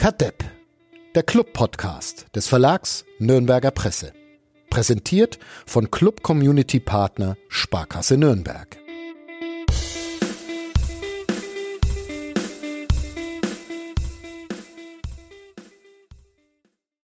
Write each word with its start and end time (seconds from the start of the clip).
Kadepp, 0.00 0.42
der 1.14 1.22
Club-Podcast 1.22 2.34
des 2.34 2.48
Verlags 2.48 3.04
Nürnberger 3.18 3.70
Presse. 3.70 4.14
Präsentiert 4.70 5.38
von 5.66 5.90
Club 5.90 6.22
Community 6.22 6.80
Partner 6.80 7.36
Sparkasse 7.48 8.16
Nürnberg. 8.16 8.78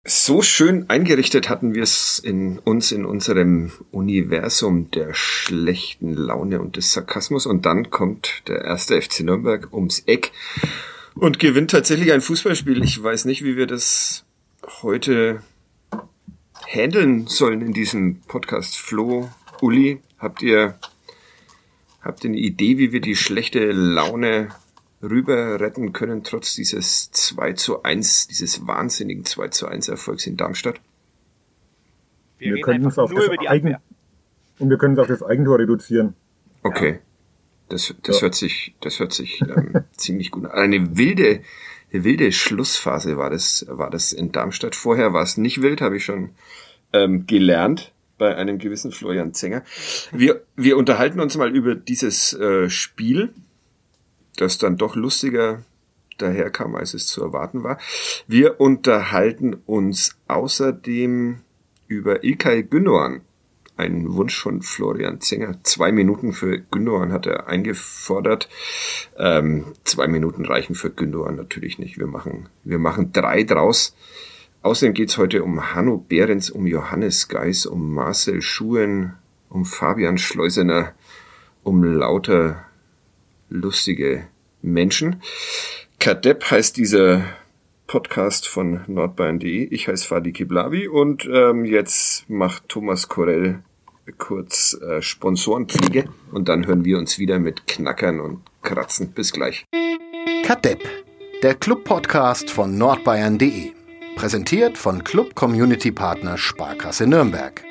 So 0.03 0.41
schön 0.41 0.89
eingerichtet 0.89 1.47
hatten 1.47 1.75
wir 1.75 1.83
es 1.83 2.17
in 2.17 2.57
uns 2.57 2.91
in 2.91 3.05
unserem 3.05 3.71
Universum 3.91 4.89
der 4.89 5.13
schlechten 5.13 6.15
Laune 6.15 6.59
und 6.59 6.75
des 6.75 6.91
Sarkasmus 6.91 7.45
und 7.45 7.67
dann 7.67 7.91
kommt 7.91 8.41
der 8.47 8.61
erste 8.61 8.99
FC 8.99 9.19
Nürnberg 9.19 9.71
ums 9.71 9.99
Eck 10.07 10.31
und 11.19 11.39
gewinnt 11.39 11.71
tatsächlich 11.71 12.11
ein 12.11 12.21
Fußballspiel. 12.21 12.83
Ich 12.83 13.01
weiß 13.01 13.25
nicht, 13.25 13.43
wie 13.43 13.57
wir 13.57 13.67
das 13.67 14.25
heute 14.81 15.41
handeln 16.65 17.27
sollen 17.27 17.61
in 17.61 17.73
diesem 17.73 18.21
Podcast. 18.21 18.77
Flo, 18.77 19.29
Uli, 19.61 20.01
habt 20.17 20.41
ihr, 20.41 20.79
habt 22.01 22.23
ihr 22.23 22.29
eine 22.29 22.39
Idee, 22.39 22.77
wie 22.77 22.91
wir 22.91 23.01
die 23.01 23.15
schlechte 23.15 23.71
Laune 23.71 24.49
rüber 25.01 25.59
retten 25.59 25.93
können, 25.93 26.23
trotz 26.23 26.55
dieses 26.55 27.11
2 27.11 27.53
zu 27.53 27.83
1, 27.83 28.27
dieses 28.27 28.65
wahnsinnigen 28.67 29.25
2 29.25 29.47
zu 29.49 29.67
1 29.67 29.87
Erfolgs 29.89 30.25
in 30.27 30.37
Darmstadt? 30.37 30.79
Wir, 32.37 32.55
wir 32.55 32.61
können 32.61 32.85
es 32.85 32.97
auf 32.97 33.13
das 33.13 33.29
Eigen 33.47 33.75
und 34.59 34.69
wir 34.69 34.77
können 34.77 34.93
es 34.93 34.99
auf 34.99 35.07
das 35.07 35.23
Eigentor 35.23 35.59
reduzieren. 35.59 36.15
Okay. 36.63 36.99
Das, 37.69 37.93
das 38.03 38.17
ja. 38.17 38.21
hört 38.23 38.35
sich, 38.35 38.75
das 38.81 38.99
hört 38.99 39.13
sich 39.13 39.41
ähm, 39.41 39.83
ziemlich 39.97 40.31
gut 40.31 40.45
an. 40.45 40.51
Eine 40.51 40.97
wilde, 40.97 41.41
eine 41.93 42.03
wilde 42.03 42.31
Schlussphase 42.31 43.17
war 43.17 43.29
das, 43.29 43.65
war 43.69 43.89
das 43.89 44.11
in 44.11 44.31
Darmstadt. 44.31 44.75
Vorher 44.75 45.13
war 45.13 45.23
es 45.23 45.37
nicht 45.37 45.61
wild, 45.61 45.81
habe 45.81 45.97
ich 45.97 46.05
schon 46.05 46.31
ähm, 46.93 47.27
gelernt 47.27 47.93
bei 48.17 48.35
einem 48.35 48.57
gewissen 48.57 48.91
Florian 48.91 49.33
Zenger. 49.33 49.63
Wir, 50.11 50.43
wir 50.55 50.77
unterhalten 50.77 51.19
uns 51.19 51.37
mal 51.37 51.55
über 51.55 51.75
dieses 51.75 52.33
äh, 52.33 52.69
Spiel, 52.69 53.33
das 54.35 54.57
dann 54.57 54.77
doch 54.77 54.95
lustiger 54.95 55.63
daherkam, 56.17 56.75
als 56.75 56.93
es 56.93 57.07
zu 57.07 57.23
erwarten 57.23 57.63
war. 57.63 57.79
Wir 58.27 58.59
unterhalten 58.59 59.55
uns 59.65 60.17
außerdem 60.27 61.41
über 61.87 62.23
Ilkay 62.23 62.63
Gündoğan, 62.63 63.21
ein 63.79 64.13
Wunsch 64.13 64.37
von 64.37 64.61
Florian 64.61 65.21
Zenger. 65.21 65.55
Zwei 65.63 65.91
Minuten 65.91 66.33
für 66.33 66.59
Gündogan 66.59 67.13
hat 67.13 67.25
er 67.25 67.47
eingefordert. 67.47 68.49
Ähm, 69.17 69.73
zwei 69.85 70.07
Minuten 70.07 70.45
reichen 70.45 70.75
für 70.75 70.89
Gündogan 70.91 71.35
natürlich 71.35 71.79
nicht. 71.79 71.97
Wir 71.97 72.07
machen, 72.07 72.49
wir 72.63 72.77
machen 72.77 73.13
drei 73.13 73.43
draus. 73.43 73.95
Außerdem 74.61 74.93
geht's 74.93 75.17
heute 75.17 75.43
um 75.43 75.73
Hanno 75.73 75.97
Behrens, 75.97 76.49
um 76.49 76.67
Johannes 76.67 77.29
Geis, 77.29 77.65
um 77.65 77.93
Marcel 77.93 78.41
Schuen, 78.41 79.13
um 79.47 79.63
Fabian 79.63 80.17
Schleusener, 80.17 80.93
um 81.63 81.83
lauter 81.83 82.65
lustige 83.49 84.27
Menschen. 84.61 85.21
Kadepp 85.99 86.51
heißt 86.51 86.75
dieser 86.75 87.23
Podcast 87.87 88.47
von 88.47 88.81
nordbayern.de. 88.87 89.63
Ich 89.71 89.87
heiße 89.87 90.07
Fadi 90.07 90.33
Kiblavi 90.33 90.87
und 90.87 91.27
ähm, 91.33 91.65
jetzt 91.65 92.29
macht 92.29 92.69
Thomas 92.69 93.07
Korell 93.07 93.63
kurz 94.11 94.73
äh, 94.81 95.01
Sponsorenpflege 95.01 96.09
und 96.31 96.49
dann 96.49 96.65
hören 96.67 96.85
wir 96.85 96.97
uns 96.97 97.19
wieder 97.19 97.39
mit 97.39 97.67
Knackern 97.67 98.19
und 98.19 98.41
Kratzen. 98.61 99.11
Bis 99.11 99.31
gleich. 99.31 99.65
Kadepp, 100.43 100.81
der 101.43 101.55
Club-Podcast 101.55 102.49
von 102.49 102.77
nordbayern.de. 102.77 103.71
Präsentiert 104.15 104.77
von 104.77 105.03
Club 105.03 105.35
Community 105.35 105.91
Partner 105.91 106.37
Sparkasse 106.37 107.07
Nürnberg. 107.07 107.63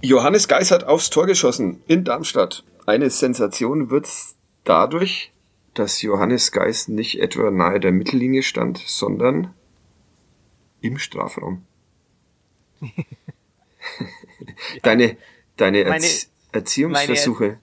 Johannes 0.00 0.48
Geis 0.48 0.70
hat 0.70 0.84
aufs 0.84 1.10
Tor 1.10 1.26
geschossen 1.26 1.82
in 1.86 2.04
Darmstadt. 2.04 2.64
Eine 2.86 3.10
Sensation 3.10 3.90
wird's 3.90 4.36
dadurch, 4.64 5.32
dass 5.78 6.02
Johannes 6.02 6.52
Geist 6.52 6.88
nicht 6.88 7.20
etwa 7.20 7.50
nahe 7.50 7.80
der 7.80 7.92
Mittellinie 7.92 8.42
stand, 8.42 8.78
sondern 8.78 9.54
im 10.80 10.98
Strafraum. 10.98 11.64
deine 14.82 15.16
deine 15.56 15.84
meine, 15.84 16.06
Erziehungsversuche. 16.52 17.58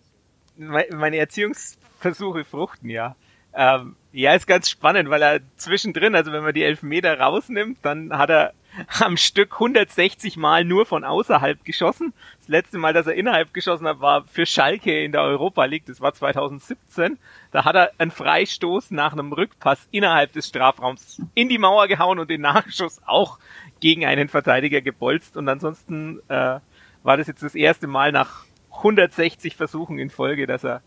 Meine, 0.58 0.96
meine, 0.96 1.18
Erziehungsversuche 1.18 2.46
fruchten, 2.46 2.90
ja. 2.90 3.16
Ähm, 3.54 3.96
ja, 4.12 4.34
ist 4.36 4.48
ganz 4.48 4.70
spannend, 4.70 5.10
weil 5.10 5.22
er 5.22 5.40
zwischendrin, 5.56 6.16
also 6.16 6.32
wenn 6.32 6.44
man 6.44 6.54
die 6.54 6.64
Elfmeter 6.64 7.20
rausnimmt, 7.20 7.80
dann 7.82 8.18
hat 8.18 8.30
er 8.30 8.54
am 9.00 9.18
Stück 9.18 9.54
160 9.54 10.38
Mal 10.38 10.66
nur 10.66 10.86
von 10.86 11.04
außerhalb 11.04 11.64
geschossen. 11.64 12.14
Das 12.40 12.48
letzte 12.48 12.78
Mal, 12.78 12.94
dass 12.94 13.08
er 13.08 13.16
innerhalb 13.16 13.54
geschossen 13.54 13.88
hat, 13.88 14.02
war 14.02 14.24
für 14.26 14.46
Schalke 14.46 15.04
in 15.04 15.12
der 15.12 15.22
Europa 15.22 15.66
League. 15.66 15.86
Das 15.86 16.02
war 16.02 16.14
2017. 16.14 17.18
Da 17.52 17.66
hat 17.66 17.76
er 17.76 17.92
einen 17.98 18.12
Freistoß 18.12 18.92
nach 18.92 19.14
einem 19.14 19.34
Rückpass 19.34 19.88
innerhalb 19.92 20.34
des 20.34 20.48
Strafraums 20.48 21.22
in 21.34 21.50
die 21.50 21.58
Mauer 21.58 21.88
gehauen 21.88 22.20
und 22.20 22.30
den 22.30 22.42
Nachschuss 22.42 23.02
auch 23.06 23.40
gegen 23.80 24.06
einen 24.06 24.28
Verteidiger 24.28 24.82
gebolzt. 24.82 25.38
Und 25.38 25.48
ansonsten 25.50 26.20
äh, 26.28 26.60
war 27.04 27.18
das 27.18 27.28
jetzt 27.28 27.44
das 27.44 27.56
erste 27.56 27.88
Mal 27.88 28.12
nach 28.12 28.46
160 28.72 29.56
Versuchen 29.56 30.00
in 30.00 30.10
Folge, 30.10 30.48
dass 30.48 30.64
er 30.64 30.82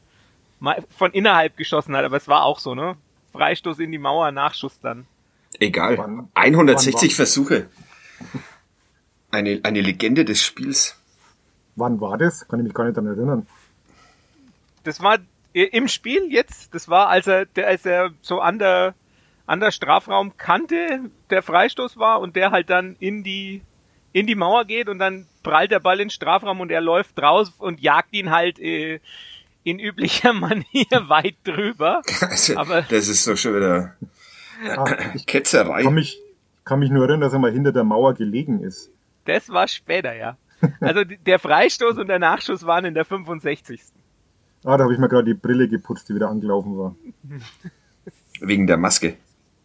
mal 0.60 0.84
von 0.96 1.12
innerhalb 1.12 1.56
geschossen 1.56 1.96
hat. 1.96 2.04
Aber 2.04 2.16
es 2.16 2.28
war 2.28 2.44
auch 2.44 2.58
so, 2.58 2.74
ne? 2.74 2.96
Freistoß 3.32 3.78
in 3.78 3.92
die 3.92 3.98
Mauer, 3.98 4.32
Nachschuss 4.32 4.80
dann. 4.80 5.06
Egal. 5.60 5.98
Wann, 5.98 6.28
160 6.34 7.10
wann 7.10 7.16
Versuche. 7.16 7.68
Eine, 9.30 9.60
eine 9.62 9.80
Legende 9.80 10.24
des 10.24 10.42
Spiels. 10.42 10.96
Wann 11.76 12.00
war 12.00 12.18
das? 12.18 12.46
Kann 12.48 12.60
ich 12.60 12.64
mich 12.64 12.74
gar 12.74 12.84
nicht 12.84 12.96
daran 12.96 13.10
erinnern. 13.10 13.46
Das 14.84 15.02
war 15.02 15.18
im 15.52 15.88
Spiel 15.88 16.32
jetzt. 16.32 16.74
Das 16.74 16.88
war, 16.88 17.08
als 17.08 17.26
er, 17.26 17.46
der, 17.46 17.66
als 17.66 17.84
er 17.84 18.10
so 18.22 18.40
an 18.40 18.58
der, 18.58 18.94
an 19.46 19.60
der 19.60 19.70
Strafraumkante 19.70 21.10
der 21.30 21.42
Freistoß 21.42 21.96
war 21.98 22.20
und 22.20 22.36
der 22.36 22.50
halt 22.50 22.70
dann 22.70 22.96
in 23.00 23.22
die, 23.22 23.62
in 24.12 24.26
die 24.26 24.34
Mauer 24.34 24.64
geht 24.64 24.88
und 24.88 24.98
dann 24.98 25.26
prallt 25.42 25.70
der 25.70 25.80
Ball 25.80 26.00
in 26.00 26.06
den 26.06 26.10
Strafraum 26.10 26.60
und 26.60 26.70
er 26.70 26.80
läuft 26.80 27.20
raus 27.20 27.52
und 27.58 27.80
jagt 27.80 28.12
ihn 28.12 28.30
halt 28.30 28.58
äh, 28.58 29.00
in 29.64 29.78
üblicher 29.78 30.32
Manier 30.34 31.08
weit 31.08 31.36
drüber. 31.44 32.02
Also, 32.20 32.56
Aber 32.56 32.82
das 32.82 33.08
ist 33.08 33.26
doch 33.26 33.36
schon 33.36 33.56
wieder 33.56 33.96
ich 35.14 35.26
Ketzerei. 35.26 35.82
Kann 35.82 35.94
mich, 35.94 36.20
kann 36.64 36.78
mich 36.78 36.90
nur 36.90 37.02
erinnern, 37.02 37.20
dass 37.20 37.32
er 37.32 37.38
mal 37.38 37.52
hinter 37.52 37.72
der 37.72 37.84
Mauer 37.84 38.14
gelegen 38.14 38.60
ist. 38.60 38.90
Das 39.24 39.48
war 39.50 39.68
später, 39.68 40.14
ja. 40.14 40.36
Also 40.80 41.04
der 41.04 41.38
Freistoß 41.38 41.98
und 41.98 42.08
der 42.08 42.18
Nachschuss 42.18 42.66
waren 42.66 42.84
in 42.84 42.94
der 42.94 43.04
65. 43.04 43.80
Ah, 44.64 44.76
da 44.76 44.84
habe 44.84 44.92
ich 44.92 44.98
mir 44.98 45.08
gerade 45.08 45.24
die 45.24 45.34
Brille 45.34 45.68
geputzt, 45.68 46.08
die 46.08 46.14
wieder 46.14 46.28
angelaufen 46.28 46.76
war. 46.76 46.96
Wegen 48.40 48.66
der 48.66 48.76
Maske. 48.76 49.14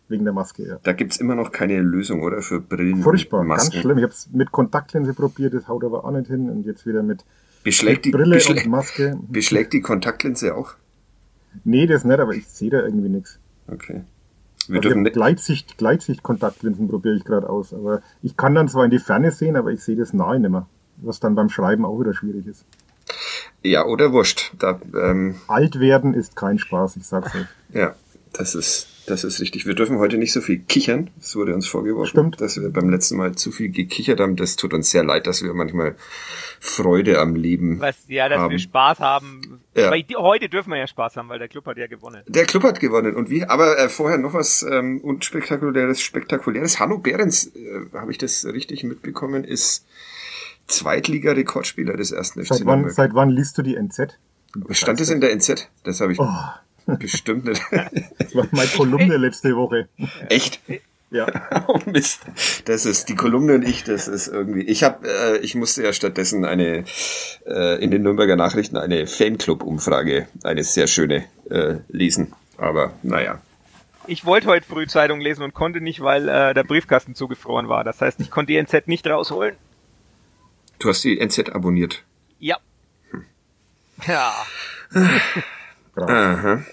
Wegen 0.08 0.26
der 0.26 0.34
Maske, 0.34 0.68
ja. 0.68 0.80
Da 0.84 0.94
gibt's 0.94 1.18
immer 1.18 1.36
noch 1.36 1.52
keine 1.52 1.82
Lösung, 1.82 2.22
oder? 2.22 2.42
Für 2.42 2.60
Brillen. 2.60 3.02
Furchtbar, 3.02 3.46
ganz 3.46 3.74
schlimm. 3.74 3.98
Ich 3.98 4.04
habe 4.04 4.14
es 4.14 4.30
mit 4.32 4.52
Kontaktlinse 4.52 5.14
probiert, 5.14 5.54
das 5.54 5.68
haut 5.68 5.84
aber 5.84 6.06
auch 6.06 6.12
nicht 6.12 6.28
hin. 6.28 6.50
Und 6.50 6.66
jetzt 6.66 6.86
wieder 6.86 7.02
mit, 7.02 7.24
beschlägt 7.64 8.00
mit 8.00 8.06
die, 8.06 8.12
Brille 8.12 8.36
beschlägt, 8.36 8.66
und 8.66 8.72
Maske. 8.72 9.18
Beschlägt 9.30 9.74
die 9.74 9.82
Kontaktlinse 9.82 10.56
auch? 10.56 10.74
Nee, 11.64 11.88
das 11.88 12.04
nicht, 12.04 12.20
aber 12.20 12.34
ich 12.34 12.48
sehe 12.48 12.70
da 12.70 12.82
irgendwie 12.82 13.10
nichts. 13.10 13.40
Okay. 13.68 14.04
Wir 14.68 14.78
also 14.78 14.90
dürfen 14.90 15.04
Gleitsicht, 15.06 15.78
Gleitsicht-Kontaktlinsen 15.78 16.88
probiere 16.88 17.16
ich 17.16 17.24
gerade 17.24 17.50
aus. 17.50 17.74
Aber 17.74 18.02
ich 18.22 18.38
kann 18.38 18.56
dann 18.56 18.68
zwar 18.68 18.86
in 18.86 18.92
die 18.92 19.00
Ferne 19.00 19.32
sehen, 19.32 19.56
aber 19.56 19.72
ich 19.72 19.84
sehe 19.84 19.96
das 19.96 20.14
nahe 20.14 20.40
nicht 20.40 20.50
mehr. 20.50 20.68
Was 20.98 21.20
dann 21.20 21.36
beim 21.36 21.50
Schreiben 21.50 21.86
auch 21.86 22.00
wieder 22.00 22.14
schwierig 22.14 22.48
ist. 22.48 22.66
Ja, 23.64 23.86
oder 23.86 24.12
wurscht. 24.12 24.54
Da, 24.60 24.80
ähm, 24.94 25.36
Alt 25.48 25.80
werden 25.80 26.14
ist 26.14 26.36
kein 26.36 26.60
Spaß, 26.60 26.98
ich 26.98 27.06
sag's 27.06 27.34
euch. 27.36 27.48
Ja, 27.74 27.96
das 28.34 28.56
ist, 28.56 28.88
das 29.06 29.24
ist 29.24 29.40
richtig. 29.40 29.66
Wir 29.68 29.76
dürfen 29.76 30.00
heute 30.00 30.18
nicht 30.18 30.34
so 30.34 30.42
viel 30.42 30.60
kichern. 30.60 31.12
Das 31.18 31.36
wurde 31.36 31.54
uns 31.54 31.68
vorgeworfen, 31.68 32.10
Stimmt. 32.10 32.42
dass 32.42 32.60
wir 32.60 32.70
beim 32.70 32.90
letzten 32.90 33.18
Mal 33.18 33.36
zu 33.36 33.52
viel 33.52 33.70
gekichert 33.70 34.20
haben. 34.20 34.36
Das 34.36 34.56
tut 34.56 34.74
uns 34.74 34.90
sehr 34.90 35.04
leid, 35.04 35.28
dass 35.28 35.44
wir 35.44 35.54
manchmal 35.54 35.96
Freude 36.60 37.20
am 37.20 37.36
Leben 37.36 37.80
Was, 37.80 37.96
ja, 38.08 38.28
dass 38.28 38.40
haben. 38.40 38.52
wir 38.52 38.60
Spaß 38.60 39.00
haben. 39.00 39.62
Ja. 39.76 39.92
Weil 39.92 40.04
die, 40.04 40.16
heute 40.16 40.50
dürfen 40.50 40.72
wir 40.72 40.78
ja 40.78 40.88
Spaß 40.88 41.18
haben, 41.18 41.30
weil 41.30 41.40
der 41.40 41.48
Club 41.48 41.66
hat 41.68 41.78
ja 41.78 41.88
gewonnen. 41.88 42.24
Der 42.28 42.46
Club 42.46 42.64
hat 42.64 42.80
gewonnen. 42.80 43.16
Und 43.16 43.30
wie? 43.30 43.46
Aber 43.46 43.78
äh, 43.78 43.88
vorher 43.88 44.18
noch 44.18 44.34
was 44.34 44.64
ähm, 44.64 45.00
unspektakuläres, 45.02 46.02
spektakuläres. 46.02 46.80
Hanno 46.80 46.98
Behrens, 46.98 47.48
äh, 47.56 47.86
habe 47.94 48.12
ich 48.12 48.18
das 48.18 48.46
richtig 48.46 48.84
mitbekommen, 48.84 49.44
ist 49.44 49.86
Zweitliga-Rekordspieler 50.68 51.98
des 51.98 52.12
ersten 52.12 52.44
FC 52.44 52.56
seit 52.56 52.66
wann, 52.66 52.90
seit 52.90 53.14
wann 53.14 53.30
liest 53.30 53.58
du 53.58 53.62
die 53.62 53.76
NZ? 53.76 54.18
Stand 54.70 55.02
es 55.02 55.10
in 55.10 55.22
der 55.22 55.36
NZ? 55.36 55.70
Das 55.84 56.00
habe 56.00 56.14
ich 56.14 56.20
oh. 56.20 56.28
Bestimmt 56.86 57.46
nicht. 57.46 57.62
das 58.20 58.36
war 58.36 58.48
meine 58.52 58.70
Kolumne 58.70 59.18
letzte 59.18 59.56
Woche. 59.56 59.88
Echt? 60.30 60.60
Ja. 61.14 61.28
oh 61.68 61.80
Mist. 61.86 62.22
Das 62.66 62.86
ist 62.86 63.08
die 63.08 63.16
Kolumne 63.16 63.54
und 63.54 63.68
ich, 63.68 63.84
das 63.84 64.08
ist 64.08 64.28
irgendwie. 64.28 64.62
Ich 64.64 64.84
habe, 64.84 65.08
äh, 65.08 65.38
ich 65.38 65.54
musste 65.54 65.84
ja 65.84 65.94
stattdessen 65.94 66.44
eine 66.44 66.86
äh, 67.46 67.84
in 67.84 67.92
den 67.92 68.02
Nürnberger 68.02 68.36
Nachrichten 68.36 68.78
eine 68.78 69.06
Fanclub-Umfrage, 69.06 70.28
eine 70.44 70.64
sehr 70.64 70.88
schöne, 70.88 71.26
äh, 71.50 71.76
lesen. 71.90 72.34
Aber 72.58 72.94
naja. 73.04 73.40
Ich 74.08 74.26
wollte 74.26 74.48
heute 74.48 74.66
früh 74.66 74.88
Zeitung 74.88 75.22
lesen 75.22 75.44
und 75.44 75.54
konnte 75.54 75.82
nicht, 75.82 76.02
weil 76.02 76.28
äh, 76.28 76.54
der 76.54 76.64
Briefkasten 76.64 77.16
zugefroren 77.16 77.70
war. 77.70 77.84
Das 77.84 78.02
heißt, 78.02 78.20
ich 78.20 78.32
konnte 78.32 78.52
die 78.52 78.58
NZ 78.58 78.88
nicht 78.88 79.08
rausholen. 79.08 79.56
Du 80.80 80.90
hast 80.90 81.04
die 81.04 81.20
NZ 81.24 81.52
abonniert. 81.52 82.04
Ja. 82.40 82.58
Ja. 84.08 84.34
Aha. 85.96 86.64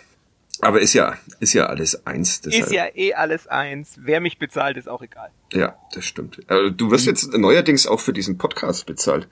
Aber 0.63 0.81
ist 0.81 0.93
ja, 0.93 1.17
ist 1.41 1.55
ja 1.55 1.67
alles 1.67 2.07
eins. 2.07 2.43
Deshalb. 2.43 2.65
Ist 2.67 2.73
ja 2.73 2.87
eh 2.95 3.15
alles 3.15 3.47
eins. 3.47 3.95
Wer 3.99 4.21
mich 4.21 4.39
bezahlt, 4.39 4.77
ist 4.77 4.89
auch 4.89 5.03
egal. 5.03 5.31
Ja, 5.53 5.75
das 5.95 6.05
stimmt. 6.05 6.41
Also, 6.49 6.71
du 6.71 6.91
wirst 6.91 7.07
jetzt 7.07 7.33
neuerdings 7.33 7.87
auch 7.87 8.01
für 8.01 8.13
diesen 8.13 8.37
Podcast 8.37 8.87
bezahlt. 8.87 9.29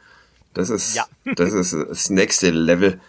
Das 0.54 0.70
ist, 0.70 0.96
Ja. 0.96 1.06
das 1.36 1.52
ist 1.52 1.74
das 1.74 2.10
nächste 2.10 2.50
Level. 2.50 3.00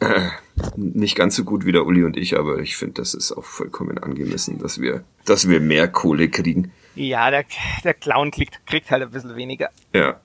Äh, 0.00 0.28
nicht 0.76 1.16
ganz 1.16 1.34
so 1.36 1.44
gut 1.44 1.64
wie 1.64 1.72
der 1.72 1.84
Uli 1.86 2.04
und 2.04 2.16
ich, 2.16 2.38
aber 2.38 2.58
ich 2.58 2.76
finde, 2.76 2.94
das 2.94 3.14
ist 3.14 3.32
auch 3.32 3.44
vollkommen 3.44 3.98
angemessen, 3.98 4.58
dass 4.58 4.80
wir, 4.80 5.02
dass 5.24 5.48
wir 5.48 5.60
mehr 5.60 5.88
Kohle 5.88 6.28
kriegen. 6.28 6.72
Ja, 6.94 7.30
der, 7.30 7.44
der 7.82 7.94
Clown 7.94 8.30
kriegt, 8.30 8.64
kriegt 8.66 8.90
halt 8.90 9.02
ein 9.02 9.10
bisschen 9.10 9.34
weniger. 9.36 9.70
Ja. 9.92 10.20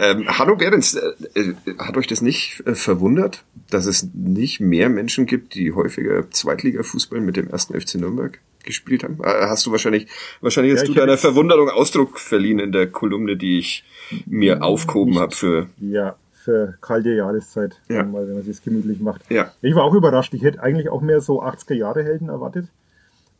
Ähm, 0.00 0.28
Hanno 0.38 0.54
Behrens, 0.56 0.94
äh, 0.94 1.40
äh, 1.40 1.54
hat 1.78 1.96
euch 1.96 2.06
das 2.06 2.22
nicht 2.22 2.62
äh, 2.66 2.74
verwundert, 2.74 3.42
dass 3.70 3.86
es 3.86 4.08
nicht 4.14 4.60
mehr 4.60 4.88
Menschen 4.88 5.26
gibt, 5.26 5.54
die 5.54 5.72
häufiger 5.72 6.30
Zweitliga-Fußball 6.30 7.20
mit 7.20 7.36
dem 7.36 7.48
ersten 7.48 7.78
FC 7.78 7.96
Nürnberg 7.96 8.38
gespielt 8.64 9.02
haben? 9.02 9.18
Äh, 9.22 9.26
hast 9.46 9.66
du 9.66 9.72
wahrscheinlich, 9.72 10.06
wahrscheinlich 10.40 10.74
hast 10.74 10.82
Ja, 10.82 10.86
du 10.88 10.94
deiner 10.94 11.12
jetzt- 11.12 11.22
Verwunderung 11.22 11.68
Ausdruck 11.68 12.18
verliehen 12.20 12.60
in 12.60 12.70
der 12.72 12.86
Kolumne, 12.86 13.36
die 13.36 13.58
ich 13.58 13.84
mir 14.26 14.62
aufgehoben 14.62 15.18
habe 15.18 15.34
für, 15.34 15.66
Ja, 15.80 16.14
für 16.32 16.76
kalte 16.80 17.10
Jahreszeit, 17.14 17.80
Ja. 17.88 18.04
mal, 18.04 18.26
wenn 18.28 18.34
man 18.34 18.42
sich 18.44 18.62
gemütlich 18.62 19.00
macht. 19.00 19.22
ja. 19.30 19.52
Ich 19.62 19.74
war 19.74 19.82
auch 19.84 19.94
überrascht. 19.94 20.32
Ich 20.34 20.42
hätte 20.42 20.62
eigentlich 20.62 20.88
auch 20.90 21.00
mehr 21.02 21.20
so 21.20 21.42
80er-Jahre-Helden 21.42 22.28
erwartet. 22.28 22.66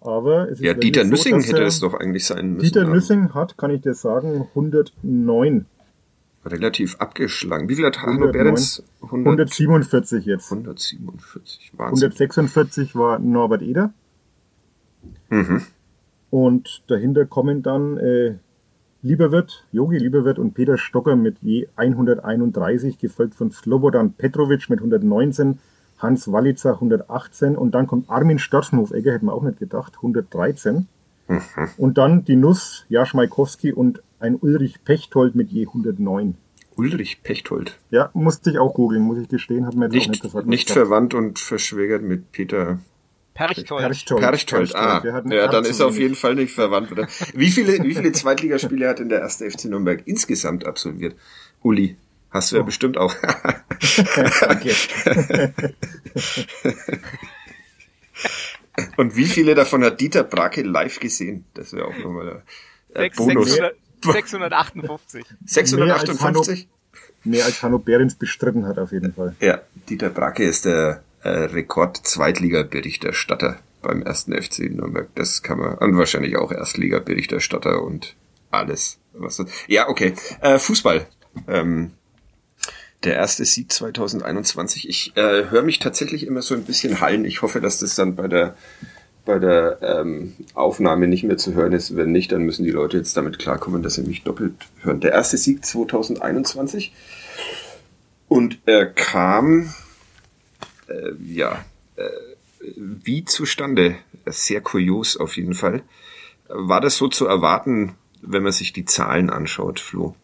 Aber 0.00 0.44
es 0.46 0.58
ist 0.58 0.61
Ja, 0.64 0.75
Dieter 0.75 1.02
so, 1.02 1.08
Nüssing 1.08 1.40
hätte 1.40 1.62
es 1.64 1.81
doch 1.81 1.94
eigentlich 1.94 2.25
sein 2.26 2.54
müssen. 2.54 2.64
Dieter 2.64 2.84
Nüssing 2.84 3.34
hat, 3.34 3.56
kann 3.58 3.70
ich 3.70 3.81
dir 3.81 3.94
sagen, 3.94 4.46
109. 4.54 5.66
Relativ 6.44 6.96
abgeschlagen. 6.96 7.69
Wie 7.69 7.75
viel 7.75 7.87
hat 7.87 8.00
Hanno 8.00 8.26
109? 8.26 8.32
Behrens? 8.32 8.82
100, 9.02 9.26
147 9.26 10.25
jetzt. 10.25 10.50
147. 10.52 11.73
Wahnsinn. 11.76 12.11
146 12.11 12.94
war 12.94 13.19
Norbert 13.19 13.62
Eder. 13.62 13.93
Mhm. 15.31 15.62
Und 16.31 16.82
dahinter 16.87 17.26
kommen 17.26 17.62
dann 17.62 17.96
äh, 17.99 18.35
Lieberwirt, 19.02 19.64
Jogi 19.73 19.99
Lieberwirt 19.99 20.38
und 20.38 20.55
Peter 20.55 20.76
Stocker 20.76 21.17
mit 21.17 21.38
je 21.40 21.69
131, 21.76 22.99
gefolgt 22.99 23.35
von 23.35 23.50
Slobodan 23.50 24.12
Petrovic 24.12 24.69
mit 24.69 24.81
119, 24.81 25.61
Hans 25.99 26.31
Wallizer 26.31 26.75
118 26.75 27.56
und 27.56 27.73
dann 27.73 27.87
kommt 27.87 28.11
Armin 28.11 28.38
Störfenhofegger, 28.38 29.12
hätten 29.12 29.26
wir 29.26 29.35
auch 29.35 29.43
nicht 29.43 29.58
gedacht, 29.58 29.94
113. 29.96 30.88
Und 31.76 31.99
dann 31.99 32.25
die 32.25 32.37
Nuss, 32.37 32.87
Jasch 32.88 33.14
Maikowski 33.14 33.73
und 33.73 34.02
ein 34.20 34.36
Ulrich 34.36 34.84
Pechtold 34.84 35.34
mit 35.34 35.50
je 35.50 35.66
109. 35.66 36.36
Ulrich 36.76 37.22
Pechtold. 37.22 37.78
Ja, 37.90 38.10
musste 38.14 38.50
ich 38.50 38.58
auch 38.58 38.72
googeln, 38.74 39.02
muss 39.02 39.18
ich 39.18 39.28
gestehen, 39.28 39.66
hat 39.66 39.74
mir 39.74 39.86
jetzt 39.86 39.94
nicht 39.94 40.10
Nicht, 40.10 40.22
gesagt. 40.22 40.46
nicht 40.46 40.70
verwandt 40.70 41.14
und 41.14 41.38
verschwägert 41.38 42.02
mit 42.02 42.30
Peter 42.32 42.78
Perchtold. 43.34 43.82
Perchtold. 43.82 44.20
Perchtold. 44.20 44.74
Ah, 44.76 44.98
ein 45.00 45.30
ja, 45.30 45.46
dann 45.48 45.64
ist 45.64 45.78
er 45.80 45.86
auf 45.86 45.98
jeden 45.98 46.14
Fall 46.16 46.34
nicht 46.34 46.52
verwandt. 46.52 46.90
Oder? 46.92 47.06
Wie 47.34 47.50
viele, 47.50 47.82
wie 47.84 47.94
viele 47.94 48.10
Zweitligaspiele 48.12 48.88
hat 48.88 48.98
denn 48.98 49.08
der 49.08 49.20
erste 49.20 49.48
FC 49.50 49.66
Nürnberg 49.66 50.02
insgesamt 50.06 50.66
absolviert? 50.66 51.14
Uli, 51.62 51.96
hast 52.30 52.50
du 52.52 52.56
Oh. 52.56 52.58
ja 52.60 52.64
bestimmt 52.64 52.96
auch. 52.98 53.14
Danke. 54.40 54.72
Und 58.96 59.16
wie 59.16 59.26
viele 59.26 59.54
davon 59.54 59.82
hat 59.84 60.00
Dieter 60.00 60.24
Brake 60.24 60.62
live 60.62 61.00
gesehen? 61.00 61.44
Das 61.54 61.72
wäre 61.72 61.86
auch 61.86 61.96
nochmal 61.98 62.42
der 62.94 63.02
Sechs- 63.02 63.16
Bonus. 63.16 63.50
600, 63.50 63.74
658. 64.02 65.24
658? 65.44 66.68
Mehr 67.24 67.44
als 67.44 67.62
Hanno 67.62 67.78
Behrens 67.78 68.14
bestritten 68.14 68.66
hat 68.66 68.78
auf 68.78 68.92
jeden 68.92 69.12
Fall. 69.12 69.34
Ja, 69.40 69.60
Dieter 69.88 70.10
Bracke 70.10 70.44
ist 70.44 70.64
der 70.64 71.02
äh, 71.22 71.28
Rekord-Zweitliga-Berichterstatter 71.28 73.58
beim 73.82 74.02
ersten 74.02 74.40
FC 74.40 74.70
Nürnberg. 74.70 75.08
Das 75.14 75.42
kann 75.42 75.58
man, 75.58 75.74
und 75.78 75.98
wahrscheinlich 75.98 76.36
auch 76.36 76.52
Erstliga-Berichterstatter 76.52 77.82
und 77.82 78.14
alles. 78.50 78.98
Was 79.12 79.38
das, 79.38 79.50
ja, 79.66 79.88
okay. 79.88 80.14
Äh, 80.40 80.58
Fußball. 80.58 81.06
Ähm, 81.46 81.92
der 83.04 83.14
erste 83.14 83.44
Sieg 83.44 83.72
2021. 83.72 84.88
Ich 84.88 85.16
äh, 85.16 85.50
höre 85.50 85.62
mich 85.62 85.78
tatsächlich 85.78 86.26
immer 86.26 86.42
so 86.42 86.54
ein 86.54 86.64
bisschen 86.64 87.00
hallen. 87.00 87.24
Ich 87.24 87.42
hoffe, 87.42 87.60
dass 87.60 87.78
das 87.78 87.94
dann 87.94 88.16
bei 88.16 88.26
der 88.26 88.56
bei 89.28 89.38
der 89.38 89.78
ähm, 89.82 90.34
Aufnahme 90.54 91.06
nicht 91.06 91.22
mehr 91.22 91.36
zu 91.36 91.52
hören 91.52 91.75
ist. 91.75 91.94
Wenn 91.94 92.12
nicht, 92.12 92.32
dann 92.32 92.44
müssen 92.44 92.64
die 92.64 92.70
Leute 92.70 92.96
jetzt 92.96 93.14
damit 93.14 93.38
klarkommen, 93.38 93.82
dass 93.82 93.94
sie 93.94 94.02
mich 94.02 94.25
doppelt 94.25 94.54
hören. 94.80 95.00
Der 95.00 95.12
erste 95.12 95.36
Sieg 95.36 95.66
2021. 95.66 96.94
Und 98.26 98.58
er 98.64 98.86
kam, 98.86 99.75
äh, 100.88 101.12
ja, 101.22 101.62
äh, 101.96 102.08
wie 102.76 103.26
zustande? 103.26 103.96
Sehr 104.25 104.62
kurios 104.62 105.19
auf 105.19 105.36
jeden 105.36 105.54
Fall. 105.54 105.82
War 106.48 106.80
das 106.80 106.96
so 106.96 107.06
zu 107.06 107.26
erwarten, 107.26 107.96
wenn 108.22 108.42
man 108.42 108.52
sich 108.52 108.72
die 108.72 108.86
Zahlen 108.86 109.28
anschaut, 109.28 109.78
Flo? 109.78 110.16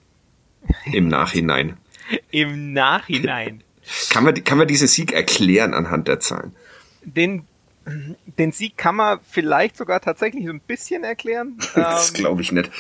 Im 0.91 1.09
Nachhinein. 1.09 1.77
Im 2.31 2.73
Nachhinein. 2.73 3.63
Kann 4.09 4.25
man, 4.25 4.43
kann 4.45 4.57
man 4.57 4.67
diesen 4.67 4.89
Sieg 4.89 5.13
erklären 5.13 5.75
anhand 5.75 6.09
der 6.09 6.21
Zahlen? 6.21 6.57
Den, 7.05 7.45
den 7.87 8.53
Sieg 8.53 8.79
kann 8.79 8.97
man 8.97 9.21
vielleicht 9.29 9.77
sogar 9.77 10.01
tatsächlich 10.01 10.47
so 10.47 10.51
ein 10.51 10.61
bisschen 10.61 11.05
erklären. 11.05 11.59
Das 11.75 12.11
Ähm, 12.11 12.15
glaube 12.15 12.43
ich 12.43 12.53
nicht. 12.53 12.71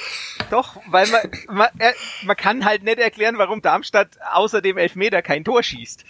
Doch, 0.51 0.77
weil 0.87 1.07
man, 1.09 1.21
man, 1.49 1.69
äh, 1.79 1.93
man 2.25 2.37
kann 2.37 2.65
halt 2.65 2.85
nicht 2.85 2.99
erklären, 2.99 3.39
warum 3.39 3.61
Darmstadt 3.61 4.09
außer 4.33 4.63
dem 4.63 4.79
Elfmeter 4.79 5.21
kein 5.21 5.45
Tor 5.45 5.63
schießt. 5.63 6.05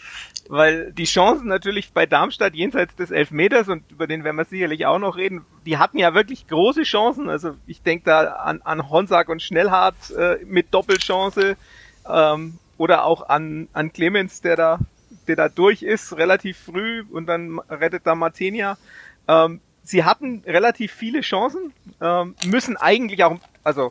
Weil 0.48 0.92
die 0.92 1.04
Chancen 1.04 1.48
natürlich 1.48 1.92
bei 1.92 2.06
Darmstadt 2.06 2.54
jenseits 2.54 2.94
des 2.94 3.10
Elfmeters, 3.10 3.68
und 3.68 3.90
über 3.90 4.06
den 4.06 4.22
werden 4.22 4.36
wir 4.36 4.44
sicherlich 4.44 4.86
auch 4.86 4.98
noch 4.98 5.16
reden, 5.16 5.44
die 5.66 5.78
hatten 5.78 5.98
ja 5.98 6.14
wirklich 6.14 6.46
große 6.46 6.82
Chancen. 6.82 7.28
Also 7.28 7.56
ich 7.66 7.82
denke 7.82 8.04
da 8.04 8.20
an, 8.34 8.60
an 8.62 8.90
Honsack 8.90 9.28
und 9.28 9.42
Schnellhardt 9.42 10.10
äh, 10.10 10.38
mit 10.44 10.72
Doppelchance 10.72 11.56
ähm, 12.08 12.58
oder 12.76 13.04
auch 13.04 13.28
an, 13.28 13.68
an 13.72 13.92
Clemens, 13.92 14.40
der 14.40 14.56
da, 14.56 14.78
der 15.24 15.36
da 15.36 15.48
durch 15.48 15.82
ist, 15.82 16.16
relativ 16.16 16.58
früh 16.58 17.04
und 17.10 17.26
dann 17.26 17.58
rettet 17.68 18.06
da 18.06 18.14
Martenia. 18.14 18.76
Ähm, 19.28 19.60
sie 19.82 20.04
hatten 20.04 20.42
relativ 20.46 20.92
viele 20.92 21.20
Chancen, 21.20 21.72
ähm, 22.00 22.34
müssen 22.46 22.76
eigentlich 22.76 23.22
auch, 23.24 23.38
also 23.62 23.90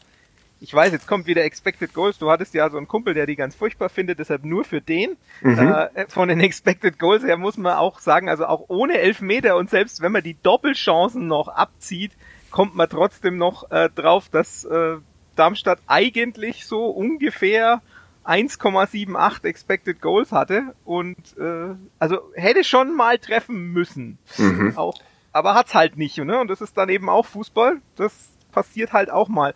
ich 0.63 0.73
weiß, 0.73 0.93
jetzt 0.93 1.07
kommt 1.07 1.27
wieder 1.27 1.43
Expected 1.43 1.93
Goals. 1.93 2.17
Du 2.19 2.31
hattest 2.31 2.53
ja 2.53 2.69
so 2.69 2.77
einen 2.77 2.87
Kumpel, 2.87 3.13
der 3.13 3.25
die 3.25 3.35
ganz 3.35 3.53
furchtbar 3.53 3.89
findet, 3.89 4.19
deshalb 4.19 4.45
nur 4.45 4.63
für 4.63 4.79
den. 4.79 5.17
Äh, 5.41 6.05
von 6.07 6.29
den 6.29 6.39
Expected 6.41 6.97
Goals 6.97 7.23
her 7.23 7.35
muss 7.35 7.57
man 7.57 7.75
auch 7.75 7.99
sagen, 7.99 8.29
also 8.29 8.45
auch 8.45 8.65
ohne 8.69 8.97
Elfmeter 8.97 9.57
und 9.57 9.69
selbst 9.69 10.01
wenn 10.01 10.13
man 10.13 10.23
die 10.23 10.37
Doppelchancen 10.41 11.27
noch 11.27 11.49
abzieht, 11.49 12.13
kommt 12.49 12.75
man 12.75 12.87
trotzdem 12.87 13.37
noch 13.37 13.71
äh, 13.71 13.89
drauf, 13.93 14.29
dass 14.29 14.63
äh, 14.63 14.97
Darmstadt 15.35 15.79
eigentlich 15.87 16.65
so 16.65 16.85
ungefähr 16.85 17.81
1,78 18.25 19.45
Expected 19.45 20.01
Goals 20.01 20.31
hatte 20.31 20.75
und 20.85 21.17
äh, 21.37 21.75
also 21.99 22.19
hätte 22.35 22.63
schon 22.63 22.95
mal 22.95 23.17
treffen 23.17 23.73
müssen. 23.73 24.17
Mhm. 24.37 24.77
Auch, 24.77 24.95
aber 25.31 25.55
hat's 25.55 25.73
halt 25.73 25.97
nicht, 25.97 26.17
ne? 26.17 26.39
Und 26.39 26.47
das 26.47 26.61
ist 26.61 26.77
dann 26.77 26.89
eben 26.89 27.09
auch 27.09 27.25
Fußball. 27.25 27.81
Das 27.95 28.13
passiert 28.51 28.93
halt 28.93 29.09
auch 29.09 29.27
mal. 29.27 29.53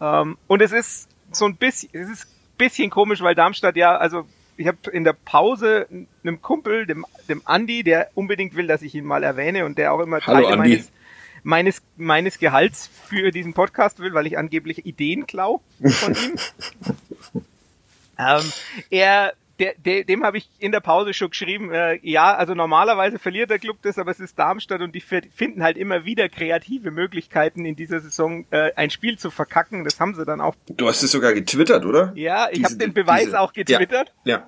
Ähm, 0.00 0.38
und 0.46 0.62
es 0.62 0.72
ist 0.72 1.08
so 1.32 1.46
ein 1.46 1.56
bisschen, 1.56 1.90
es 1.92 2.08
ist 2.08 2.24
ein 2.26 2.56
bisschen 2.58 2.90
komisch, 2.90 3.20
weil 3.20 3.34
Darmstadt 3.34 3.76
ja, 3.76 3.96
also 3.96 4.26
ich 4.56 4.66
habe 4.66 4.90
in 4.92 5.04
der 5.04 5.12
Pause 5.12 5.86
einem 6.22 6.42
Kumpel, 6.42 6.86
dem, 6.86 7.06
dem 7.28 7.42
Andi, 7.44 7.82
der 7.82 8.10
unbedingt 8.14 8.54
will, 8.54 8.66
dass 8.66 8.82
ich 8.82 8.94
ihn 8.94 9.04
mal 9.04 9.22
erwähne 9.22 9.64
und 9.64 9.78
der 9.78 9.92
auch 9.92 10.00
immer 10.00 10.20
Hallo, 10.20 10.42
Teile 10.42 10.48
Andi. 10.48 10.68
meines, 10.68 10.92
meines, 11.42 11.82
meines 11.96 12.38
Gehalts 12.38 12.90
für 13.06 13.30
diesen 13.30 13.54
Podcast 13.54 14.00
will, 14.00 14.14
weil 14.14 14.26
ich 14.26 14.36
angeblich 14.36 14.84
Ideen 14.84 15.26
klau 15.26 15.62
von 15.80 16.14
ihm. 16.14 17.44
ähm, 18.18 18.42
er, 18.90 19.32
der, 19.58 19.74
der, 19.76 20.04
dem 20.04 20.24
habe 20.24 20.38
ich 20.38 20.48
in 20.60 20.70
der 20.72 20.80
Pause 20.80 21.12
schon 21.14 21.30
geschrieben, 21.30 21.72
äh, 21.72 21.98
ja, 22.02 22.34
also 22.34 22.54
normalerweise 22.54 23.18
verliert 23.18 23.50
der 23.50 23.58
Club 23.58 23.78
das, 23.82 23.98
aber 23.98 24.10
es 24.12 24.20
ist 24.20 24.38
Darmstadt 24.38 24.80
und 24.82 24.94
die 24.94 25.00
fi- 25.00 25.28
finden 25.34 25.62
halt 25.62 25.76
immer 25.76 26.04
wieder 26.04 26.28
kreative 26.28 26.90
Möglichkeiten 26.92 27.64
in 27.64 27.74
dieser 27.74 28.00
Saison 28.00 28.44
äh, 28.50 28.72
ein 28.76 28.90
Spiel 28.90 29.18
zu 29.18 29.30
verkacken. 29.30 29.84
Das 29.84 29.98
haben 29.98 30.14
sie 30.14 30.24
dann 30.24 30.40
auch. 30.40 30.54
Du 30.68 30.86
hast 30.86 31.02
es 31.02 31.10
sogar 31.10 31.32
getwittert, 31.32 31.84
oder? 31.84 32.12
Ja, 32.14 32.48
ich 32.52 32.62
habe 32.64 32.76
den 32.76 32.92
Beweis 32.94 33.24
diese- 33.24 33.40
auch 33.40 33.52
getwittert. 33.52 34.12
Ja. 34.24 34.36
ja. 34.38 34.46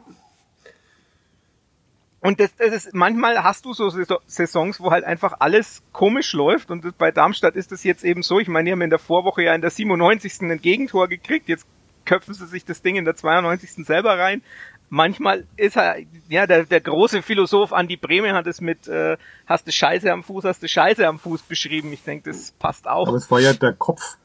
Und 2.22 2.38
das, 2.38 2.54
das 2.56 2.68
ist, 2.72 2.94
manchmal 2.94 3.42
hast 3.42 3.64
du 3.64 3.72
so 3.72 3.88
Saisons, 4.26 4.78
wo 4.80 4.90
halt 4.90 5.04
einfach 5.04 5.36
alles 5.38 5.82
komisch 5.92 6.34
läuft 6.34 6.70
und 6.70 6.98
bei 6.98 7.10
Darmstadt 7.10 7.56
ist 7.56 7.72
das 7.72 7.82
jetzt 7.82 8.04
eben 8.04 8.22
so. 8.22 8.38
Ich 8.38 8.46
meine, 8.48 8.66
die 8.66 8.72
haben 8.72 8.82
in 8.82 8.90
der 8.90 8.98
Vorwoche 8.98 9.42
ja 9.42 9.54
in 9.54 9.62
der 9.62 9.70
97. 9.70 10.42
ein 10.42 10.60
Gegentor 10.60 11.08
gekriegt, 11.08 11.48
jetzt 11.48 11.66
köpfen 12.10 12.34
sie 12.34 12.46
sich 12.46 12.64
das 12.64 12.82
Ding 12.82 12.96
in 12.96 13.04
der 13.04 13.14
92. 13.14 13.86
selber 13.86 14.18
rein. 14.18 14.42
Manchmal 14.88 15.46
ist 15.56 15.76
er, 15.76 15.98
ja, 16.28 16.48
der, 16.48 16.64
der 16.64 16.80
große 16.80 17.22
Philosoph 17.22 17.72
Andi 17.72 17.96
Breme 17.96 18.32
hat 18.32 18.48
es 18.48 18.60
mit, 18.60 18.88
äh, 18.88 19.16
hast 19.46 19.68
du 19.68 19.70
Scheiße 19.70 20.10
am 20.10 20.24
Fuß, 20.24 20.42
hast 20.42 20.60
du 20.60 20.66
Scheiße 20.66 21.06
am 21.06 21.20
Fuß 21.20 21.42
beschrieben. 21.42 21.92
Ich 21.92 22.02
denke, 22.02 22.28
das 22.28 22.50
passt 22.58 22.88
auch. 22.88 23.06
Aber 23.06 23.16
es 23.16 23.30
war 23.30 23.38
ja 23.38 23.52
der 23.52 23.74
Kopf. 23.74 24.16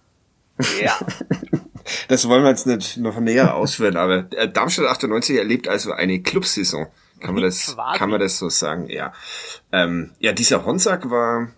Ja. 0.82 0.98
das 2.08 2.28
wollen 2.28 2.42
wir 2.42 2.50
jetzt 2.50 2.66
nicht 2.66 2.98
noch 2.98 3.20
näher 3.20 3.54
ausführen, 3.54 3.98
aber 3.98 4.24
Darmstadt 4.24 4.88
98 4.88 5.38
erlebt 5.38 5.68
also 5.68 5.92
eine 5.92 6.20
Clubsaison. 6.24 6.88
Kann 7.20 7.36
man 7.36 7.44
das, 7.44 7.78
kann 7.98 8.10
man 8.10 8.20
das 8.20 8.40
so 8.40 8.50
sagen? 8.50 8.90
Ja. 8.90 9.14
Ähm, 9.72 10.14
ja, 10.18 10.34
dieser 10.34 10.66
Honsack 10.66 11.12
war 11.12 11.50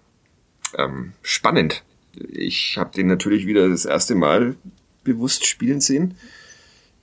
ähm, 0.77 1.13
spannend. 1.21 1.83
Ich 2.13 2.77
habe 2.77 2.91
den 2.91 3.07
natürlich 3.07 3.45
wieder 3.45 3.69
das 3.69 3.85
erste 3.85 4.15
Mal 4.15 4.57
bewusst 5.07 5.45
spielen 5.45 5.81
sehen. 5.81 6.15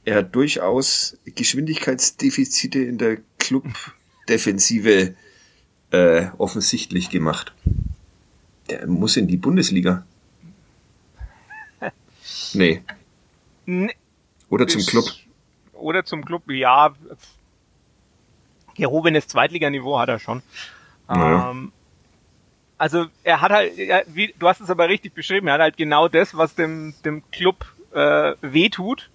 Er 0.04 0.16
hat 0.18 0.34
durchaus 0.34 1.18
Geschwindigkeitsdefizite 1.24 2.78
in 2.78 2.98
der 2.98 3.18
Club-Defensive 3.38 5.14
äh, 5.90 6.26
offensichtlich 6.38 7.10
gemacht. 7.10 7.52
Der 8.68 8.86
muss 8.86 9.16
in 9.16 9.26
die 9.26 9.36
Bundesliga. 9.36 10.04
Nee. 12.52 12.82
nee. 13.66 13.94
Oder 14.48 14.68
zum 14.68 14.86
Club. 14.86 15.06
Oder 15.72 16.04
zum 16.04 16.24
Club, 16.24 16.48
ja 16.50 16.94
gehobenes 18.74 19.26
Zweitliganiveau 19.28 19.98
hat 19.98 20.08
er 20.08 20.18
schon. 20.18 20.42
Naja. 21.08 21.50
Ähm, 21.50 21.72
also 22.76 23.06
er 23.22 23.40
hat 23.40 23.52
halt, 23.52 23.78
er, 23.78 24.04
wie, 24.08 24.34
du 24.38 24.48
hast 24.48 24.60
es 24.60 24.70
aber 24.70 24.88
richtig 24.88 25.14
beschrieben, 25.14 25.46
er 25.46 25.54
hat 25.54 25.60
halt 25.60 25.76
genau 25.76 26.08
das, 26.08 26.36
was 26.36 26.54
dem, 26.54 26.94
dem 27.04 27.22
Club 27.30 27.64
äh, 27.94 28.34
wehtut, 28.40 29.10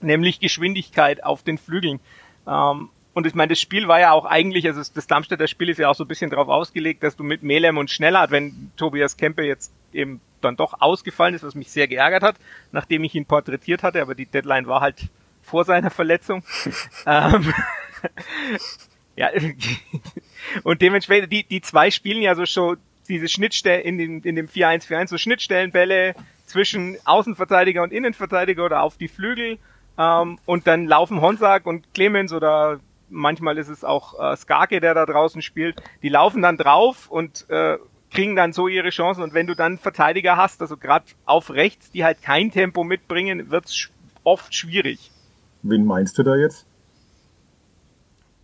nämlich 0.00 0.40
Geschwindigkeit 0.40 1.24
auf 1.24 1.42
den 1.42 1.58
Flügeln. 1.58 2.00
Ähm, 2.46 2.90
und 3.12 3.26
ich 3.26 3.34
meine, 3.34 3.48
das 3.50 3.60
Spiel 3.60 3.88
war 3.88 4.00
ja 4.00 4.12
auch 4.12 4.24
eigentlich, 4.24 4.66
also 4.66 4.80
das 4.94 5.06
Darmstädter 5.06 5.48
Spiel 5.48 5.68
ist 5.68 5.78
ja 5.78 5.88
auch 5.88 5.94
so 5.94 6.04
ein 6.04 6.08
bisschen 6.08 6.30
darauf 6.30 6.48
ausgelegt, 6.48 7.02
dass 7.02 7.16
du 7.16 7.24
mit 7.24 7.42
Melem 7.42 7.76
und 7.76 7.90
Schneller, 7.90 8.30
wenn 8.30 8.70
Tobias 8.76 9.16
Kempe 9.16 9.42
jetzt 9.42 9.72
eben 9.92 10.20
dann 10.40 10.56
doch 10.56 10.80
ausgefallen 10.80 11.34
ist, 11.34 11.42
was 11.42 11.54
mich 11.54 11.70
sehr 11.70 11.88
geärgert 11.88 12.22
hat, 12.22 12.36
nachdem 12.72 13.04
ich 13.04 13.14
ihn 13.14 13.26
porträtiert 13.26 13.82
hatte, 13.82 14.00
aber 14.00 14.14
die 14.14 14.26
Deadline 14.26 14.66
war 14.66 14.80
halt 14.80 15.08
vor 15.42 15.64
seiner 15.64 15.90
Verletzung. 15.90 16.44
ähm, 17.06 17.52
ja, 19.16 19.28
und 20.62 20.80
dementsprechend, 20.80 21.32
die, 21.32 21.44
die 21.44 21.60
zwei 21.60 21.90
spielen 21.90 22.22
ja 22.22 22.34
so 22.34 22.46
schon 22.46 22.78
diese 23.08 23.28
Schnittstellen 23.28 23.82
in 23.84 23.98
dem, 23.98 24.22
in 24.22 24.36
dem 24.36 24.46
4-1-4-1, 24.46 25.08
so 25.08 25.18
Schnittstellenbälle 25.18 26.14
zwischen 26.50 26.96
Außenverteidiger 27.04 27.82
und 27.82 27.92
Innenverteidiger 27.92 28.64
oder 28.64 28.82
auf 28.82 28.96
die 28.96 29.08
Flügel. 29.08 29.58
Ähm, 29.98 30.38
und 30.44 30.66
dann 30.66 30.86
laufen 30.86 31.20
Honsack 31.20 31.66
und 31.66 31.94
Clemens 31.94 32.32
oder 32.32 32.80
manchmal 33.08 33.58
ist 33.58 33.68
es 33.68 33.84
auch 33.84 34.18
äh, 34.20 34.36
Skarke, 34.36 34.80
der 34.80 34.94
da 34.94 35.06
draußen 35.06 35.42
spielt. 35.42 35.82
Die 36.02 36.08
laufen 36.08 36.42
dann 36.42 36.56
drauf 36.56 37.08
und 37.10 37.48
äh, 37.48 37.78
kriegen 38.10 38.36
dann 38.36 38.52
so 38.52 38.68
ihre 38.68 38.90
Chancen. 38.90 39.22
Und 39.22 39.34
wenn 39.34 39.46
du 39.46 39.54
dann 39.54 39.78
Verteidiger 39.78 40.36
hast, 40.36 40.60
also 40.60 40.76
gerade 40.76 41.06
auf 41.24 41.50
rechts, 41.50 41.90
die 41.90 42.04
halt 42.04 42.22
kein 42.22 42.50
Tempo 42.50 42.84
mitbringen, 42.84 43.50
wird's 43.50 43.88
oft 44.24 44.54
schwierig. 44.54 45.10
Wen 45.62 45.84
meinst 45.84 46.18
du 46.18 46.22
da 46.22 46.36
jetzt? 46.36 46.66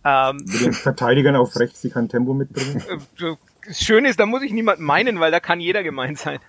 Ähm, 0.03 0.37
Mit 0.45 0.61
den 0.61 0.73
Verteidigern 0.73 1.35
auf 1.35 1.57
rechts, 1.59 1.81
die 1.81 1.89
kein 1.89 2.09
Tempo 2.09 2.33
mitbringen? 2.33 2.83
Das 3.67 3.81
Schöne 3.81 4.07
ist, 4.07 4.17
da 4.17 4.25
muss 4.25 4.43
ich 4.43 4.53
niemanden 4.53 4.85
meinen, 4.85 5.19
weil 5.19 5.29
da 5.29 5.41
kann 5.41 5.59
jeder 5.59 5.83
gemeint 5.83 6.17
sein. 6.17 6.39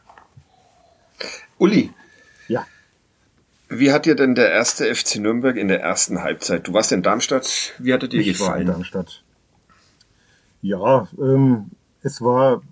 Uli. 1.58 1.90
Ja. 2.48 2.66
Wie 3.68 3.92
hat 3.92 4.06
dir 4.06 4.14
denn 4.14 4.34
der 4.34 4.50
erste 4.50 4.94
FC 4.94 5.16
Nürnberg 5.16 5.56
in 5.56 5.68
der 5.68 5.80
ersten 5.80 6.22
Halbzeit? 6.22 6.66
Du 6.66 6.72
warst 6.72 6.92
in 6.92 7.02
Darmstadt. 7.02 7.74
Wie 7.78 7.92
hat 7.92 8.02
er 8.02 8.08
dir 8.08 8.20
ich 8.20 8.28
gefallen? 8.28 8.50
War 8.50 8.60
in 8.60 8.66
Darmstadt. 8.66 9.24
Ja, 10.62 11.08
ähm, 11.20 11.70
es 12.02 12.20
war, 12.20 12.62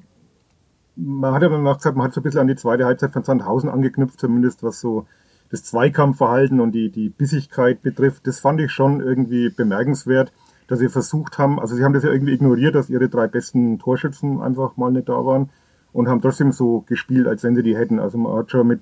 man 0.96 1.34
hat 1.34 1.42
ja 1.42 1.48
danach 1.48 1.76
gesagt, 1.76 1.96
man 1.96 2.06
hat 2.06 2.14
so 2.14 2.20
ein 2.20 2.24
bisschen 2.24 2.40
an 2.40 2.48
die 2.48 2.56
zweite 2.56 2.84
Halbzeit 2.84 3.12
von 3.12 3.22
Sandhausen 3.22 3.68
angeknüpft, 3.68 4.18
zumindest 4.20 4.62
was 4.62 4.80
so 4.80 5.06
das 5.50 5.62
Zweikampfverhalten 5.62 6.58
und 6.58 6.72
die, 6.72 6.90
die 6.90 7.08
Bissigkeit 7.08 7.82
betrifft. 7.82 8.26
Das 8.26 8.40
fand 8.40 8.60
ich 8.60 8.72
schon 8.72 9.00
irgendwie 9.00 9.50
bemerkenswert 9.50 10.32
dass 10.68 10.78
sie 10.78 10.88
versucht 10.88 11.38
haben, 11.38 11.60
also 11.60 11.76
sie 11.76 11.84
haben 11.84 11.92
das 11.92 12.02
ja 12.02 12.10
irgendwie 12.10 12.32
ignoriert, 12.32 12.74
dass 12.74 12.90
ihre 12.90 13.08
drei 13.08 13.28
besten 13.28 13.78
Torschützen 13.78 14.40
einfach 14.42 14.76
mal 14.76 14.90
nicht 14.90 15.08
da 15.08 15.24
waren 15.24 15.50
und 15.96 16.08
haben 16.08 16.20
trotzdem 16.20 16.52
so 16.52 16.82
gespielt, 16.82 17.26
als 17.26 17.42
wenn 17.42 17.56
sie 17.56 17.62
die 17.62 17.76
hätten. 17.76 17.98
Also 17.98 18.18
man 18.18 18.36
hat 18.36 18.50
schon 18.50 18.66
mit 18.66 18.80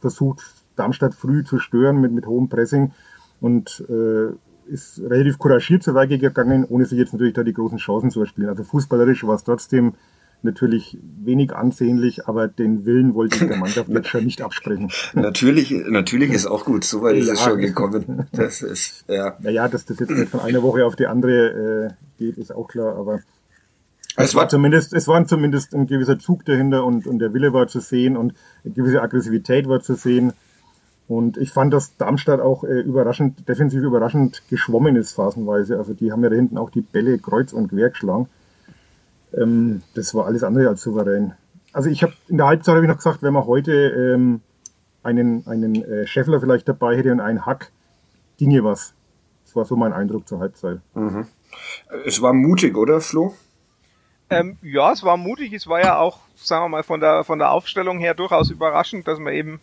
versucht, 0.00 0.42
Darmstadt 0.76 1.14
früh 1.14 1.44
zu 1.44 1.58
stören 1.58 2.00
mit, 2.00 2.10
mit 2.12 2.26
hohem 2.26 2.48
Pressing 2.48 2.92
und 3.40 3.84
äh, 3.90 4.32
ist 4.66 4.98
relativ 5.02 5.38
couragiert 5.38 5.82
zur 5.82 5.94
Weige 5.94 6.18
gegangen, 6.18 6.64
ohne 6.64 6.86
sich 6.86 6.98
jetzt 6.98 7.12
natürlich 7.12 7.34
da 7.34 7.42
die 7.42 7.52
großen 7.52 7.76
Chancen 7.76 8.10
zu 8.10 8.20
erspielen. 8.20 8.48
Also 8.48 8.64
fußballerisch 8.64 9.26
war 9.26 9.34
es 9.34 9.44
trotzdem 9.44 9.92
natürlich 10.40 10.98
wenig 11.22 11.54
ansehnlich, 11.54 12.26
aber 12.26 12.48
den 12.48 12.86
Willen 12.86 13.14
wollte 13.14 13.36
ich 13.36 13.46
der 13.46 13.58
Mannschaft 13.58 13.90
jetzt 13.90 14.08
schon 14.08 14.24
nicht 14.24 14.40
absprechen. 14.40 14.90
natürlich, 15.12 15.70
natürlich 15.70 16.32
ist 16.32 16.46
auch 16.46 16.64
gut, 16.64 16.84
so 16.84 17.02
weit 17.02 17.16
ist 17.16 17.28
es 17.28 17.42
schon 17.42 17.58
gekommen. 17.58 18.26
Das 18.32 18.62
ist, 18.62 19.04
ja. 19.06 19.36
Naja, 19.40 19.68
dass 19.68 19.84
das 19.84 20.00
jetzt 20.00 20.10
nicht 20.10 20.30
von 20.30 20.40
einer 20.40 20.62
Woche 20.62 20.86
auf 20.86 20.96
die 20.96 21.06
andere 21.06 21.90
äh, 21.90 22.18
geht, 22.18 22.38
ist 22.38 22.54
auch 22.54 22.68
klar, 22.68 22.96
aber 22.96 23.20
es, 24.16 24.26
es 24.26 24.34
war 24.34 24.48
zumindest, 24.48 24.92
es 24.92 25.08
war 25.08 25.26
zumindest 25.26 25.74
ein 25.74 25.86
gewisser 25.86 26.18
Zug 26.18 26.44
dahinter 26.44 26.84
und, 26.84 27.06
und 27.06 27.18
der 27.18 27.34
Wille 27.34 27.52
war 27.52 27.66
zu 27.66 27.80
sehen 27.80 28.16
und 28.16 28.34
eine 28.64 28.74
gewisse 28.74 29.02
Aggressivität 29.02 29.68
war 29.68 29.80
zu 29.80 29.94
sehen. 29.94 30.32
Und 31.06 31.36
ich 31.36 31.50
fand, 31.50 31.74
dass 31.74 31.96
Darmstadt 31.96 32.40
auch 32.40 32.64
äh, 32.64 32.80
überraschend, 32.80 33.46
defensiv 33.48 33.82
überraschend 33.82 34.42
geschwommen 34.48 34.96
ist 34.96 35.12
phasenweise. 35.12 35.76
Also 35.76 35.92
die 35.92 36.12
haben 36.12 36.22
ja 36.22 36.30
da 36.30 36.36
hinten 36.36 36.56
auch 36.56 36.70
die 36.70 36.80
Bälle 36.80 37.18
kreuz 37.18 37.52
und 37.52 37.68
quer 37.68 37.90
geschlagen. 37.90 38.28
Ähm, 39.36 39.82
das 39.94 40.14
war 40.14 40.26
alles 40.26 40.44
andere 40.44 40.68
als 40.68 40.82
souverän. 40.82 41.34
Also 41.72 41.90
ich 41.90 42.02
habe 42.02 42.14
in 42.28 42.38
der 42.38 42.46
Halbzeit 42.46 42.76
habe 42.76 42.84
ich 42.84 42.88
noch 42.88 42.96
gesagt, 42.96 43.22
wenn 43.22 43.34
man 43.34 43.46
heute 43.46 43.72
ähm, 43.72 44.40
einen, 45.02 45.46
einen 45.46 45.84
äh, 45.84 46.06
Scheffler 46.06 46.40
vielleicht 46.40 46.68
dabei 46.68 46.96
hätte 46.96 47.12
und 47.12 47.20
einen 47.20 47.44
Hack, 47.44 47.70
ginge 48.38 48.64
was. 48.64 48.94
Das 49.44 49.56
war 49.56 49.64
so 49.64 49.76
mein 49.76 49.92
Eindruck 49.92 50.26
zur 50.26 50.40
Halbzeit. 50.40 50.80
Mhm. 50.94 51.26
Es 52.06 52.22
war 52.22 52.32
mutig, 52.32 52.76
oder 52.76 53.00
Flo? 53.00 53.34
Ähm, 54.30 54.58
ja, 54.62 54.92
es 54.92 55.02
war 55.02 55.16
mutig. 55.16 55.52
Es 55.52 55.66
war 55.66 55.80
ja 55.80 55.98
auch, 55.98 56.20
sagen 56.36 56.64
wir 56.64 56.68
mal, 56.68 56.82
von 56.82 57.00
der 57.00 57.24
von 57.24 57.38
der 57.38 57.50
Aufstellung 57.50 57.98
her 57.98 58.14
durchaus 58.14 58.50
überraschend, 58.50 59.06
dass 59.06 59.18
man 59.18 59.34
eben 59.34 59.60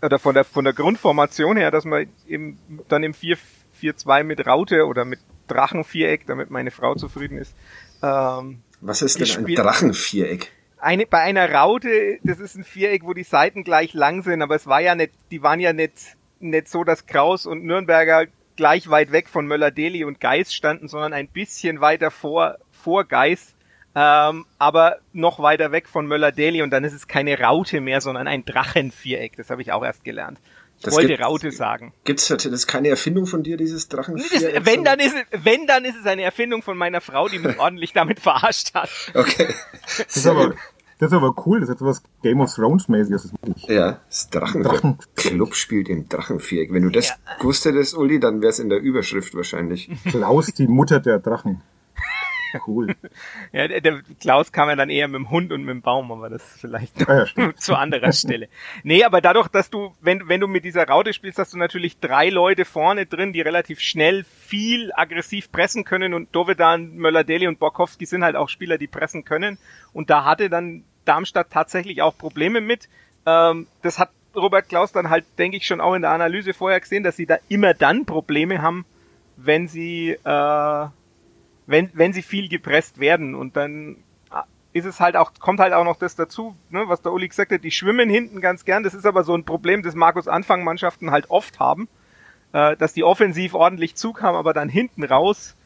oder 0.00 0.18
von 0.18 0.34
der 0.34 0.44
von 0.44 0.64
der 0.64 0.72
Grundformation 0.72 1.56
her, 1.56 1.70
dass 1.70 1.84
man 1.84 2.06
eben 2.28 2.58
dann 2.88 3.02
im 3.02 3.12
4-4-2 3.12 4.24
mit 4.24 4.46
Raute 4.46 4.86
oder 4.86 5.04
mit 5.04 5.20
Drachenviereck, 5.48 6.26
damit 6.26 6.50
meine 6.50 6.70
Frau 6.70 6.94
zufrieden 6.94 7.38
ist, 7.38 7.54
ähm, 8.02 8.62
was 8.80 9.00
ist 9.00 9.20
denn 9.20 9.46
ein 9.46 9.54
Drachenviereck? 9.54 10.50
Eine, 10.78 11.06
bei 11.06 11.20
einer 11.20 11.52
Raute, 11.52 12.18
das 12.24 12.40
ist 12.40 12.56
ein 12.56 12.64
Viereck, 12.64 13.04
wo 13.04 13.14
die 13.14 13.22
Seiten 13.22 13.62
gleich 13.62 13.94
lang 13.94 14.22
sind, 14.22 14.42
aber 14.42 14.56
es 14.56 14.66
war 14.66 14.80
ja 14.80 14.96
nicht, 14.96 15.12
die 15.30 15.42
waren 15.42 15.60
ja 15.60 15.72
nicht, 15.72 16.16
nicht 16.40 16.68
so, 16.68 16.82
dass 16.82 17.06
Kraus 17.06 17.46
und 17.46 17.64
Nürnberger 17.64 18.26
gleich 18.56 18.90
weit 18.90 19.12
weg 19.12 19.28
von 19.28 19.46
Möller-Deli 19.46 20.04
und 20.04 20.20
Geis 20.20 20.52
standen, 20.52 20.88
sondern 20.88 21.12
ein 21.12 21.28
bisschen 21.28 21.80
weiter 21.80 22.10
vor, 22.10 22.58
vor 22.72 23.04
Geis, 23.04 23.54
ähm, 23.94 24.46
aber 24.58 24.98
noch 25.12 25.40
weiter 25.40 25.72
weg 25.72 25.88
von 25.88 26.06
Möller-Deli 26.06 26.62
und 26.62 26.70
dann 26.70 26.84
ist 26.84 26.94
es 26.94 27.06
keine 27.08 27.38
Raute 27.38 27.80
mehr, 27.80 28.00
sondern 28.00 28.26
ein 28.26 28.44
Drachenviereck. 28.44 29.36
Das 29.36 29.50
habe 29.50 29.62
ich 29.62 29.72
auch 29.72 29.84
erst 29.84 30.04
gelernt. 30.04 30.38
Ich 30.78 30.86
das 30.86 30.94
wollte 30.94 31.08
gibt, 31.08 31.22
Raute 31.22 31.52
sagen. 31.52 31.92
Gibt's 32.04 32.26
das 32.26 32.44
ist 32.44 32.66
keine 32.66 32.88
Erfindung 32.88 33.26
von 33.26 33.42
dir, 33.42 33.56
dieses 33.56 33.88
Drachenviereck? 33.88 34.64
wenn 34.64 34.82
dann 34.82 34.98
ist 34.98 35.14
es, 35.14 35.44
wenn 35.44 35.66
dann 35.66 35.84
ist 35.84 35.96
es 35.96 36.06
eine 36.06 36.22
Erfindung 36.22 36.62
von 36.62 36.76
meiner 36.76 37.00
Frau, 37.00 37.28
die 37.28 37.38
mich 37.38 37.58
ordentlich 37.60 37.92
damit 37.92 38.18
verarscht 38.18 38.74
hat. 38.74 38.90
Okay. 39.14 39.54
Das 39.96 40.16
ist 40.16 40.26
aber, 40.26 40.54
das 40.98 41.12
ist 41.12 41.16
aber 41.16 41.34
cool, 41.46 41.60
das 41.60 41.68
ist 41.68 41.76
etwas 41.76 42.02
Game 42.22 42.40
of 42.40 42.52
Thrones 42.54 42.88
mäßiges. 42.88 43.32
Ja, 43.68 44.00
das. 44.08 44.30
Drachen 44.30 44.98
Club 45.14 45.54
spielt 45.54 45.88
im 45.88 46.08
Drachenviereck. 46.08 46.72
Wenn 46.72 46.84
du 46.84 46.90
das 46.90 47.10
ja. 47.10 47.14
gewusst 47.38 47.64
hättest, 47.64 47.96
Uli, 47.96 48.18
dann 48.18 48.40
wär's 48.40 48.58
in 48.58 48.68
der 48.68 48.80
Überschrift 48.80 49.34
wahrscheinlich. 49.34 49.90
Klaus, 50.04 50.46
die 50.46 50.66
Mutter 50.66 50.98
der 50.98 51.18
Drachen. 51.18 51.60
Cool. 52.66 52.94
ja, 53.52 53.68
der, 53.68 53.80
der, 53.80 54.02
Klaus 54.20 54.52
kam 54.52 54.68
ja 54.68 54.76
dann 54.76 54.90
eher 54.90 55.08
mit 55.08 55.16
dem 55.16 55.30
Hund 55.30 55.52
und 55.52 55.62
mit 55.62 55.70
dem 55.70 55.82
Baum, 55.82 56.12
aber 56.12 56.28
das 56.28 56.42
vielleicht 56.58 57.08
ah, 57.08 57.26
ja, 57.36 57.54
zu 57.56 57.74
anderer 57.74 58.12
Stelle. 58.12 58.48
Nee, 58.82 59.04
aber 59.04 59.20
dadurch, 59.20 59.48
dass 59.48 59.70
du, 59.70 59.94
wenn, 60.00 60.28
wenn 60.28 60.40
du 60.40 60.48
mit 60.48 60.64
dieser 60.64 60.86
Raute 60.86 61.12
spielst, 61.12 61.38
hast 61.38 61.54
du 61.54 61.58
natürlich 61.58 61.98
drei 61.98 62.28
Leute 62.28 62.64
vorne 62.64 63.06
drin, 63.06 63.32
die 63.32 63.40
relativ 63.40 63.80
schnell 63.80 64.24
viel 64.24 64.92
aggressiv 64.94 65.50
pressen 65.52 65.84
können 65.84 66.14
und 66.14 66.34
Dovedan, 66.34 66.96
Möller-Deli 66.96 67.46
und 67.46 67.58
Borkowski 67.58 68.06
sind 68.06 68.24
halt 68.24 68.36
auch 68.36 68.48
Spieler, 68.48 68.78
die 68.78 68.86
pressen 68.86 69.24
können 69.24 69.58
und 69.92 70.10
da 70.10 70.24
hatte 70.24 70.50
dann 70.50 70.84
Darmstadt 71.04 71.50
tatsächlich 71.50 72.02
auch 72.02 72.16
Probleme 72.16 72.60
mit. 72.60 72.88
Ähm, 73.26 73.66
das 73.82 73.98
hat 73.98 74.10
Robert 74.34 74.68
Klaus 74.68 74.92
dann 74.92 75.10
halt, 75.10 75.24
denke 75.38 75.56
ich, 75.56 75.66
schon 75.66 75.80
auch 75.80 75.94
in 75.94 76.02
der 76.02 76.10
Analyse 76.10 76.54
vorher 76.54 76.80
gesehen, 76.80 77.02
dass 77.02 77.16
sie 77.16 77.26
da 77.26 77.36
immer 77.48 77.74
dann 77.74 78.06
Probleme 78.06 78.62
haben, 78.62 78.84
wenn 79.36 79.68
sie 79.68 80.10
äh, 80.10 80.86
wenn, 81.66 81.90
wenn 81.94 82.12
sie 82.12 82.22
viel 82.22 82.48
gepresst 82.48 82.98
werden 83.00 83.34
und 83.34 83.56
dann 83.56 83.96
ist 84.72 84.86
es 84.86 85.00
halt 85.00 85.16
auch, 85.16 85.32
kommt 85.38 85.60
halt 85.60 85.72
auch 85.72 85.84
noch 85.84 85.96
das 85.96 86.16
dazu, 86.16 86.56
ne, 86.70 86.84
was 86.86 87.02
der 87.02 87.12
Uli 87.12 87.28
gesagt 87.28 87.52
hat, 87.52 87.62
die 87.64 87.70
schwimmen 87.70 88.08
hinten 88.08 88.40
ganz 88.40 88.64
gern. 88.64 88.82
Das 88.82 88.94
ist 88.94 89.06
aber 89.06 89.22
so 89.22 89.34
ein 89.34 89.44
Problem, 89.44 89.82
das 89.82 89.94
Markus 89.94 90.28
Anfang 90.28 90.64
Mannschaften 90.64 91.10
halt 91.10 91.30
oft 91.30 91.60
haben, 91.60 91.88
äh, 92.52 92.76
dass 92.76 92.94
die 92.94 93.04
offensiv 93.04 93.54
ordentlich 93.54 93.96
Zug 93.96 94.22
haben, 94.22 94.36
aber 94.36 94.54
dann 94.54 94.68
hinten 94.68 95.04
raus 95.04 95.56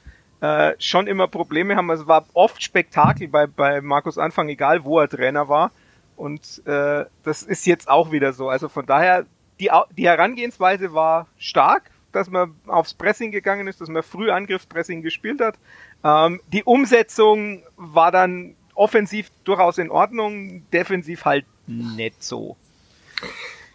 äh, 0.41 0.75
schon 0.79 1.07
immer 1.07 1.29
Probleme 1.29 1.77
haben. 1.77 1.91
Also 1.91 2.03
es 2.03 2.09
war 2.09 2.27
oft 2.35 2.63
Spektakel 2.63 3.29
bei, 3.29 3.47
bei 3.47 3.81
Markus 3.81 4.19
Anfang, 4.19 4.49
egal 4.49 4.85
wo 4.85 4.99
er 4.99 5.09
Trainer 5.09 5.49
war. 5.49 5.71
Und 6.17 6.67
äh, 6.67 7.05
das 7.23 7.43
ist 7.43 7.67
jetzt 7.67 7.89
auch 7.89 8.11
wieder 8.11 8.33
so. 8.33 8.49
Also 8.49 8.69
von 8.69 8.87
daher, 8.87 9.27
die, 9.61 9.71
die 9.97 10.09
Herangehensweise 10.09 10.93
war 10.95 11.27
stark, 11.39 11.91
dass 12.17 12.31
man 12.31 12.55
aufs 12.67 12.95
Pressing 12.95 13.31
gegangen 13.31 13.69
ist, 13.69 13.81
dass 13.81 13.89
man 13.89 14.03
früh 14.03 14.31
Angriffspressing 14.31 15.03
gespielt 15.03 15.41
hat. 15.41 15.59
Ähm, 16.03 16.41
die 16.53 16.65
Umsetzung 16.65 17.63
war 17.77 18.11
dann 18.11 18.57
offensiv 18.75 19.31
durchaus 19.45 19.79
in 19.79 19.91
Ordnung, 19.91 20.63
defensiv 20.73 21.25
halt 21.25 21.45
nicht 21.67 22.23
so. 22.23 22.57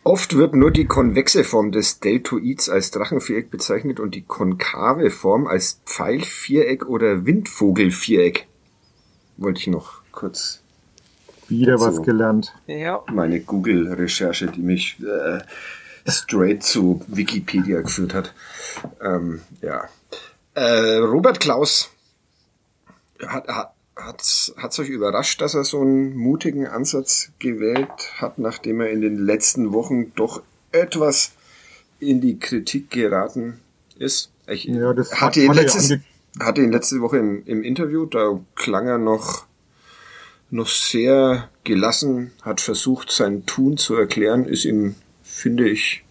Oft 0.03 0.36
wird 0.36 0.55
nur 0.55 0.71
die 0.71 0.86
konvexe 0.86 1.43
Form 1.43 1.71
des 1.71 2.00
Deltoids 2.00 2.69
als 2.69 2.89
Drachenviereck 2.89 3.51
bezeichnet 3.51 4.00
und 4.00 4.15
die 4.15 4.24
konkave 4.24 5.12
Form 5.12 5.45
als 5.45 5.79
Pfeilviereck 5.86 6.88
oder 6.88 7.25
Windvogelviereck. 7.25 8.48
Wollte 9.38 9.60
ich 9.60 9.67
noch 9.67 10.01
kurz. 10.12 10.63
Wieder 11.48 11.77
so 11.77 11.86
was 11.86 12.01
gelernt. 12.01 12.53
Ja. 12.65 13.03
Meine 13.12 13.41
Google-Recherche, 13.41 14.48
die 14.48 14.62
mich 14.62 14.98
äh, 15.01 15.39
straight 16.08 16.63
zu 16.63 17.01
Wikipedia 17.08 17.81
geführt 17.81 18.13
hat. 18.13 18.34
Ähm, 19.01 19.41
ja. 19.62 19.86
Äh, 20.53 20.98
Robert 20.98 21.39
Klaus 21.39 21.89
hat, 23.25 23.48
hat, 23.48 23.74
hat 23.96 24.22
es 24.22 24.79
euch 24.79 24.89
überrascht, 24.89 25.41
dass 25.41 25.53
er 25.53 25.63
so 25.63 25.81
einen 25.81 26.15
mutigen 26.15 26.67
Ansatz 26.67 27.31
gewählt 27.39 27.89
hat, 28.17 28.39
nachdem 28.39 28.81
er 28.81 28.89
in 28.89 29.01
den 29.01 29.17
letzten 29.17 29.74
Wochen 29.74 30.13
doch 30.15 30.41
etwas 30.72 31.34
in 32.00 32.22
die 32.22 32.39
Kritik 32.39 32.89
geraten 32.89 33.60
ist? 33.98 34.31
Ich 34.48 34.65
ja, 34.65 34.93
das 34.93 35.22
hatte, 35.22 35.41
ihn, 35.41 35.53
letztes, 35.53 36.00
hatte 36.39 36.62
ihn 36.62 36.72
letzte 36.72 37.00
Woche 37.01 37.17
im, 37.17 37.46
im 37.46 37.63
Interview, 37.63 38.05
da 38.05 38.39
klang 38.55 38.88
er 38.88 38.98
noch, 38.98 39.46
noch 40.50 40.67
sehr 40.67 41.50
gelassen, 41.63 42.31
hat 42.41 42.60
versucht, 42.60 43.12
sein 43.12 43.46
Tun 43.46 43.77
zu 43.77 43.96
erklären, 43.96 44.46
ist 44.46 44.65
ihm, 44.65 44.96
finde 45.31 45.69
ich, 45.69 46.03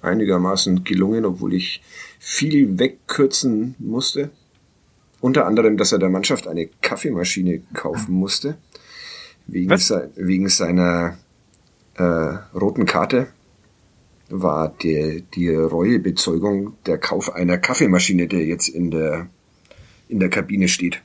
einigermaßen 0.00 0.82
gelungen, 0.82 1.24
obwohl 1.24 1.54
ich 1.54 1.82
viel 2.18 2.78
wegkürzen 2.78 3.76
musste. 3.78 4.30
Unter 5.20 5.46
anderem, 5.46 5.76
dass 5.76 5.92
er 5.92 5.98
der 5.98 6.08
Mannschaft 6.08 6.48
eine 6.48 6.68
Kaffeemaschine 6.80 7.62
kaufen 7.74 8.14
musste. 8.14 8.56
Wegen, 9.46 9.76
se 9.76 10.10
wegen 10.16 10.48
seiner 10.48 11.18
äh, 11.94 12.02
roten 12.02 12.86
Karte 12.86 13.28
war 14.28 14.74
die, 14.82 15.22
die 15.34 15.50
Reuebezeugung 15.50 16.76
der 16.86 16.98
Kauf 16.98 17.34
einer 17.34 17.58
Kaffeemaschine, 17.58 18.26
der 18.26 18.44
jetzt 18.46 18.68
in 18.68 18.90
der, 18.90 19.28
in 20.08 20.18
der 20.18 20.30
Kabine 20.30 20.68
steht. 20.68 21.02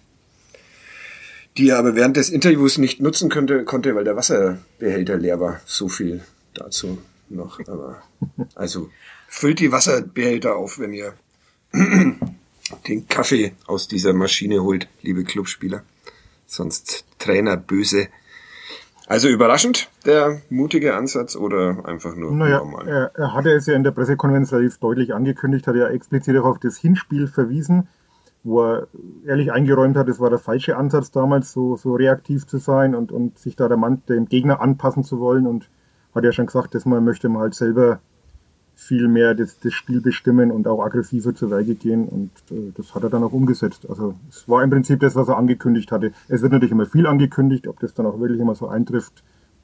Die 1.57 1.69
er 1.69 1.79
aber 1.79 1.95
während 1.95 2.17
des 2.17 2.29
Interviews 2.29 2.77
nicht 2.77 3.01
nutzen 3.01 3.29
könnte, 3.29 3.63
konnte, 3.65 3.93
weil 3.95 4.03
der 4.03 4.15
Wasserbehälter 4.15 5.17
leer 5.17 5.39
war. 5.39 5.59
So 5.65 5.89
viel 5.89 6.21
dazu 6.53 6.99
noch. 7.29 7.59
Aber, 7.67 8.01
also, 8.55 8.89
füllt 9.27 9.59
die 9.59 9.71
Wasserbehälter 9.71 10.55
auf, 10.55 10.79
wenn 10.79 10.93
ihr 10.93 11.13
den 12.87 13.07
Kaffee 13.07 13.53
aus 13.67 13.87
dieser 13.87 14.13
Maschine 14.13 14.63
holt, 14.63 14.87
liebe 15.01 15.23
Clubspieler. 15.23 15.83
Sonst 16.45 17.05
Trainer 17.19 17.57
böse. 17.57 18.07
Also 19.07 19.29
überraschend, 19.29 19.89
der 20.05 20.41
mutige 20.49 20.95
Ansatz 20.95 21.37
oder 21.37 21.85
einfach 21.85 22.15
nur 22.15 22.33
naja, 22.33 22.57
normal? 22.57 22.87
Er, 22.87 23.11
er 23.15 23.33
hatte 23.33 23.51
es 23.51 23.65
ja 23.65 23.73
in 23.73 23.83
der 23.83 23.91
Pressekonferenz 23.91 24.51
relativ 24.51 24.79
deutlich 24.79 25.13
angekündigt, 25.13 25.65
hat 25.65 25.77
ja 25.77 25.87
explizit 25.87 26.35
auch 26.37 26.43
auf 26.43 26.59
das 26.59 26.77
Hinspiel 26.77 27.27
verwiesen, 27.27 27.87
wo 28.43 28.63
er 28.63 28.87
ehrlich 29.25 29.53
eingeräumt 29.53 29.95
hat, 29.95 30.09
es 30.09 30.19
war 30.19 30.29
der 30.29 30.39
falsche 30.39 30.75
Ansatz 30.75 31.11
damals, 31.11 31.53
so, 31.53 31.77
so 31.77 31.95
reaktiv 31.95 32.47
zu 32.47 32.57
sein 32.57 32.95
und, 32.95 33.13
und 33.13 33.39
sich 33.39 33.55
da 33.55 33.69
der 33.69 33.77
Mann, 33.77 34.01
dem 34.09 34.27
Gegner 34.27 34.59
anpassen 34.59 35.05
zu 35.05 35.19
wollen 35.19 35.47
und 35.47 35.69
hat 36.15 36.23
ja 36.23 36.31
schon 36.31 36.47
gesagt, 36.47 36.75
dass 36.75 36.85
man 36.85 37.03
möchte 37.03 37.29
man 37.29 37.41
halt 37.41 37.55
selber 37.55 37.99
viel 38.77 39.07
mehr 39.07 39.33
das, 39.33 39.59
das 39.59 39.73
Spiel 39.73 40.01
bestimmen 40.01 40.51
und 40.51 40.67
auch 40.67 40.83
aggressiver 40.83 41.33
zur 41.33 41.49
Werke 41.49 41.73
gehen 41.73 42.07
und 42.07 42.29
äh, 42.51 42.71
das 42.75 42.93
hat 42.93 43.03
er 43.03 43.09
dann 43.09 43.23
auch 43.23 43.33
umgesetzt. 43.33 43.87
Also 43.89 44.15
es 44.29 44.47
war 44.47 44.63
im 44.63 44.69
Prinzip 44.69 44.99
das, 44.99 45.15
was 45.15 45.27
er 45.27 45.37
angekündigt 45.37 45.91
hatte. 45.91 46.11
Es 46.27 46.43
wird 46.43 46.51
natürlich 46.51 46.71
immer 46.71 46.85
viel 46.85 47.07
angekündigt, 47.07 47.67
ob 47.67 47.79
das 47.79 47.95
dann 47.95 48.05
auch 48.05 48.19
wirklich 48.19 48.39
immer 48.39 48.53
so 48.53 48.67
eintrifft, 48.67 49.23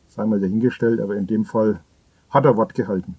sei 0.10 0.26
mal 0.26 0.40
dahingestellt, 0.40 1.00
aber 1.00 1.16
in 1.16 1.28
dem 1.28 1.46
Fall 1.46 1.80
hat 2.32 2.46
er 2.46 2.58
Wort 2.58 2.74
gehalten. 2.74 3.16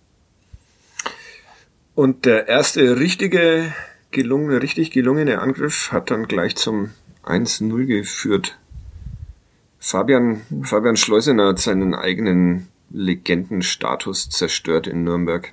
Und 1.94 2.24
der 2.24 2.48
erste 2.48 2.98
richtige, 2.98 3.72
gelungene, 4.10 4.62
richtig 4.62 4.90
gelungene 4.90 5.38
Angriff 5.38 5.92
hat 5.92 6.10
dann 6.10 6.26
gleich 6.26 6.56
zum 6.56 6.90
1-0 7.24 7.86
geführt. 7.86 8.58
Fabian, 9.78 10.40
Fabian 10.62 10.96
Schleusener 10.96 11.48
hat 11.48 11.60
seinen 11.60 11.94
eigenen 11.94 12.68
Legendenstatus 12.94 14.30
zerstört 14.30 14.86
in 14.86 15.02
Nürnberg. 15.02 15.52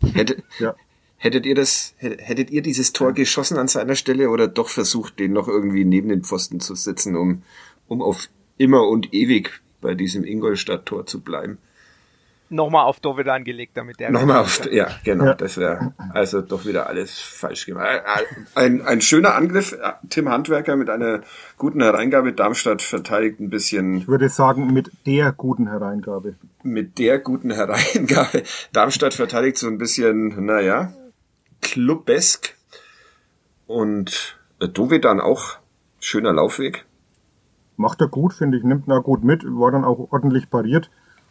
Hätte, 0.00 0.42
ja. 0.60 0.74
Hättet 1.16 1.46
ihr 1.46 1.54
das, 1.54 1.94
hättet 1.98 2.50
ihr 2.50 2.62
dieses 2.62 2.92
Tor 2.92 3.12
geschossen 3.12 3.58
an 3.58 3.66
seiner 3.66 3.96
Stelle 3.96 4.30
oder 4.30 4.46
doch 4.46 4.68
versucht, 4.68 5.18
den 5.18 5.32
noch 5.32 5.48
irgendwie 5.48 5.84
neben 5.84 6.10
den 6.10 6.22
Pfosten 6.22 6.60
zu 6.60 6.74
setzen, 6.74 7.16
um, 7.16 7.42
um 7.88 8.02
auf 8.02 8.28
immer 8.58 8.86
und 8.86 9.12
ewig 9.12 9.50
bei 9.80 9.94
diesem 9.94 10.24
Ingolstadt-Tor 10.24 11.06
zu 11.06 11.20
bleiben? 11.20 11.58
Nochmal 12.50 12.84
auf 12.84 13.00
Dovid 13.00 13.28
angelegt, 13.28 13.76
damit 13.76 14.00
der. 14.00 14.10
Nochmal 14.10 14.38
auf, 14.38 14.70
ja, 14.70 14.88
genau, 15.02 15.24
ja. 15.26 15.34
das 15.34 15.56
wäre 15.56 15.94
also 16.12 16.42
doch 16.42 16.66
wieder 16.66 16.86
alles 16.86 17.18
falsch 17.18 17.66
gemacht. 17.66 18.02
Ein, 18.54 18.82
ein 18.82 19.00
schöner 19.00 19.34
Angriff, 19.34 19.76
Tim 20.10 20.28
Handwerker 20.28 20.76
mit 20.76 20.90
einer 20.90 21.22
guten 21.56 21.82
Hereingabe. 21.82 22.32
Darmstadt 22.32 22.82
verteidigt 22.82 23.40
ein 23.40 23.50
bisschen. 23.50 23.94
Ich 23.96 24.08
würde 24.08 24.28
sagen, 24.28 24.72
mit 24.72 24.90
der 25.06 25.32
guten 25.32 25.68
Hereingabe 25.68 26.36
mit 26.64 26.98
der 26.98 27.18
guten 27.18 27.50
Hereingabe. 27.50 28.42
Darmstadt 28.72 29.14
verteidigt 29.14 29.58
so 29.58 29.68
ein 29.68 29.78
bisschen, 29.78 30.44
naja, 30.44 30.92
clubesk. 31.60 32.56
Und 33.66 34.38
äh, 34.60 34.68
Dove 34.68 34.98
dann 35.00 35.20
auch 35.20 35.58
schöner 36.00 36.32
Laufweg. 36.32 36.84
Macht 37.76 38.00
er 38.00 38.08
gut, 38.08 38.32
finde 38.32 38.58
ich, 38.58 38.64
nimmt 38.64 38.88
er 38.88 39.00
gut 39.00 39.24
mit, 39.24 39.44
war 39.44 39.72
dann 39.72 39.84
auch 39.84 40.12
ordentlich 40.12 40.50
pariert 40.50 40.90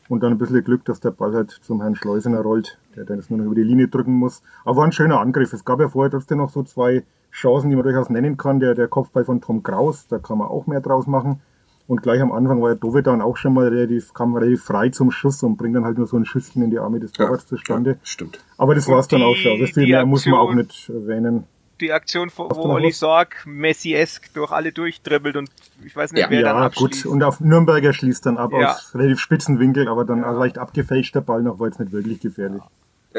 und 0.09 0.21
dann 0.21 0.33
ein 0.33 0.37
bisschen 0.37 0.63
Glück, 0.63 0.85
dass 0.85 0.99
der 0.99 1.11
Ball 1.11 1.33
halt 1.33 1.51
zum 1.51 1.81
Herrn 1.81 1.95
Schleusener 1.95 2.41
rollt, 2.41 2.77
der 2.95 3.05
dann 3.05 3.17
jetzt 3.17 3.29
nur 3.29 3.39
noch 3.39 3.45
über 3.45 3.55
die 3.55 3.63
Linie 3.63 3.87
drücken 3.87 4.13
muss. 4.13 4.43
Aber 4.65 4.77
war 4.77 4.85
ein 4.85 4.91
schöner 4.91 5.19
Angriff. 5.19 5.53
Es 5.53 5.65
gab 5.65 5.79
ja 5.79 5.87
vorher 5.87 6.11
trotzdem 6.11 6.39
noch 6.39 6.49
so 6.49 6.63
zwei 6.63 7.03
Chancen, 7.31 7.69
die 7.69 7.75
man 7.75 7.83
durchaus 7.83 8.09
nennen 8.09 8.37
kann. 8.37 8.59
Der, 8.59 8.75
der 8.75 8.87
Kopfball 8.87 9.25
von 9.25 9.41
Tom 9.41 9.63
Kraus, 9.63 10.07
da 10.07 10.19
kann 10.19 10.37
man 10.37 10.47
auch 10.47 10.67
mehr 10.67 10.81
draus 10.81 11.07
machen. 11.07 11.41
Und 11.85 12.01
gleich 12.01 12.21
am 12.21 12.31
Anfang 12.31 12.61
war 12.61 12.69
ja 12.69 12.75
Dove 12.75 13.03
dann 13.03 13.21
auch 13.21 13.35
schon 13.35 13.53
mal 13.53 13.67
relativ, 13.67 14.13
kam 14.13 14.35
relativ 14.35 14.63
frei 14.63 14.89
zum 14.89 15.11
Schuss 15.11 15.43
und 15.43 15.57
bringt 15.57 15.75
dann 15.75 15.83
halt 15.83 15.97
nur 15.97 16.07
so 16.07 16.15
ein 16.15 16.25
Schüsschen 16.25 16.63
in 16.63 16.71
die 16.71 16.79
Arme 16.79 16.99
des 16.99 17.11
Torwarts 17.11 17.43
ja, 17.43 17.49
zustande. 17.49 17.91
Ja, 17.91 17.97
stimmt. 18.03 18.39
Aber 18.57 18.73
das 18.73 18.87
war 18.87 18.99
es 18.99 19.07
dann 19.09 19.21
auch 19.21 19.35
schon. 19.35 19.53
Also 19.53 19.65
viel 19.65 19.87
mehr 19.87 20.05
muss 20.05 20.25
man 20.25 20.35
auch 20.35 20.53
nicht 20.53 20.89
erwähnen. 20.89 21.43
Die 21.79 21.91
Aktion, 21.91 22.31
wo, 22.35 22.49
wo 22.49 22.73
Olli 22.73 22.91
Sorg 22.91 23.43
Messi-esk 23.45 24.33
durch 24.33 24.51
alle 24.51 24.71
durchdribbelt 24.71 25.35
und 25.35 25.49
ich 25.83 25.95
weiß 25.95 26.13
nicht, 26.13 26.21
ja, 26.21 26.29
wer 26.29 26.41
ja, 26.41 26.53
dann 26.53 26.63
abschließt. 26.63 27.03
gut. 27.03 27.11
Und 27.11 27.23
auf 27.23 27.39
Nürnberger 27.39 27.93
schließt 27.93 28.25
dann 28.25 28.37
ab 28.37 28.51
ja. 28.53 28.71
aus 28.71 28.93
relativ 28.93 29.19
spitzen 29.19 29.59
Winkel, 29.59 29.87
aber 29.87 30.05
dann 30.05 30.21
ja. 30.21 30.31
leicht 30.31 30.57
abgefälschter 30.57 31.21
Ball 31.21 31.41
noch, 31.41 31.59
war 31.59 31.67
jetzt 31.67 31.79
nicht 31.79 31.91
wirklich 31.91 32.19
gefährlich. 32.19 32.61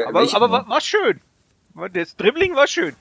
Aber, 0.07 0.21
aber 0.33 0.51
war, 0.51 0.69
war 0.69 0.81
schön. 0.81 1.19
Das 1.93 2.15
Dribbling 2.15 2.55
war 2.55 2.67
schön. 2.67 2.93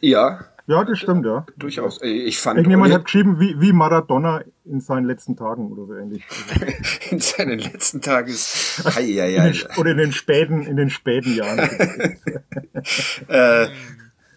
Ja, 0.00 0.40
ja, 0.66 0.82
das 0.82 0.98
stimmt, 0.98 1.26
ja. 1.26 1.44
Durchaus. 1.56 2.00
Ich 2.02 2.38
fand. 2.38 2.56
Irgendjemand 2.56 2.92
hat 2.94 3.04
geschrieben, 3.04 3.38
wie, 3.38 3.60
wie 3.60 3.72
Maradona 3.72 4.42
in 4.64 4.80
seinen 4.80 5.04
letzten 5.04 5.36
Tagen 5.36 5.70
oder 5.70 5.84
so 5.84 5.94
ähnlich. 5.94 6.24
in 7.10 7.20
seinen 7.20 7.58
letzten 7.58 8.00
Tagen 8.00 8.30
ist. 8.30 8.82
Ei, 8.96 9.20
ei, 9.20 9.38
ei. 9.38 9.52
oder 9.76 9.90
in 9.90 9.98
den 9.98 10.12
späten, 10.12 10.62
in 10.62 10.76
den 10.76 10.88
späten 10.88 11.34
Jahren. 11.34 11.58
äh, 13.28 13.68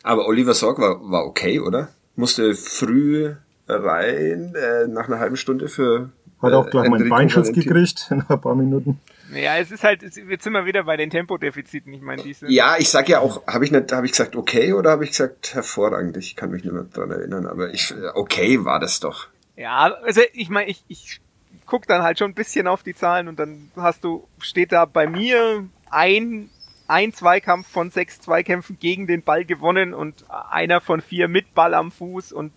aber 0.08 0.28
Oliver 0.28 0.54
Sorg 0.54 0.80
war, 0.80 1.00
war 1.10 1.26
okay, 1.26 1.60
oder? 1.60 1.90
Musste 2.16 2.56
früh 2.56 3.36
rein, 3.68 4.56
äh, 4.56 4.88
nach 4.88 5.08
einer 5.08 5.20
halben 5.20 5.38
Stunde 5.38 5.68
für. 5.68 6.10
Hat 6.42 6.54
auch 6.54 6.70
gleich 6.70 6.86
äh, 6.86 6.90
mal 6.90 7.00
einen 7.00 7.10
Beinschuss 7.10 7.52
gekriegt, 7.52 8.08
nach 8.12 8.30
ein 8.30 8.42
paar 8.42 8.56
Minuten. 8.56 9.00
Ja, 9.34 9.58
es 9.58 9.72
ist 9.72 9.84
halt, 9.84 10.04
jetzt 10.04 10.44
sind 10.44 10.54
wir 10.54 10.66
wieder 10.66 10.84
bei 10.84 10.96
den 10.96 11.10
Tempodefiziten. 11.10 11.92
Ich 11.94 12.02
meine, 12.02 12.24
diese. 12.24 12.50
Ja, 12.50 12.76
ich 12.78 12.90
sag 12.90 13.10
ja 13.10 13.20
auch, 13.20 13.46
habe 13.48 13.66
ich 13.66 13.72
nicht, 13.72 13.92
habe 13.92 14.06
ich 14.06 14.14
gesagt 14.14 14.36
okay 14.36 14.74
oder 14.74 14.92
habe 14.92 15.04
ich 15.04 15.12
gesagt 15.12 15.54
hervorragend? 15.54 16.16
Ich 16.18 16.36
kann 16.36 16.52
mich 16.52 16.64
nicht 16.64 16.74
mehr 16.74 16.84
dran 16.84 17.12
erinnern, 17.12 17.46
aber 17.46 17.74
ich, 17.74 17.94
okay 18.14 18.64
war 18.64 18.80
das 18.80 19.00
doch. 19.00 19.28
Ja, 19.56 19.94
also 20.04 20.22
ich 20.34 20.50
meine, 20.50 20.70
ich, 20.70 20.84
ich 20.88 21.20
guck 21.66 21.88
dann 21.88 22.04
halt 22.04 22.20
schon 22.20 22.32
ein 22.32 22.36
bisschen 22.36 22.68
auf 22.68 22.84
die 22.84 22.96
Zahlen 22.96 23.28
und 23.28 23.38
dann 23.40 23.72
hast 23.76 24.04
du, 24.04 24.28
steht 24.40 24.72
da 24.72 24.86
bei 24.86 25.08
mir 25.08 25.68
ein 25.90 26.50
ein 26.88 27.14
Zweikampf 27.14 27.68
von 27.68 27.92
sechs 27.92 28.22
Zweikämpfen 28.22 28.80
gegen 28.80 29.08
den 29.08 29.24
Ball 29.24 29.46
gewonnen 29.46 29.94
und 29.94 30.26
einer 30.30 30.82
von 30.82 31.02
vier 31.02 31.28
mit 31.28 31.54
Ball 31.54 31.74
am 31.74 31.92
Fuß 31.92 32.32
und 32.32 32.52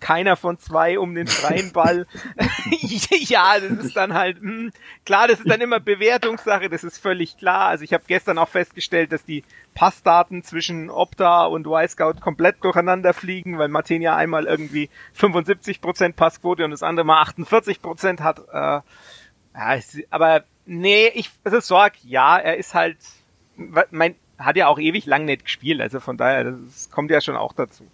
keiner 0.00 0.36
von 0.36 0.58
zwei 0.58 0.98
um 0.98 1.14
den 1.14 1.26
freien 1.26 1.72
Ball. 1.72 2.06
ja, 3.10 3.58
das 3.58 3.84
ist 3.84 3.96
dann 3.96 4.14
halt, 4.14 4.42
mh, 4.42 4.50
hm, 4.50 4.72
klar, 5.04 5.28
das 5.28 5.40
ist 5.40 5.48
dann 5.48 5.60
immer 5.60 5.80
Bewertungssache, 5.80 6.68
das 6.68 6.84
ist 6.84 6.98
völlig 6.98 7.38
klar. 7.38 7.68
Also 7.68 7.84
ich 7.84 7.92
habe 7.92 8.04
gestern 8.06 8.38
auch 8.38 8.48
festgestellt, 8.48 9.12
dass 9.12 9.24
die 9.24 9.44
Passdaten 9.74 10.42
zwischen 10.42 10.90
Opta 10.90 11.46
und 11.46 11.66
Y-Scout 11.66 12.20
komplett 12.20 12.62
durcheinander 12.62 13.14
fliegen, 13.14 13.58
weil 13.58 13.68
Martin 13.68 14.02
ja 14.02 14.16
einmal 14.16 14.46
irgendwie 14.46 14.90
75% 15.18 16.12
Passquote 16.14 16.64
und 16.64 16.70
das 16.70 16.82
andere 16.82 17.06
mal 17.06 17.22
48% 17.22 18.20
hat. 18.20 18.40
Äh, 18.52 18.80
ja, 19.58 19.80
aber 20.10 20.44
nee, 20.66 21.08
ich, 21.14 21.30
also 21.44 21.60
Sorg, 21.60 21.94
ja, 22.02 22.36
er 22.36 22.56
ist 22.56 22.74
halt, 22.74 22.98
mein, 23.90 24.14
hat 24.38 24.56
ja 24.56 24.68
auch 24.68 24.78
ewig 24.78 25.06
lang 25.06 25.24
nicht 25.24 25.44
gespielt, 25.44 25.80
also 25.80 26.00
von 26.00 26.16
daher, 26.16 26.44
das 26.44 26.90
kommt 26.90 27.10
ja 27.10 27.20
schon 27.20 27.36
auch 27.36 27.52
dazu. 27.52 27.84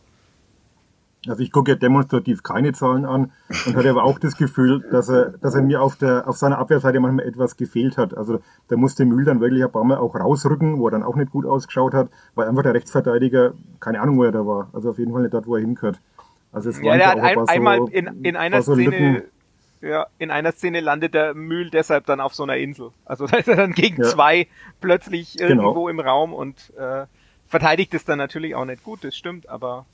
Also 1.29 1.40
ich 1.40 1.53
gucke 1.53 1.70
ja 1.70 1.77
demonstrativ 1.77 2.42
keine 2.42 2.72
Zahlen 2.72 3.05
an 3.05 3.31
und 3.66 3.77
hatte 3.77 3.90
aber 3.90 4.03
auch 4.03 4.18
das 4.18 4.37
Gefühl, 4.37 4.85
dass 4.90 5.09
er, 5.09 5.31
dass 5.38 5.55
er 5.55 5.62
mir 5.62 5.81
auf 5.81 5.94
der 5.94 6.27
auf 6.27 6.37
seiner 6.37 6.59
Abwehrseite 6.59 6.98
manchmal 6.98 7.27
etwas 7.27 7.57
gefehlt 7.57 7.96
hat. 7.96 8.16
Also 8.16 8.40
da 8.66 8.77
musste 8.77 9.05
Mühl 9.05 9.25
dann 9.25 9.40
wirklich 9.40 9.62
ein 9.62 9.70
paar 9.70 9.85
Mal 9.85 9.98
auch 9.98 10.16
rausrücken, 10.16 10.79
wo 10.79 10.88
er 10.88 10.90
dann 10.90 11.05
auch 11.05 11.14
nicht 11.14 11.31
gut 11.31 11.46
ausgeschaut 11.46 11.94
hat, 11.94 12.09
weil 12.35 12.48
einfach 12.48 12.64
der 12.64 12.75
Rechtsverteidiger, 12.75 13.55
keine 13.79 14.01
Ahnung, 14.01 14.18
wo 14.18 14.25
er 14.25 14.33
da 14.33 14.44
war. 14.44 14.68
Also 14.72 14.90
auf 14.90 14.98
jeden 14.98 15.12
Fall 15.12 15.22
nicht 15.22 15.35
dort, 15.35 15.46
wo 15.46 15.55
er 15.55 15.61
hingehört. 15.61 16.01
Also 16.51 16.70
es 16.70 16.83
ja, 16.83 16.96
der 16.96 17.09
hat 17.11 17.18
ein, 17.18 17.48
einmal 17.48 17.79
so, 17.79 17.87
in, 17.87 18.07
in 18.25 18.37
einer 18.37 18.61
so 18.61 18.75
Szene 18.75 18.90
Lücken. 18.90 19.22
Ja, 19.83 20.07
in 20.18 20.31
einer 20.31 20.53
Szene 20.53 20.81
landet 20.81 21.12
der 21.12 21.35
Mühl 21.35 21.68
deshalb 21.71 22.07
dann 22.07 22.21
auf 22.21 22.35
so 22.35 22.45
einer 22.45 22.57
Insel. 22.57 22.90
Also 23.05 23.27
da 23.29 23.37
ist 23.37 23.49
er 23.49 23.57
dann 23.57 23.73
gegen 23.73 24.03
ja. 24.03 24.09
zwei 24.09 24.47
plötzlich 24.81 25.37
genau. 25.37 25.49
irgendwo 25.49 25.85
genau. 25.85 25.88
im 25.88 26.01
Raum 26.01 26.33
und 26.33 26.73
äh, 26.79 27.07
verteidigt 27.49 27.92
es 27.95 28.05
dann 28.05 28.18
natürlich 28.18 28.55
auch 28.55 28.64
nicht 28.64 28.85
gut, 28.85 29.05
das 29.05 29.16
stimmt, 29.16 29.49
aber 29.49 29.85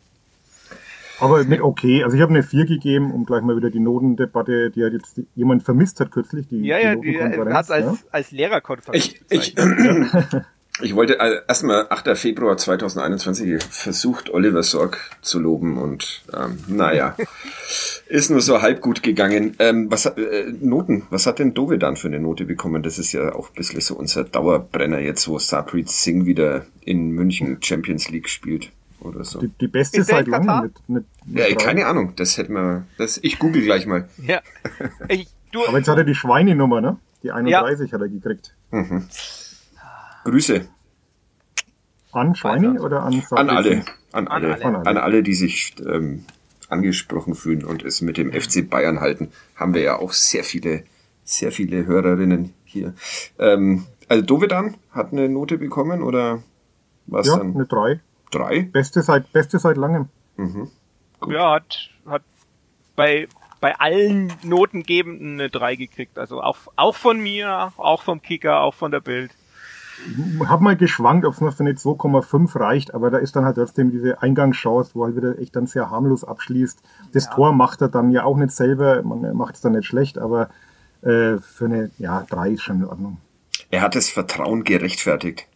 aber 1.20 1.42
nicht 1.42 1.62
okay. 1.62 2.04
Also 2.04 2.16
ich 2.16 2.22
habe 2.22 2.30
eine 2.30 2.44
4 2.44 2.66
gegeben, 2.66 3.12
um 3.12 3.26
gleich 3.26 3.42
mal 3.42 3.56
wieder 3.56 3.70
die 3.70 3.80
Notendebatte, 3.80 4.70
die 4.70 4.84
hat 4.84 4.92
jetzt 4.92 5.20
jemand 5.34 5.64
vermisst 5.64 5.98
hat 5.98 6.12
kürzlich. 6.12 6.46
Die, 6.46 6.60
ja, 6.64 6.78
ja, 6.78 6.94
die, 6.94 7.18
hat 7.20 7.70
als, 7.70 7.70
ja. 7.70 7.96
als 8.12 8.30
Lehrerkonferenz. 8.30 9.04
Ich, 9.04 9.22
ich, 9.28 9.56
ich 10.80 10.94
wollte 10.94 11.18
äh, 11.18 11.40
erstmal 11.46 11.86
8. 11.88 12.16
Februar 12.16 12.56
2021 12.56 13.62
versucht, 13.64 14.30
Oliver 14.30 14.62
Sorg 14.62 15.10
zu 15.22 15.38
loben 15.40 15.78
und 15.78 16.22
ähm, 16.32 16.58
naja, 16.68 17.16
ist 18.06 18.30
nur 18.30 18.40
so 18.40 18.62
halb 18.62 18.80
gut 18.80 19.02
gegangen. 19.02 19.56
Ähm, 19.58 19.90
was 19.90 20.06
äh, 20.06 20.52
Noten, 20.60 21.06
was 21.10 21.26
hat 21.26 21.38
denn 21.38 21.54
Dove 21.54 21.78
dann 21.78 21.96
für 21.96 22.08
eine 22.08 22.20
Note 22.20 22.44
bekommen? 22.44 22.82
Das 22.82 22.98
ist 22.98 23.12
ja 23.12 23.34
auch 23.34 23.50
ein 23.50 23.54
bisschen 23.54 23.80
so 23.80 23.96
unser 23.96 24.24
Dauerbrenner 24.24 25.00
jetzt, 25.00 25.28
wo 25.28 25.38
Sabrit 25.38 25.90
Singh 25.90 26.26
wieder 26.26 26.66
in 26.84 27.10
München 27.10 27.58
Champions 27.60 28.08
League 28.10 28.28
spielt 28.28 28.70
oder 29.00 29.24
so. 29.24 29.40
Die, 29.40 29.48
die 29.60 29.68
beste 29.68 30.02
seit 30.04 30.26
langem 30.26 30.62
mit, 30.62 30.88
mit, 30.88 31.04
mit, 31.26 31.38
Ja, 31.38 31.54
keine 31.56 31.86
Ahnung. 31.86 32.14
Das 32.16 32.38
hätten 32.38 32.54
wir. 32.54 32.84
Das, 32.98 33.18
ich 33.22 33.38
google 33.38 33.62
gleich 33.62 33.86
mal. 33.86 34.08
Ja. 34.24 34.40
Ich, 35.08 35.28
du, 35.52 35.66
Aber 35.66 35.78
jetzt 35.78 35.88
hat 35.88 35.98
er 35.98 36.04
die 36.04 36.14
Schweinenummer, 36.14 36.80
ne? 36.80 36.98
Die 37.22 37.32
31 37.32 37.90
ja. 37.90 37.94
hat 37.94 38.00
er 38.00 38.08
gekriegt. 38.08 38.54
Mhm. 38.70 39.04
Grüße. 40.30 40.68
An 42.12 42.34
Schweini 42.34 42.78
oder 42.78 43.02
an 43.02 43.22
An 43.30 43.50
alle. 43.50 43.84
An 44.12 44.28
alle. 44.28 44.54
An 44.54 44.76
alle, 44.76 44.86
an 44.86 44.96
alle 44.96 45.22
die 45.22 45.34
sich 45.34 45.74
ähm, 45.80 46.24
angesprochen 46.68 47.34
fühlen 47.34 47.64
und 47.64 47.82
es 47.82 48.00
mit 48.00 48.16
dem 48.16 48.32
FC 48.32 48.68
Bayern 48.68 49.00
halten. 49.00 49.30
Haben 49.56 49.74
wir 49.74 49.82
ja 49.82 49.98
auch 49.98 50.12
sehr 50.12 50.44
viele, 50.44 50.84
sehr 51.24 51.52
viele 51.52 51.86
Hörerinnen 51.86 52.54
hier. 52.64 52.94
Ähm, 53.38 53.86
also 54.08 54.24
Dovedan 54.24 54.76
hat 54.90 55.12
eine 55.12 55.28
Note 55.28 55.58
bekommen 55.58 56.02
oder 56.02 56.42
was 57.06 57.26
ja, 57.26 57.36
dann? 57.36 57.54
eine 57.54 57.66
3. 57.66 58.00
Drei? 58.30 58.62
Beste 58.62 59.02
seit, 59.02 59.32
beste 59.32 59.58
seit 59.58 59.76
langem. 59.76 60.08
Mhm. 60.36 60.70
Ja, 61.26 61.54
hat, 61.54 61.90
hat 62.06 62.22
bei, 62.96 63.28
bei 63.60 63.74
allen 63.78 64.32
Notengebenden 64.42 65.34
eine 65.34 65.50
3 65.50 65.76
gekriegt. 65.76 66.18
Also 66.18 66.42
auch, 66.42 66.58
auch 66.76 66.94
von 66.94 67.18
mir, 67.18 67.72
auch 67.76 68.02
vom 68.02 68.22
Kicker, 68.22 68.60
auch 68.60 68.74
von 68.74 68.90
der 68.90 69.00
Bild. 69.00 69.30
Hab 70.46 70.60
mal 70.60 70.76
geschwankt, 70.76 71.24
ob 71.24 71.34
es 71.34 71.40
noch 71.40 71.54
für 71.54 71.64
eine 71.64 71.72
2,5 71.72 72.58
reicht, 72.58 72.94
aber 72.94 73.10
da 73.10 73.18
ist 73.18 73.36
dann 73.36 73.44
halt 73.44 73.56
trotzdem 73.56 73.90
diese 73.90 74.22
Eingangschance, 74.22 74.92
wo 74.94 75.02
er 75.02 75.06
halt 75.06 75.16
wieder 75.16 75.38
echt 75.38 75.56
dann 75.56 75.66
sehr 75.66 75.90
harmlos 75.90 76.24
abschließt. 76.24 76.80
Das 77.12 77.26
ja. 77.26 77.30
Tor 77.32 77.52
macht 77.52 77.80
er 77.82 77.88
dann 77.88 78.10
ja 78.10 78.24
auch 78.24 78.36
nicht 78.36 78.52
selber, 78.52 79.02
man 79.02 79.36
macht 79.36 79.56
es 79.56 79.60
dann 79.60 79.72
nicht 79.72 79.86
schlecht, 79.86 80.18
aber 80.18 80.48
äh, 81.02 81.38
für 81.38 81.66
eine, 81.66 81.90
ja, 81.98 82.24
3 82.28 82.50
ist 82.50 82.62
schon 82.62 82.78
in 82.80 82.84
Ordnung. 82.86 83.18
Er 83.70 83.82
hat 83.82 83.94
das 83.94 84.08
Vertrauen 84.08 84.64
gerechtfertigt. 84.64 85.46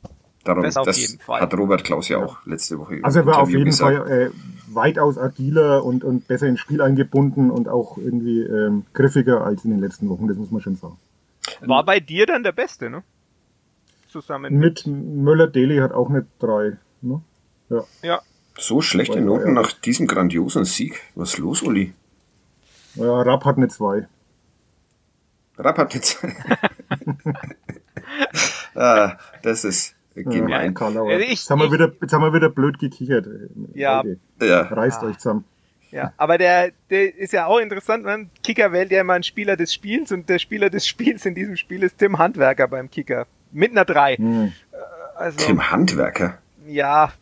Darum, 0.45 0.65
das, 0.65 0.75
das 0.75 1.19
hat 1.29 1.55
Robert 1.55 1.85
Klaus 1.85 2.09
ja 2.09 2.19
auch 2.19 2.45
letzte 2.47 2.79
Woche 2.79 2.99
Also 3.03 3.21
er 3.21 3.27
war 3.27 3.39
auf 3.39 3.51
jeden 3.51 3.67
gesagt. 3.67 3.97
Fall 3.97 4.11
äh, 4.11 4.31
weitaus 4.75 5.19
agiler 5.19 5.85
und, 5.85 6.03
und 6.03 6.27
besser 6.27 6.49
ins 6.49 6.61
Spiel 6.61 6.83
eingebunden 6.83 7.51
und 7.51 7.69
auch 7.69 7.97
irgendwie 7.97 8.41
ähm, 8.41 8.85
griffiger 8.93 9.45
als 9.45 9.65
in 9.65 9.71
den 9.71 9.81
letzten 9.81 10.09
Wochen, 10.09 10.27
das 10.27 10.37
muss 10.37 10.51
man 10.51 10.61
schon 10.61 10.77
sagen. 10.77 10.97
War 11.61 11.85
bei 11.85 12.01
dir 12.01 12.27
dann 12.27 12.43
der 12.43 12.53
Beste, 12.53 12.91
ne? 12.91 13.03
Zusammen 14.13 14.59
mit, 14.59 14.87
mit 14.87 14.87
Müller-Deli 14.87 15.79
hat 15.79 15.93
auch 15.93 16.11
eine 16.11 16.27
3. 16.39 16.77
Ne? 17.01 17.23
Ja. 17.71 17.85
ja. 18.03 18.21
So 18.59 18.83
schlechte 18.83 19.21
Noten 19.21 19.49
ja. 19.49 19.53
nach 19.55 19.73
diesem 19.73 20.07
grandiosen 20.07 20.67
Sieg. 20.67 21.01
Was 21.15 21.35
ist 21.35 21.39
los, 21.39 21.63
Uli? 21.63 21.95
Ja, 22.95 23.23
Rapp 23.23 23.47
hat 23.47 23.57
eine 23.57 23.69
2. 23.69 24.07
Rapp 25.57 25.79
hat 25.79 25.93
eine 25.93 26.01
2. 26.03 26.37
ah, 28.75 29.17
das 29.43 29.65
ist 29.65 29.95
gemein. 30.15 30.75
Ja, 30.79 30.87
also 30.87 31.09
ich, 31.11 31.31
jetzt, 31.31 31.51
haben 31.51 31.61
wir 31.61 31.73
wieder, 31.73 31.91
jetzt 32.01 32.13
haben 32.13 32.23
wir 32.23 32.35
wieder 32.35 32.51
blöd 32.51 32.79
gekichert. 32.79 33.27
Ja. 33.73 34.03
ja. 34.41 34.61
Reißt 34.61 35.03
ah. 35.03 35.07
euch 35.07 35.17
zusammen. 35.17 35.45
Ja, 35.91 36.13
aber 36.17 36.39
der, 36.39 36.73
der 36.89 37.17
ist 37.17 37.33
ja 37.33 37.47
auch 37.47 37.59
interessant, 37.59 38.05
man. 38.05 38.31
Kicker 38.43 38.73
wählt 38.73 38.91
ja 38.91 39.03
immer 39.03 39.13
einen 39.13 39.25
Spieler 39.25 39.57
des 39.57 39.75
Spiels 39.75 40.11
und 40.11 40.29
der 40.29 40.39
Spieler 40.39 40.71
des 40.71 40.87
Spiels 40.87 41.27
in 41.27 41.35
diesem 41.35 41.57
Spiel 41.57 41.83
ist 41.83 41.99
Tim 41.99 42.19
Handwerker 42.19 42.67
beim 42.67 42.91
Kicker. 42.91 43.27
Mit 43.53 43.73
einer 43.73 43.85
3. 43.85 44.17
Hm. 44.17 44.53
Also, 45.15 45.39
Tim 45.39 45.71
Handwerker? 45.71 46.39
Ja. 46.67 47.13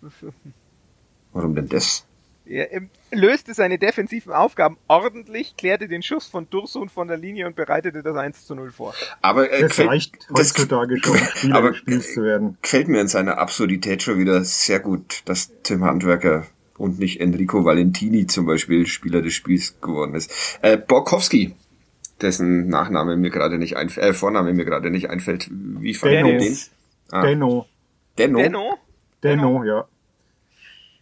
Warum 1.33 1.55
denn 1.55 1.69
das? 1.69 2.07
Er 2.47 2.83
löste 3.13 3.55
seine 3.55 3.79
defensiven 3.79 4.33
Aufgaben 4.33 4.77
ordentlich, 4.89 5.57
klärte 5.57 5.87
den 5.87 6.03
Schuss 6.03 6.27
von 6.27 6.51
Dursun 6.51 6.89
von 6.89 7.07
der 7.07 7.17
Linie 7.17 7.47
und 7.47 7.55
bereitete 7.55 8.03
das 8.03 8.17
1 8.17 8.45
zu 8.45 8.57
0 8.57 8.73
vor. 8.73 8.93
Aber 9.23 9.53
äh, 9.53 9.61
das 9.61 9.79
reicht 9.79 10.29
heutzutage 10.37 10.99
schon, 11.01 11.17
Spieler 11.37 11.57
aber, 11.57 11.75
Spiels 11.75 12.15
zu 12.15 12.25
werden. 12.25 12.59
Gefällt 12.61 12.89
mir 12.89 13.01
in 13.01 13.09
seiner 13.09 13.39
Absurdität 13.39 14.03
schon 14.03 14.19
wieder 14.19 14.43
sehr 14.43 14.81
gut, 14.81 15.23
dass 15.27 15.53
Tim 15.63 15.85
Handwerker 15.85 16.45
und 16.77 16.99
nicht 16.99 17.21
Enrico 17.21 17.65
Valentini 17.65 18.27
zum 18.27 18.47
Beispiel 18.47 18.87
Spieler 18.87 19.23
des 19.23 19.35
Spiels 19.35 19.81
geworden 19.81 20.15
ist. 20.15 20.59
Äh, 20.63 20.77
Borkowski, 20.77 21.55
dessen 22.23 22.69
Nachname 22.69 23.17
mir 23.17 23.31
gerade 23.31 23.59
nicht 23.59 23.77
einfällt, 23.77 24.07
äh, 24.07 24.13
Vorname 24.13 24.53
mir 24.53 24.65
gerade 24.65 24.91
nicht 24.91 25.11
einfällt. 25.11 25.49
Wie 25.51 25.95
fand 25.95 26.13
ihr 26.13 26.39
den? 26.39 26.57
Ah. 27.11 27.23
Denno. 27.23 27.67
Denno? 28.19 28.39
Denno? 28.39 28.79
Denno, 29.23 29.65
ja. 29.65 29.87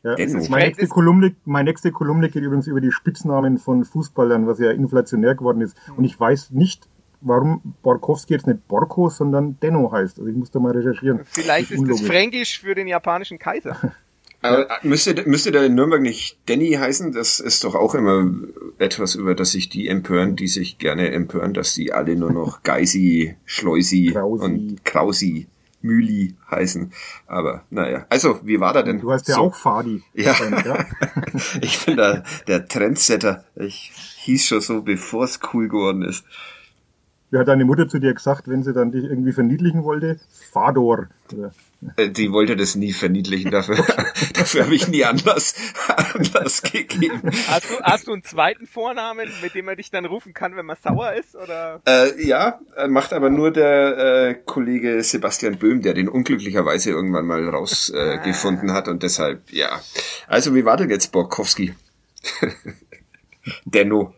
Ja, 0.04 0.14
meine, 0.48 0.66
nächste 0.66 0.86
Kolumne, 0.86 1.34
meine 1.44 1.70
nächste 1.70 1.90
Kolumne 1.90 2.30
geht 2.30 2.42
übrigens 2.42 2.68
über 2.68 2.80
die 2.80 2.92
Spitznamen 2.92 3.58
von 3.58 3.84
Fußballern, 3.84 4.46
was 4.46 4.60
ja 4.60 4.70
inflationär 4.70 5.34
geworden 5.34 5.60
ist. 5.60 5.76
Und 5.96 6.04
ich 6.04 6.18
weiß 6.18 6.50
nicht, 6.52 6.88
warum 7.20 7.74
Borkowski 7.82 8.34
jetzt 8.34 8.46
nicht 8.46 8.66
Borko, 8.68 9.08
sondern 9.08 9.58
Denno 9.60 9.90
heißt. 9.90 10.18
Also 10.18 10.30
ich 10.30 10.36
muss 10.36 10.50
da 10.50 10.60
mal 10.60 10.72
recherchieren. 10.72 11.20
Vielleicht 11.24 11.72
ist, 11.72 11.82
ist 11.82 11.90
das 11.90 12.00
Fränkisch 12.02 12.60
für 12.60 12.74
den 12.74 12.86
japanischen 12.86 13.38
Kaiser. 13.38 13.76
Aber 14.40 14.70
äh, 14.70 14.74
müsste, 14.82 15.14
müsste 15.26 15.50
der 15.50 15.64
in 15.64 15.74
Nürnberg 15.74 16.00
nicht 16.00 16.38
Danny 16.46 16.72
heißen? 16.72 17.12
Das 17.12 17.40
ist 17.40 17.64
doch 17.64 17.74
auch 17.74 17.94
immer 17.94 18.30
etwas, 18.78 19.14
über 19.14 19.34
das 19.34 19.50
sich 19.50 19.68
die 19.68 19.88
empören, 19.88 20.36
die 20.36 20.48
sich 20.48 20.78
gerne 20.78 21.10
empören, 21.10 21.54
dass 21.54 21.74
die 21.74 21.92
alle 21.92 22.14
nur 22.16 22.32
noch 22.32 22.62
Geisi, 22.62 23.36
Schleusi 23.44 24.10
Krausi. 24.12 24.44
und 24.44 24.84
Krausi 24.84 25.48
Müli 25.80 26.34
heißen. 26.50 26.92
Aber 27.26 27.64
naja, 27.70 28.06
also 28.08 28.40
wie 28.44 28.60
war 28.60 28.72
da 28.72 28.82
denn? 28.82 29.00
Du 29.00 29.12
hast 29.12 29.28
ja 29.28 29.36
so. 29.36 29.42
auch 29.42 29.54
Fadi. 29.54 30.02
Ja. 30.14 30.34
ich 31.60 31.84
bin 31.84 31.96
da 31.96 32.22
der 32.46 32.66
Trendsetter. 32.66 33.44
Ich 33.56 33.92
hieß 34.18 34.46
schon 34.46 34.60
so, 34.60 34.82
bevor 34.82 35.24
es 35.24 35.40
cool 35.52 35.68
geworden 35.68 36.02
ist. 36.02 36.24
Wie 37.30 37.36
hat 37.36 37.48
deine 37.48 37.66
Mutter 37.66 37.88
zu 37.88 37.98
dir 37.98 38.14
gesagt, 38.14 38.48
wenn 38.48 38.62
sie 38.62 38.72
dann 38.72 38.90
dich 38.90 39.04
irgendwie 39.04 39.32
verniedlichen 39.32 39.84
wollte? 39.84 40.18
Fador. 40.50 41.08
Äh, 41.96 42.08
die 42.08 42.32
wollte 42.32 42.56
das 42.56 42.74
nie 42.74 42.92
verniedlichen, 42.92 43.50
dafür, 43.50 43.76
dafür 44.34 44.64
habe 44.64 44.74
ich 44.74 44.88
nie 44.88 45.04
Anlass, 45.04 45.54
Anlass 46.14 46.62
gegeben. 46.62 47.30
Hast 47.48 47.70
du, 47.70 47.82
hast 47.82 48.06
du 48.06 48.12
einen 48.14 48.24
zweiten 48.24 48.66
Vornamen, 48.66 49.28
mit 49.42 49.54
dem 49.54 49.68
er 49.68 49.76
dich 49.76 49.90
dann 49.90 50.06
rufen 50.06 50.32
kann, 50.32 50.56
wenn 50.56 50.64
man 50.64 50.76
sauer 50.82 51.12
ist? 51.12 51.36
Oder? 51.36 51.82
Äh, 51.86 52.26
ja, 52.26 52.60
macht 52.88 53.12
aber 53.12 53.28
nur 53.28 53.50
der 53.50 53.98
äh, 53.98 54.34
Kollege 54.34 55.02
Sebastian 55.02 55.58
Böhm, 55.58 55.82
der 55.82 55.92
den 55.92 56.08
unglücklicherweise 56.08 56.90
irgendwann 56.90 57.26
mal 57.26 57.46
rausgefunden 57.46 58.70
äh, 58.70 58.72
hat 58.72 58.88
und 58.88 59.02
deshalb, 59.02 59.52
ja. 59.52 59.80
Also 60.26 60.54
wie 60.54 60.64
war 60.64 60.78
denn 60.78 60.88
jetzt 60.88 61.12
Borkowski? 61.12 61.74
Denno. 63.66 64.14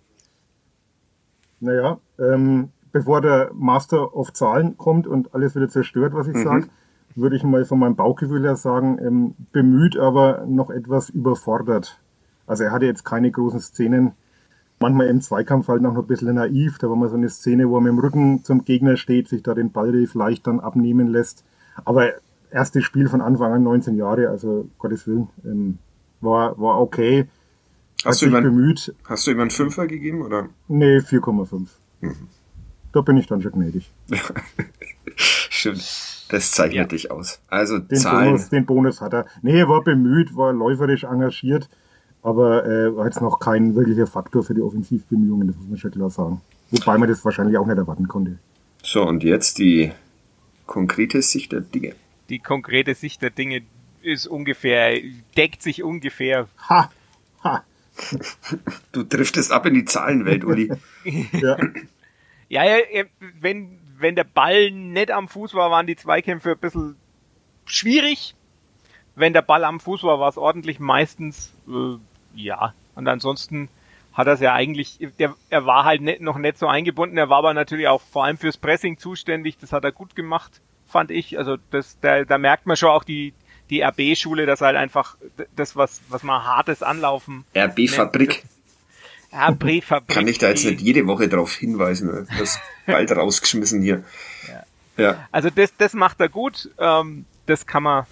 Naja, 1.58 2.00
ähm, 2.18 2.70
bevor 2.92 3.20
der 3.20 3.50
Master 3.54 4.16
of 4.16 4.32
Zahlen 4.32 4.76
kommt 4.76 5.06
und 5.06 5.34
alles 5.34 5.54
wieder 5.54 5.68
zerstört, 5.68 6.14
was 6.14 6.28
ich 6.28 6.36
mhm. 6.36 6.44
sage, 6.44 6.66
würde 7.14 7.36
ich 7.36 7.42
mal 7.42 7.64
von 7.64 7.78
meinem 7.78 7.96
Bauchgefühl 7.96 8.42
her 8.42 8.56
sagen, 8.56 8.98
ähm, 9.00 9.34
bemüht, 9.52 9.96
aber 9.96 10.44
noch 10.46 10.70
etwas 10.70 11.10
überfordert. 11.10 12.00
Also 12.46 12.64
er 12.64 12.72
hatte 12.72 12.86
jetzt 12.86 13.04
keine 13.04 13.30
großen 13.30 13.60
Szenen. 13.60 14.12
Manchmal 14.80 15.08
im 15.08 15.20
Zweikampf 15.20 15.68
halt 15.68 15.82
noch 15.82 15.96
ein 15.96 16.06
bisschen 16.06 16.34
naiv. 16.34 16.78
Da 16.78 16.88
war 16.88 16.96
mal 16.96 17.08
so 17.08 17.16
eine 17.16 17.28
Szene, 17.28 17.68
wo 17.68 17.76
er 17.76 17.80
mit 17.80 17.92
dem 17.92 17.98
Rücken 17.98 18.44
zum 18.44 18.64
Gegner 18.64 18.96
steht, 18.96 19.28
sich 19.28 19.42
da 19.42 19.54
den 19.54 19.72
Ball 19.72 20.06
vielleicht 20.06 20.46
dann 20.46 20.60
abnehmen 20.60 21.08
lässt. 21.08 21.44
Aber 21.84 22.12
erstes 22.50 22.84
Spiel 22.84 23.08
von 23.08 23.20
Anfang 23.20 23.52
an, 23.52 23.62
19 23.62 23.96
Jahre, 23.96 24.28
also 24.28 24.68
Gottes 24.78 25.06
Willen, 25.06 25.28
ähm, 25.44 25.78
war, 26.20 26.58
war 26.58 26.80
okay. 26.80 27.28
Hast 28.04 28.22
du, 28.22 28.26
ihm 28.26 28.32
bemüht. 28.32 28.94
hast 29.04 29.26
du 29.26 29.30
ihm 29.32 29.40
einen 29.40 29.50
Fünfer 29.50 29.86
gegeben, 29.86 30.22
oder? 30.22 30.48
Nee, 30.68 30.98
4,5. 30.98 31.68
Mhm. 32.00 32.28
Da 32.92 33.00
bin 33.02 33.16
ich 33.16 33.26
dann 33.26 33.40
schon 33.40 33.52
gnädig. 33.52 33.90
Stimmt. 35.16 36.26
Das 36.28 36.52
zeichnet 36.52 36.76
ja. 36.76 36.84
dich 36.84 37.10
aus. 37.10 37.40
Also 37.48 37.78
den 37.78 37.98
Zahlen. 37.98 38.26
Bonus, 38.26 38.48
den 38.48 38.66
Bonus 38.66 39.00
hat 39.00 39.12
er. 39.12 39.26
Nee, 39.42 39.58
er 39.58 39.68
war 39.68 39.82
bemüht, 39.82 40.36
war 40.36 40.52
läuferisch 40.52 41.04
engagiert, 41.04 41.68
aber 42.22 42.64
äh, 42.64 42.94
war 42.96 43.06
jetzt 43.06 43.20
noch 43.20 43.40
kein 43.40 43.74
wirklicher 43.74 44.06
Faktor 44.06 44.44
für 44.44 44.54
die 44.54 44.62
Offensivbemühungen, 44.62 45.48
das 45.48 45.56
muss 45.56 45.68
man 45.68 45.78
schon 45.78 45.90
klar 45.90 46.10
sagen. 46.10 46.40
Wobei 46.70 46.98
man 46.98 47.08
das 47.08 47.24
wahrscheinlich 47.24 47.58
auch 47.58 47.66
nicht 47.66 47.78
erwarten 47.78 48.06
konnte. 48.06 48.38
So, 48.82 49.06
und 49.06 49.24
jetzt 49.24 49.58
die 49.58 49.90
konkrete 50.66 51.20
Sicht 51.20 51.52
der 51.52 51.60
Dinge. 51.60 51.94
Die 52.28 52.38
konkrete 52.38 52.94
Sicht 52.94 53.22
der 53.22 53.30
Dinge 53.30 53.62
ist 54.02 54.26
ungefähr, 54.26 55.00
deckt 55.36 55.62
sich 55.62 55.82
ungefähr. 55.82 56.48
Ha! 56.68 56.90
Ha! 57.42 57.64
Du 58.92 59.02
driftest 59.02 59.52
ab 59.52 59.66
in 59.66 59.74
die 59.74 59.84
Zahlenwelt, 59.84 60.44
Uli. 60.44 60.72
ja. 61.32 61.56
ja, 62.50 62.64
ja, 62.64 63.04
wenn, 63.40 63.78
wenn 63.96 64.16
der 64.16 64.24
Ball 64.24 64.70
nicht 64.72 65.10
am 65.10 65.28
Fuß 65.28 65.54
war, 65.54 65.70
waren 65.70 65.86
die 65.86 65.96
Zweikämpfe 65.96 66.50
ein 66.50 66.58
bisschen 66.58 66.96
schwierig. 67.64 68.34
Wenn 69.14 69.32
der 69.32 69.42
Ball 69.42 69.64
am 69.64 69.78
Fuß 69.78 70.02
war, 70.02 70.18
war 70.18 70.28
es 70.28 70.36
ordentlich 70.36 70.80
meistens, 70.80 71.54
äh, 71.68 71.96
ja. 72.34 72.74
Und 72.96 73.06
ansonsten 73.06 73.68
hat 74.12 74.26
er 74.26 74.32
es 74.32 74.40
ja 74.40 74.52
eigentlich, 74.52 74.98
der, 75.20 75.36
er 75.48 75.64
war 75.64 75.84
halt 75.84 76.02
nicht, 76.02 76.20
noch 76.20 76.38
nicht 76.38 76.58
so 76.58 76.66
eingebunden, 76.66 77.16
er 77.16 77.28
war 77.28 77.38
aber 77.38 77.54
natürlich 77.54 77.86
auch 77.86 78.00
vor 78.00 78.24
allem 78.24 78.36
fürs 78.36 78.56
Pressing 78.56 78.98
zuständig, 78.98 79.56
das 79.58 79.72
hat 79.72 79.84
er 79.84 79.92
gut 79.92 80.16
gemacht, 80.16 80.60
fand 80.88 81.12
ich. 81.12 81.38
Also 81.38 81.56
das, 81.70 82.00
da, 82.00 82.24
da 82.24 82.36
merkt 82.36 82.66
man 82.66 82.76
schon 82.76 82.90
auch 82.90 83.04
die, 83.04 83.32
die 83.70 83.82
RB-Schule, 83.82 84.46
dass 84.46 84.60
halt 84.60 84.76
einfach 84.76 85.16
das, 85.54 85.76
was, 85.76 86.02
was 86.08 86.24
man 86.24 86.44
hartes 86.44 86.82
Anlaufen. 86.82 87.44
RB-Fabrik. 87.54 88.42
RB-Fabrik. 89.32 90.08
Kann 90.08 90.28
ich 90.28 90.38
da 90.38 90.48
jetzt 90.48 90.64
nicht 90.64 90.80
jede 90.80 91.06
Woche 91.06 91.28
darauf 91.28 91.54
hinweisen, 91.54 92.26
das 92.38 92.60
bald 92.86 93.12
rausgeschmissen 93.12 93.82
hier. 93.82 94.04
Ja. 94.96 95.02
ja. 95.02 95.28
Also 95.30 95.50
das, 95.50 95.76
das 95.76 95.94
macht 95.94 96.20
er 96.20 96.28
gut. 96.28 96.70
Ähm, 96.78 97.24
das 97.46 97.66
kann 97.66 97.82
man. 97.82 98.06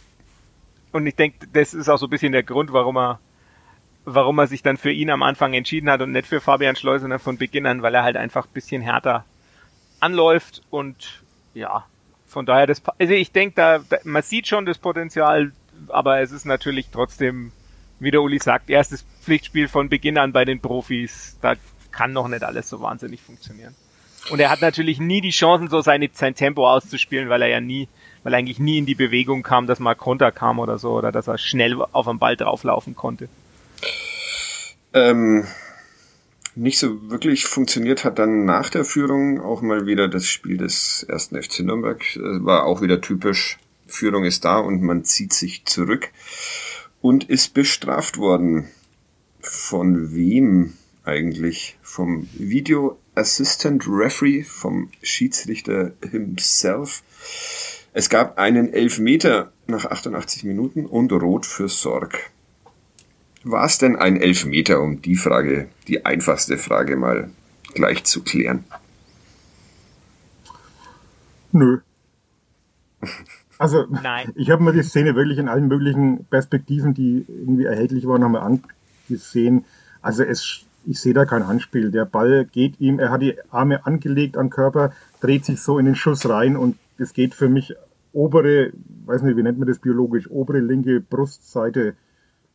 Und 0.92 1.06
ich 1.06 1.14
denke, 1.14 1.46
das 1.52 1.74
ist 1.74 1.88
auch 1.88 1.98
so 1.98 2.06
ein 2.06 2.10
bisschen 2.10 2.32
der 2.32 2.42
Grund, 2.42 2.72
warum 2.72 2.96
er, 2.96 3.20
warum 4.04 4.38
er 4.38 4.46
sich 4.46 4.62
dann 4.62 4.76
für 4.76 4.90
ihn 4.90 5.10
am 5.10 5.22
Anfang 5.22 5.52
entschieden 5.54 5.90
hat 5.90 6.00
und 6.00 6.12
nicht 6.12 6.26
für 6.26 6.40
Fabian 6.40 6.76
Schleusener 6.76 7.18
von 7.18 7.36
Beginn 7.36 7.66
an, 7.66 7.82
weil 7.82 7.94
er 7.94 8.04
halt 8.04 8.16
einfach 8.16 8.46
ein 8.46 8.52
bisschen 8.54 8.80
härter 8.80 9.24
anläuft 10.00 10.62
und 10.70 11.22
ja, 11.54 11.84
von 12.26 12.46
daher, 12.46 12.66
das, 12.66 12.82
also 12.98 13.14
ich 13.14 13.32
denke, 13.32 13.54
da, 13.56 13.78
da, 13.78 13.98
man 14.04 14.22
sieht 14.22 14.46
schon 14.46 14.66
das 14.66 14.78
Potenzial, 14.78 15.52
aber 15.88 16.20
es 16.20 16.30
ist 16.30 16.44
natürlich 16.44 16.88
trotzdem, 16.92 17.52
wie 18.00 18.10
der 18.10 18.22
Uli 18.22 18.38
sagt, 18.38 18.70
erstes 18.70 19.04
Pflichtspiel 19.22 19.68
von 19.68 19.88
Beginn 19.88 20.18
an 20.18 20.32
bei 20.32 20.44
den 20.44 20.60
Profis. 20.60 21.36
Da 21.40 21.54
kann 21.90 22.12
noch 22.12 22.28
nicht 22.28 22.44
alles 22.44 22.68
so 22.68 22.80
wahnsinnig 22.80 23.20
funktionieren. 23.20 23.74
Und 24.30 24.40
er 24.40 24.50
hat 24.50 24.60
natürlich 24.60 25.00
nie 25.00 25.20
die 25.20 25.30
Chancen, 25.30 25.68
so 25.68 25.80
seine, 25.80 26.10
sein 26.12 26.34
Tempo 26.34 26.68
auszuspielen, 26.68 27.28
weil 27.28 27.42
er 27.42 27.48
ja 27.48 27.60
nie, 27.60 27.88
weil 28.22 28.34
er 28.34 28.38
eigentlich 28.38 28.58
nie 28.58 28.78
in 28.78 28.86
die 28.86 28.94
Bewegung 28.94 29.42
kam, 29.42 29.66
dass 29.66 29.78
mal 29.78 29.94
Konter 29.94 30.32
kam 30.32 30.58
oder 30.58 30.78
so, 30.78 30.92
oder 30.92 31.12
dass 31.12 31.28
er 31.28 31.38
schnell 31.38 31.80
auf 31.80 32.06
den 32.06 32.18
Ball 32.18 32.36
drauflaufen 32.36 32.94
konnte. 32.94 33.28
Ähm, 34.92 35.46
nicht 36.54 36.78
so 36.78 37.10
wirklich 37.10 37.46
funktioniert 37.46 38.04
hat 38.04 38.18
dann 38.18 38.44
nach 38.44 38.68
der 38.68 38.84
Führung 38.84 39.40
auch 39.40 39.62
mal 39.62 39.86
wieder 39.86 40.08
das 40.08 40.26
Spiel 40.26 40.56
des 40.56 41.04
ersten 41.08 41.40
FC 41.40 41.60
Nürnberg. 41.60 42.02
War 42.16 42.64
auch 42.64 42.82
wieder 42.82 43.00
typisch. 43.00 43.58
Führung 43.86 44.24
ist 44.24 44.44
da 44.44 44.58
und 44.58 44.82
man 44.82 45.04
zieht 45.04 45.32
sich 45.32 45.64
zurück 45.64 46.10
und 47.00 47.24
ist 47.24 47.54
bestraft 47.54 48.18
worden. 48.18 48.68
Von 49.50 50.14
wem 50.14 50.74
eigentlich? 51.04 51.78
Vom 51.80 52.28
Video 52.34 52.98
Assistant 53.14 53.86
Referee, 53.88 54.42
vom 54.42 54.90
Schiedsrichter 55.02 55.92
himself. 56.10 57.02
Es 57.94 58.10
gab 58.10 58.38
einen 58.38 58.72
Elfmeter 58.74 59.50
nach 59.66 59.86
88 59.86 60.44
Minuten 60.44 60.84
und 60.84 61.10
Rot 61.12 61.46
für 61.46 61.68
Sorg. 61.68 62.30
War 63.42 63.64
es 63.64 63.78
denn 63.78 63.96
ein 63.96 64.20
Elfmeter, 64.20 64.82
um 64.82 65.00
die 65.00 65.16
Frage, 65.16 65.68
die 65.88 66.04
einfachste 66.04 66.58
Frage 66.58 66.96
mal 66.96 67.30
gleich 67.72 68.04
zu 68.04 68.22
klären? 68.22 68.64
Nö. 71.52 71.80
Also, 73.60 73.86
Nein. 73.90 74.32
ich 74.36 74.50
habe 74.50 74.62
mir 74.62 74.72
die 74.72 74.84
Szene 74.84 75.16
wirklich 75.16 75.36
in 75.36 75.48
allen 75.48 75.66
möglichen 75.66 76.26
Perspektiven, 76.26 76.94
die 76.94 77.24
irgendwie 77.26 77.64
erhältlich 77.64 78.06
waren, 78.06 78.20
nochmal 78.20 78.42
angesehen. 79.08 79.64
Also 80.02 80.22
es, 80.22 80.60
ich 80.86 81.00
sehe 81.00 81.14
da 81.14 81.24
kein 81.24 81.46
Handspiel. 81.46 81.90
Der 81.90 82.04
Ball 82.04 82.44
geht 82.44 82.80
ihm, 82.80 82.98
er 82.98 83.10
hat 83.10 83.22
die 83.22 83.36
Arme 83.50 83.84
angelegt 83.86 84.36
am 84.36 84.50
Körper, 84.50 84.92
dreht 85.20 85.44
sich 85.44 85.60
so 85.62 85.78
in 85.78 85.86
den 85.86 85.94
Schuss 85.94 86.28
rein 86.28 86.56
und 86.56 86.76
es 86.98 87.12
geht 87.12 87.34
für 87.34 87.48
mich 87.48 87.74
obere, 88.12 88.72
weiß 89.06 89.22
nicht, 89.22 89.36
wie 89.36 89.42
nennt 89.42 89.58
man 89.58 89.68
das 89.68 89.78
biologisch, 89.78 90.30
obere 90.30 90.60
linke 90.60 91.00
Brustseite 91.00 91.94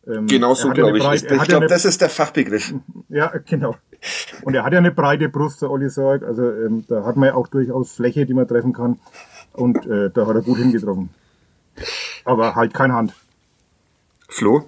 ähm, 0.05 0.27
genau 0.27 0.53
so 0.53 0.69
glaube 0.71 0.97
ich. 0.97 1.03
Breite, 1.03 1.33
ich 1.33 1.43
glaube, 1.43 1.67
das 1.67 1.85
ist 1.85 2.01
der 2.01 2.09
Fachbegriff. 2.09 2.73
Ja, 3.09 3.31
genau. 3.45 3.75
Und 4.41 4.55
er 4.55 4.63
hat 4.63 4.73
ja 4.73 4.79
eine 4.79 4.91
breite 4.91 5.29
Brust, 5.29 5.61
der 5.61 5.69
Olli 5.69 5.87
sagt. 5.89 6.23
Also 6.23 6.49
ähm, 6.51 6.83
da 6.87 7.05
hat 7.05 7.15
man 7.15 7.29
ja 7.29 7.35
auch 7.35 7.47
durchaus 7.47 7.93
Fläche, 7.93 8.25
die 8.25 8.33
man 8.33 8.47
treffen 8.47 8.73
kann. 8.73 8.99
Und 9.53 9.85
äh, 9.85 10.09
da 10.09 10.25
hat 10.25 10.35
er 10.35 10.41
gut 10.41 10.57
hingetroffen. 10.57 11.09
Aber 12.25 12.55
halt 12.55 12.73
keine 12.73 12.95
Hand. 12.95 13.13
Flo? 14.27 14.67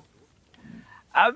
Ähm, 1.15 1.35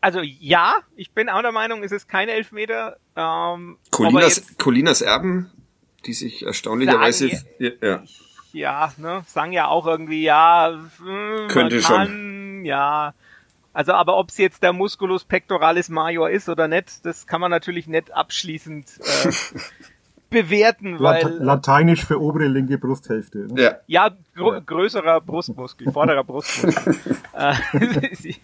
also 0.00 0.20
ja, 0.22 0.74
ich 0.96 1.12
bin 1.12 1.28
auch 1.28 1.42
der 1.42 1.52
Meinung, 1.52 1.82
es 1.82 1.92
ist 1.92 2.08
kein 2.08 2.28
Elfmeter. 2.28 2.96
Ähm, 3.14 3.78
Colinas, 3.90 4.56
Colinas 4.58 5.02
Erben, 5.02 5.50
die 6.04 6.12
sich 6.12 6.44
erstaunlicherweise... 6.44 7.30
Ja, 7.58 7.70
ja. 7.80 8.02
ja, 8.52 8.92
ne, 8.96 9.22
sagen 9.26 9.52
ja 9.52 9.68
auch 9.68 9.86
irgendwie, 9.86 10.22
ja, 10.22 10.78
hm, 10.98 11.48
könnte 11.48 11.80
kann, 11.80 12.06
schon 12.06 12.64
ja. 12.64 13.14
Also, 13.72 13.92
aber 13.92 14.16
ob 14.16 14.30
es 14.30 14.38
jetzt 14.38 14.62
der 14.62 14.72
Musculus 14.72 15.24
pectoralis 15.24 15.88
major 15.88 16.30
ist 16.30 16.48
oder 16.48 16.66
nicht, 16.66 17.04
das 17.04 17.26
kann 17.26 17.40
man 17.40 17.50
natürlich 17.50 17.86
nicht 17.86 18.12
abschließend 18.12 18.86
äh, 19.00 19.32
bewerten, 20.30 20.98
weil 20.98 21.22
Late 21.22 21.36
Lateinisch 21.38 22.04
für 22.04 22.20
obere 22.20 22.46
linke 22.46 22.78
Brusthälfte. 22.78 23.46
Ne? 23.52 23.62
Ja, 23.62 23.76
ja 23.86 24.16
gr 24.34 24.60
größerer 24.62 25.20
Brustmuskel, 25.20 25.92
vorderer 25.92 26.24
Brustmuskel. 26.24 26.96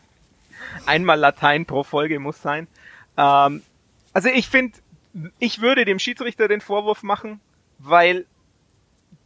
Einmal 0.87 1.19
Latein 1.19 1.67
pro 1.67 1.83
Folge 1.83 2.19
muss 2.19 2.41
sein. 2.41 2.67
Ähm, 3.17 3.63
also 4.13 4.29
ich 4.29 4.49
finde, 4.49 4.79
ich 5.39 5.61
würde 5.61 5.85
dem 5.85 5.99
Schiedsrichter 5.99 6.49
den 6.49 6.61
Vorwurf 6.61 7.03
machen, 7.03 7.41
weil 7.79 8.27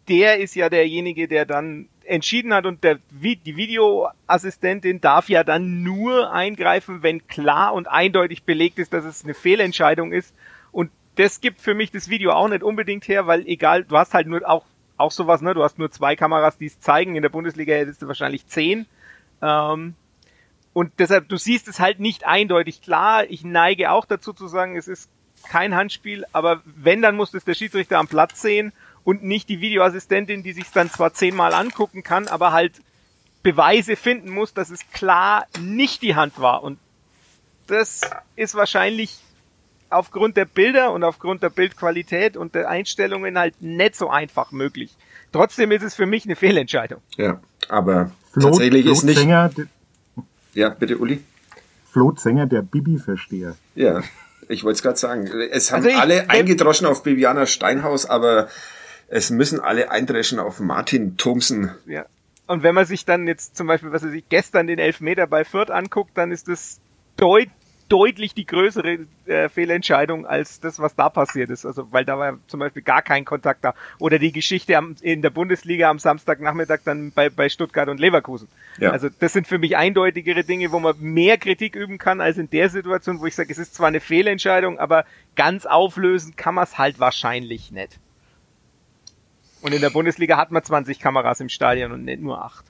der 0.08 0.38
ist 0.38 0.54
ja 0.54 0.68
derjenige, 0.68 1.28
der 1.28 1.46
dann 1.46 1.88
entschieden 2.04 2.54
hat 2.54 2.66
und 2.66 2.84
der, 2.84 2.98
die 3.10 3.56
Videoassistentin 3.56 5.00
darf 5.00 5.28
ja 5.28 5.42
dann 5.42 5.82
nur 5.82 6.32
eingreifen, 6.32 7.02
wenn 7.02 7.26
klar 7.26 7.74
und 7.74 7.88
eindeutig 7.88 8.44
belegt 8.44 8.78
ist, 8.78 8.92
dass 8.92 9.04
es 9.04 9.24
eine 9.24 9.34
Fehlentscheidung 9.34 10.12
ist. 10.12 10.34
Und 10.70 10.90
das 11.16 11.40
gibt 11.40 11.60
für 11.60 11.74
mich 11.74 11.90
das 11.90 12.08
Video 12.08 12.32
auch 12.32 12.48
nicht 12.48 12.62
unbedingt 12.62 13.08
her, 13.08 13.26
weil 13.26 13.46
egal, 13.48 13.84
du 13.84 13.96
hast 13.96 14.14
halt 14.14 14.28
nur 14.28 14.48
auch, 14.48 14.64
auch 14.96 15.10
sowas, 15.10 15.42
ne? 15.42 15.54
Du 15.54 15.62
hast 15.62 15.78
nur 15.78 15.90
zwei 15.90 16.14
Kameras, 16.14 16.58
die 16.58 16.66
es 16.66 16.80
zeigen. 16.80 17.16
In 17.16 17.22
der 17.22 17.28
Bundesliga 17.28 17.74
hättest 17.74 18.02
du 18.02 18.06
wahrscheinlich 18.06 18.46
zehn. 18.46 18.86
Ähm, 19.42 19.94
und 20.76 20.92
deshalb, 20.98 21.30
du 21.30 21.38
siehst 21.38 21.68
es 21.68 21.80
halt 21.80 22.00
nicht 22.00 22.26
eindeutig 22.26 22.82
klar. 22.82 23.24
Ich 23.30 23.42
neige 23.44 23.92
auch 23.92 24.04
dazu 24.04 24.34
zu 24.34 24.46
sagen, 24.46 24.76
es 24.76 24.88
ist 24.88 25.08
kein 25.48 25.74
Handspiel, 25.74 26.26
aber 26.32 26.60
wenn, 26.66 27.00
dann 27.00 27.16
muss 27.16 27.32
es 27.32 27.46
der 27.46 27.54
Schiedsrichter 27.54 27.98
am 27.98 28.08
Platz 28.08 28.42
sehen 28.42 28.74
und 29.02 29.24
nicht 29.24 29.48
die 29.48 29.62
Videoassistentin, 29.62 30.42
die 30.42 30.52
sich 30.52 30.70
dann 30.74 30.90
zwar 30.90 31.14
zehnmal 31.14 31.54
angucken 31.54 32.02
kann, 32.02 32.28
aber 32.28 32.52
halt 32.52 32.74
Beweise 33.42 33.96
finden 33.96 34.28
muss, 34.28 34.52
dass 34.52 34.68
es 34.68 34.80
klar 34.90 35.46
nicht 35.58 36.02
die 36.02 36.14
Hand 36.14 36.38
war. 36.38 36.62
Und 36.62 36.78
das 37.68 38.02
ist 38.34 38.54
wahrscheinlich 38.54 39.16
aufgrund 39.88 40.36
der 40.36 40.44
Bilder 40.44 40.92
und 40.92 41.04
aufgrund 41.04 41.42
der 41.42 41.48
Bildqualität 41.48 42.36
und 42.36 42.54
der 42.54 42.68
Einstellungen 42.68 43.38
halt 43.38 43.62
nicht 43.62 43.96
so 43.96 44.10
einfach 44.10 44.52
möglich. 44.52 44.94
Trotzdem 45.32 45.72
ist 45.72 45.84
es 45.84 45.94
für 45.94 46.04
mich 46.04 46.26
eine 46.26 46.36
Fehlentscheidung. 46.36 47.00
Ja, 47.16 47.40
aber 47.70 48.10
Flo, 48.30 48.50
tatsächlich 48.50 48.82
Flo 48.82 48.92
ist 48.92 49.04
nicht. 49.04 49.18
Sänger, 49.18 49.50
ja, 50.56 50.70
bitte, 50.70 50.98
Uli. 50.98 51.22
Flo 51.92 52.12
der 52.12 52.62
Bibi-Versteher. 52.62 53.56
Ja, 53.74 54.02
ich 54.48 54.64
wollte 54.64 54.76
es 54.76 54.82
gerade 54.82 54.98
sagen. 54.98 55.26
Es 55.50 55.70
haben 55.70 55.84
also 55.84 55.88
ich, 55.90 55.96
alle 55.96 56.30
eingedroschen 56.30 56.86
auf 56.86 57.02
Bibiana 57.02 57.46
Steinhaus, 57.46 58.06
aber 58.06 58.48
es 59.08 59.30
müssen 59.30 59.60
alle 59.60 59.90
eindreschen 59.90 60.38
auf 60.38 60.58
Martin 60.60 61.16
Thomsen. 61.16 61.70
Ja. 61.86 62.06
Und 62.46 62.62
wenn 62.62 62.74
man 62.74 62.86
sich 62.86 63.04
dann 63.04 63.26
jetzt 63.26 63.56
zum 63.56 63.66
Beispiel, 63.66 63.92
was 63.92 64.02
weiß 64.02 64.12
ich, 64.12 64.28
gestern 64.28 64.66
den 64.66 64.78
Elfmeter 64.78 65.26
bei 65.26 65.44
Fürth 65.44 65.70
anguckt, 65.70 66.12
dann 66.14 66.32
ist 66.32 66.48
das 66.48 66.80
deut 67.16 67.48
deutlich 67.88 68.34
die 68.34 68.46
größere 68.46 69.06
äh, 69.26 69.48
Fehlentscheidung 69.48 70.26
als 70.26 70.60
das, 70.60 70.78
was 70.78 70.94
da 70.94 71.08
passiert 71.08 71.50
ist. 71.50 71.64
Also, 71.64 71.90
weil 71.92 72.04
da 72.04 72.18
war 72.18 72.38
zum 72.46 72.60
Beispiel 72.60 72.82
gar 72.82 73.02
kein 73.02 73.24
Kontakt 73.24 73.64
da. 73.64 73.74
Oder 73.98 74.18
die 74.18 74.32
Geschichte 74.32 74.76
am, 74.76 74.96
in 75.00 75.22
der 75.22 75.30
Bundesliga 75.30 75.88
am 75.88 75.98
Samstagnachmittag 75.98 76.80
dann 76.84 77.12
bei, 77.12 77.30
bei 77.30 77.48
Stuttgart 77.48 77.88
und 77.88 78.00
Leverkusen. 78.00 78.48
Ja. 78.78 78.90
Also, 78.90 79.08
das 79.20 79.32
sind 79.32 79.46
für 79.46 79.58
mich 79.58 79.76
eindeutigere 79.76 80.44
Dinge, 80.44 80.72
wo 80.72 80.80
man 80.80 80.94
mehr 80.98 81.38
Kritik 81.38 81.76
üben 81.76 81.98
kann 81.98 82.20
als 82.20 82.38
in 82.38 82.50
der 82.50 82.68
Situation, 82.70 83.20
wo 83.20 83.26
ich 83.26 83.34
sage, 83.34 83.52
es 83.52 83.58
ist 83.58 83.74
zwar 83.74 83.88
eine 83.88 84.00
Fehlentscheidung, 84.00 84.78
aber 84.78 85.04
ganz 85.36 85.66
auflösen 85.66 86.34
kann 86.36 86.54
man 86.54 86.64
es 86.64 86.78
halt 86.78 86.98
wahrscheinlich 86.98 87.70
nicht. 87.70 88.00
Und 89.62 89.74
in 89.74 89.80
der 89.80 89.90
Bundesliga 89.90 90.36
hat 90.36 90.50
man 90.50 90.62
20 90.62 91.00
Kameras 91.00 91.40
im 91.40 91.48
Stadion 91.48 91.92
und 91.92 92.04
nicht 92.04 92.20
nur 92.20 92.44
8. 92.44 92.64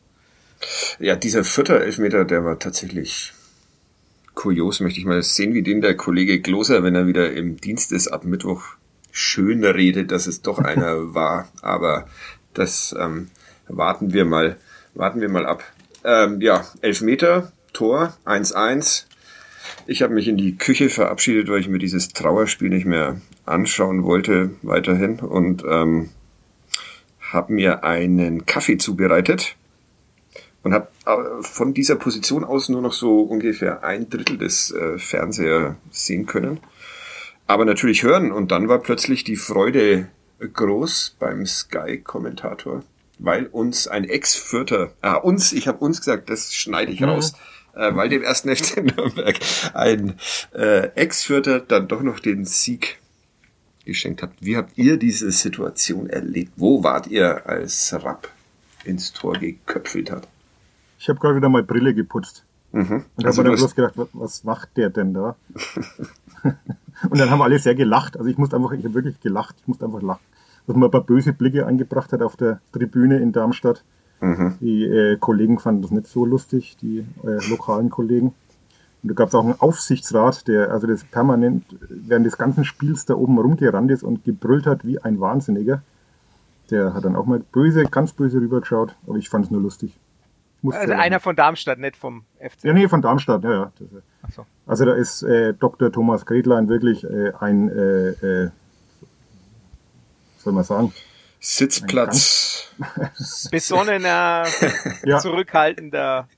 Ja, 0.98 1.16
dieser 1.16 1.44
vierte 1.44 1.78
Elfmeter, 1.78 2.24
der 2.24 2.44
war 2.44 2.58
tatsächlich 2.58 3.32
kurios, 4.36 4.78
möchte 4.78 5.00
ich 5.00 5.06
mal 5.06 5.20
sehen, 5.22 5.54
wie 5.54 5.62
den 5.62 5.80
der 5.80 5.96
Kollege 5.96 6.40
Gloser, 6.40 6.84
wenn 6.84 6.94
er 6.94 7.08
wieder 7.08 7.32
im 7.32 7.56
Dienst 7.56 7.90
ist, 7.90 8.06
ab 8.06 8.24
Mittwoch 8.24 8.62
schön 9.10 9.64
redet, 9.64 10.12
dass 10.12 10.28
es 10.28 10.42
doch 10.42 10.58
einer 10.58 11.14
war. 11.14 11.48
Aber 11.62 12.06
das 12.54 12.94
ähm, 12.96 13.28
warten 13.66 14.12
wir 14.12 14.24
mal, 14.24 14.56
warten 14.94 15.20
wir 15.20 15.28
mal 15.28 15.46
ab. 15.46 15.64
Ähm, 16.04 16.40
ja, 16.40 16.64
Elfmeter, 16.82 17.50
Tor, 17.72 18.16
1-1. 18.24 19.06
Ich 19.86 20.02
habe 20.02 20.14
mich 20.14 20.28
in 20.28 20.36
die 20.36 20.56
Küche 20.56 20.90
verabschiedet, 20.90 21.48
weil 21.48 21.60
ich 21.60 21.68
mir 21.68 21.78
dieses 21.78 22.10
Trauerspiel 22.10 22.68
nicht 22.68 22.86
mehr 22.86 23.20
anschauen 23.46 24.04
wollte 24.04 24.50
weiterhin 24.62 25.18
und 25.18 25.64
ähm, 25.68 26.10
habe 27.20 27.52
mir 27.52 27.84
einen 27.84 28.46
Kaffee 28.46 28.76
zubereitet 28.76 29.56
und 30.66 30.74
habe 30.74 30.88
äh, 31.06 31.44
von 31.44 31.74
dieser 31.74 31.94
Position 31.94 32.42
aus 32.42 32.68
nur 32.68 32.82
noch 32.82 32.92
so 32.92 33.20
ungefähr 33.20 33.84
ein 33.84 34.10
Drittel 34.10 34.36
des 34.36 34.72
äh, 34.72 34.98
Fernseher 34.98 35.76
sehen 35.92 36.26
können. 36.26 36.58
Aber 37.46 37.64
natürlich 37.64 38.02
hören 38.02 38.32
und 38.32 38.50
dann 38.50 38.68
war 38.68 38.80
plötzlich 38.80 39.22
die 39.22 39.36
Freude 39.36 40.08
groß 40.40 41.18
beim 41.20 41.46
Sky-Kommentator, 41.46 42.82
weil 43.20 43.46
uns 43.46 43.86
ein 43.86 44.02
Ex-Vierter, 44.02 44.90
ah, 45.02 45.14
uns, 45.14 45.52
ich 45.52 45.68
habe 45.68 45.78
uns 45.78 46.00
gesagt, 46.00 46.30
das 46.30 46.52
schneide 46.52 46.90
ich 46.90 47.00
mhm. 47.00 47.10
raus, 47.10 47.34
äh, 47.76 47.94
weil 47.94 48.08
dem 48.08 48.24
ersten 48.24 48.48
FC 48.56 48.78
Nürnberg 48.78 49.38
ein 49.72 50.18
äh, 50.52 50.88
Ex-Vierter 50.96 51.60
dann 51.60 51.86
doch 51.86 52.02
noch 52.02 52.18
den 52.18 52.44
Sieg 52.44 52.98
geschenkt 53.84 54.20
habt. 54.20 54.44
Wie 54.44 54.56
habt 54.56 54.76
ihr 54.76 54.96
diese 54.96 55.30
Situation 55.30 56.10
erlebt? 56.10 56.54
Wo 56.56 56.82
wart 56.82 57.06
ihr, 57.06 57.46
als 57.46 57.94
Rapp 58.02 58.28
ins 58.84 59.12
Tor 59.12 59.34
geköpfelt 59.34 60.10
hat? 60.10 60.26
Ich 60.98 61.08
habe 61.08 61.18
gerade 61.18 61.36
wieder 61.36 61.48
mal 61.48 61.62
Brille 61.62 61.94
geputzt. 61.94 62.44
Mhm. 62.72 63.04
Und 63.16 63.26
also 63.26 63.38
habe 63.38 63.48
mir 63.48 63.56
dann 63.56 63.60
bloß 63.60 63.74
gedacht, 63.74 63.94
was, 63.96 64.08
was 64.12 64.44
macht 64.44 64.76
der 64.76 64.90
denn 64.90 65.14
da? 65.14 65.36
und 67.10 67.18
dann 67.18 67.30
haben 67.30 67.42
alle 67.42 67.58
sehr 67.58 67.74
gelacht. 67.74 68.16
Also 68.16 68.28
ich 68.30 68.38
musste 68.38 68.56
einfach, 68.56 68.72
ich 68.72 68.84
habe 68.84 68.94
wirklich 68.94 69.20
gelacht. 69.20 69.56
Ich 69.60 69.68
musste 69.68 69.84
einfach 69.84 70.02
lachen. 70.02 70.24
Dass 70.66 70.76
man 70.76 70.84
ein 70.84 70.90
paar 70.90 71.04
böse 71.04 71.32
Blicke 71.32 71.66
angebracht 71.66 72.12
hat 72.12 72.22
auf 72.22 72.36
der 72.36 72.60
Tribüne 72.72 73.18
in 73.18 73.32
Darmstadt. 73.32 73.84
Mhm. 74.20 74.54
Die 74.60 74.84
äh, 74.84 75.16
Kollegen 75.16 75.58
fanden 75.58 75.82
das 75.82 75.90
nicht 75.90 76.06
so 76.06 76.24
lustig, 76.24 76.76
die 76.80 77.06
äh, 77.24 77.48
lokalen 77.48 77.90
Kollegen. 77.90 78.34
Und 79.02 79.10
da 79.10 79.14
gab 79.14 79.28
es 79.28 79.34
auch 79.34 79.44
einen 79.44 79.60
Aufsichtsrat, 79.60 80.48
der 80.48 80.70
also 80.70 80.86
das 80.86 81.04
permanent 81.04 81.64
während 81.88 82.26
des 82.26 82.38
ganzen 82.38 82.64
Spiels 82.64 83.04
da 83.04 83.14
oben 83.14 83.38
rumgerannt 83.38 83.90
ist 83.90 84.02
und 84.02 84.24
gebrüllt 84.24 84.66
hat 84.66 84.84
wie 84.84 84.98
ein 84.98 85.20
Wahnsinniger. 85.20 85.82
Der 86.70 86.94
hat 86.94 87.04
dann 87.04 87.14
auch 87.14 87.26
mal 87.26 87.38
böse, 87.38 87.84
ganz 87.84 88.12
böse 88.12 88.40
rübergeschaut, 88.40 88.96
aber 89.06 89.16
ich 89.16 89.28
fand 89.28 89.44
es 89.44 89.50
nur 89.50 89.60
lustig. 89.60 89.96
Also 90.64 90.92
einer 90.92 91.20
von 91.20 91.36
Darmstadt, 91.36 91.78
nicht 91.78 91.96
vom 91.96 92.24
FC. 92.38 92.64
Ja, 92.64 92.72
nee, 92.72 92.88
von 92.88 93.02
Darmstadt, 93.02 93.44
ja, 93.44 93.52
ja. 93.52 93.72
Ach 94.22 94.32
so. 94.32 94.46
Also 94.66 94.84
da 94.84 94.94
ist 94.94 95.22
äh, 95.22 95.54
Dr. 95.54 95.92
Thomas 95.92 96.26
Gretlein 96.26 96.68
wirklich 96.68 97.04
äh, 97.04 97.32
ein, 97.38 97.68
äh, 97.68 98.08
äh, 98.10 98.50
soll 100.38 100.52
man 100.52 100.64
sagen? 100.64 100.92
Sitzplatz. 101.40 102.72
Besonnener, 103.50 104.44
ja. 105.04 105.18
zurückhaltender 105.18 106.28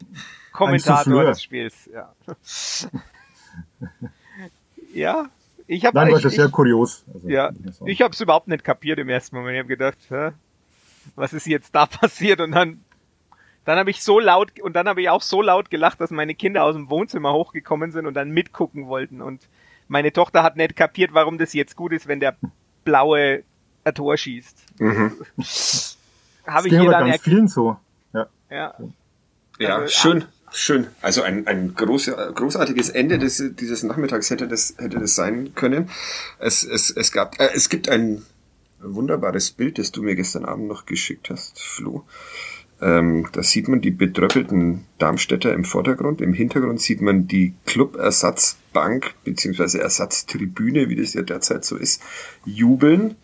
Kommentator 0.52 1.24
des 1.24 1.42
Spiels. 1.42 1.88
Ja, 1.92 2.12
ja 4.92 5.31
ich 5.68 5.85
habe. 5.85 5.96
Nein, 5.96 6.12
war 6.12 6.20
das 6.20 6.33
sehr 6.33 6.48
kurios. 6.48 7.04
Also, 7.12 7.28
ja, 7.28 7.52
ich 7.85 8.02
habe 8.02 8.12
es 8.12 8.20
überhaupt 8.20 8.48
nicht 8.48 8.64
kapiert 8.64 8.98
im 8.98 9.09
ersten 9.09 9.37
Moment. 9.37 9.54
Ich 9.54 9.59
habe 9.61 9.68
gedacht, 9.68 9.98
hä, 10.09 10.31
was 11.14 11.33
ist 11.33 11.46
jetzt 11.46 11.74
da 11.74 11.87
passiert? 11.87 12.40
Und 12.40 12.52
dann, 12.52 12.83
dann 13.64 13.79
habe 13.79 13.90
ich 13.90 14.03
so 14.03 14.18
laut 14.18 14.59
und 14.61 14.75
dann 14.75 14.88
habe 14.88 15.03
ich 15.03 15.11
auch 15.11 15.23
so 15.23 15.42
laut 15.42 15.71
gelacht, 15.71 16.01
dass 16.01 16.11
meine 16.11 16.35
Kinder 16.35 16.64
aus 16.64 16.75
dem 16.75 16.88
Wohnzimmer 16.90 17.33
hochgekommen 17.33 17.92
sind 17.92 18.07
und 18.07 18.14
dann 18.14 18.31
mitgucken 18.31 18.87
wollten. 18.87 19.21
Und 19.21 19.49
meine 19.88 20.12
Tochter 20.12 20.42
hat 20.42 20.57
nicht 20.57 20.77
kapiert, 20.77 21.12
warum 21.12 21.38
das 21.38 21.53
jetzt 21.53 21.77
gut 21.77 21.92
ist, 21.92 22.09
wenn 22.09 22.21
der 22.21 22.37
blaue 22.85 23.42
ein 23.85 23.94
Tor 23.94 24.16
schießt. 24.16 24.81
Mhm. 24.81 25.12
habe 26.47 26.68
ich 26.68 26.73
ihr 26.73 26.90
dann 26.90 27.11
ganz 27.11 27.23
vielen 27.23 27.49
so. 27.49 27.77
Ja. 28.12 28.27
Ja. 28.51 28.75
Ja, 29.59 29.77
also, 29.79 29.88
schön. 29.88 30.25
Schön. 30.51 30.87
Also 31.03 31.23
ein, 31.23 31.47
ein 31.47 31.75
groß, 31.75 32.11
großartiges 32.35 32.88
Ende 32.88 33.18
des, 33.18 33.42
dieses 33.55 33.83
Nachmittags 33.83 34.31
hätte 34.31 34.49
das, 34.49 34.75
hätte 34.79 34.99
das 34.99 35.14
sein 35.14 35.55
können. 35.55 35.90
Es, 36.38 36.62
es, 36.62 36.90
es, 36.90 37.12
gab, 37.12 37.38
äh, 37.38 37.51
es 37.55 37.68
gibt 37.68 37.88
ein 37.88 38.23
wunderbares 38.81 39.51
Bild, 39.51 39.79
das 39.79 39.92
du 39.92 40.03
mir 40.03 40.14
gestern 40.14 40.44
Abend 40.44 40.68
noch 40.68 40.87
geschickt 40.87 41.31
hast, 41.31 41.61
Flo. 41.61 42.05
Ähm, 42.81 43.27
da 43.33 43.43
sieht 43.43 43.69
man 43.69 43.81
die 43.81 43.91
betröppelten 43.91 44.85
Darmstädter 44.99 45.53
im 45.53 45.64
Vordergrund. 45.64 46.21
Im 46.21 46.33
Hintergrund 46.33 46.81
sieht 46.81 47.01
man 47.01 47.27
die 47.27 47.55
Club-Ersatzbank 47.67 49.14
beziehungsweise 49.25 49.81
Ersatztribüne, 49.81 50.88
wie 50.88 50.97
das 50.97 51.14
ja 51.14 51.23
derzeit 51.23 51.64
so 51.64 51.77
ist, 51.77 52.03
jubeln. 52.45 53.17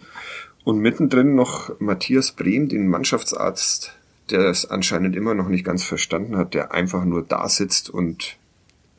Und 0.65 0.79
mittendrin 0.79 1.35
noch 1.35 1.79
Matthias 1.79 2.33
Brehm, 2.33 2.69
den 2.69 2.89
Mannschaftsarzt 2.89 3.95
der 4.31 4.49
es 4.49 4.67
anscheinend 4.67 5.17
immer 5.17 5.35
noch 5.35 5.49
nicht 5.49 5.65
ganz 5.65 5.85
verstanden 5.85 6.37
hat, 6.37 6.55
der 6.55 6.73
einfach 6.73 7.05
nur 7.05 7.23
da 7.23 7.49
sitzt 7.49 7.91
und 7.91 8.37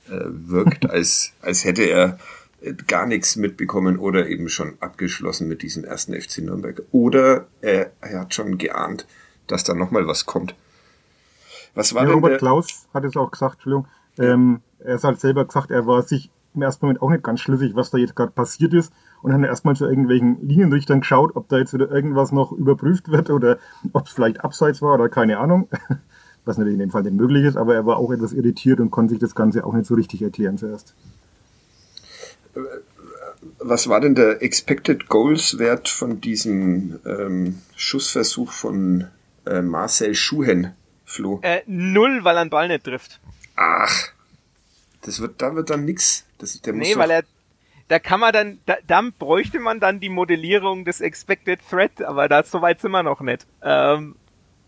äh, 0.08 0.20
wirkt, 0.26 0.90
als, 0.90 1.34
als 1.42 1.66
hätte 1.66 1.84
er 1.84 2.20
äh, 2.62 2.74
gar 2.88 3.06
nichts 3.06 3.36
mitbekommen 3.36 3.98
oder 3.98 4.28
eben 4.28 4.50
schon 4.50 4.78
abgeschlossen 4.80 5.48
mit 5.48 5.62
diesem 5.62 5.84
ersten 5.84 6.20
FC 6.20 6.40
Nürnberg. 6.40 6.84
Oder 6.92 7.48
er, 7.62 7.92
er 8.02 8.22
hat 8.22 8.34
schon 8.34 8.58
geahnt, 8.58 9.08
dass 9.48 9.64
da 9.64 9.74
nochmal 9.74 10.08
was 10.08 10.26
kommt. 10.26 10.56
Was 11.74 11.94
war 11.94 12.04
ja, 12.04 12.08
denn 12.08 12.16
Robert 12.16 12.40
Klaus 12.40 12.88
hat 12.94 13.04
es 13.04 13.16
auch 13.18 13.32
gesagt, 13.32 13.56
Entschuldigung, 13.56 13.88
ähm, 14.18 14.62
er 14.80 15.02
hat 15.02 15.20
selber 15.20 15.46
gesagt, 15.46 15.72
er 15.72 15.86
war 15.86 16.02
sich 16.02 16.32
im 16.56 16.62
ersten 16.62 16.86
Moment 16.86 17.02
auch 17.02 17.10
nicht 17.10 17.24
ganz 17.24 17.42
schlüssig, 17.42 17.76
was 17.76 17.92
da 17.92 17.98
jetzt 17.98 18.16
gerade 18.16 18.32
passiert 18.32 18.74
ist 18.74 18.94
und 19.22 19.34
haben 19.34 19.44
erstmal 19.44 19.76
zu 19.76 19.86
irgendwelchen 19.86 20.48
Linienrichtern 20.48 21.02
geschaut, 21.02 21.36
ob 21.36 21.50
da 21.50 21.58
jetzt 21.58 21.74
wieder 21.74 21.92
irgendwas 21.92 22.32
noch 22.32 22.52
überprüft 22.52 23.12
wird 23.12 23.30
oder 23.30 23.58
ob 23.92 24.08
es 24.08 24.14
vielleicht 24.14 24.44
abseits 24.44 24.82
war 24.82 24.94
oder 24.94 25.10
keine 25.10 25.40
Ahnung. 25.40 25.68
Was 26.46 26.60
natürlich 26.60 26.76
in 26.76 26.80
dem 26.80 26.92
Fall 26.92 27.02
nicht 27.02 27.16
möglich 27.16 27.44
ist, 27.44 27.58
aber 27.58 27.74
er 27.74 27.88
war 27.88 27.98
auch 27.98 28.12
etwas 28.12 28.32
irritiert 28.32 28.80
und 28.80 28.92
konnte 28.92 29.14
sich 29.14 29.20
das 29.20 29.34
Ganze 29.34 29.66
auch 29.66 29.74
nicht 29.74 29.88
so 29.88 29.96
richtig 29.96 30.22
erklären 30.22 30.60
zuerst. 30.60 30.94
Was 33.58 33.90
war 33.90 34.00
denn 34.00 34.14
der 34.14 34.44
Expected 34.44 35.08
Goals 35.10 35.58
Wert 35.58 35.90
von 35.90 36.22
diesem 36.22 37.00
ähm, 37.04 37.64
Schussversuch 37.76 38.52
von 38.52 39.08
äh, 39.46 39.62
Marcel 39.62 40.16
Schuhen, 40.16 40.74
Flo? 41.06 41.40
Äh, 41.44 41.62
null, 41.68 42.24
weil 42.24 42.38
er 42.38 42.42
einen 42.42 42.50
Ball 42.50 42.68
nicht 42.68 42.84
trifft. 42.84 43.20
Ach, 43.56 44.10
das 45.02 45.20
wird, 45.22 45.42
da 45.42 45.56
wird 45.56 45.70
dann 45.70 45.86
nix. 45.86 46.26
Das, 46.38 46.62
der 46.62 46.74
nee, 46.74 46.96
weil 46.96 47.12
er 47.12 47.24
da 47.88 48.00
kann 48.00 48.20
man 48.20 48.34
dann, 48.34 48.60
da, 48.66 48.78
dann 48.88 49.14
bräuchte 49.14 49.60
man 49.60 49.80
dann 49.80 50.00
die 50.00 50.10
Modellierung 50.10 50.86
des 50.86 51.02
Expected 51.02 51.60
Threat, 51.70 52.02
aber 52.02 52.28
da 52.28 52.42
so 52.44 52.62
weit 52.62 52.82
sind 52.82 52.92
wir 52.92 53.04
noch 53.04 53.22
nicht. 53.22 53.46
Ähm, 53.62 54.16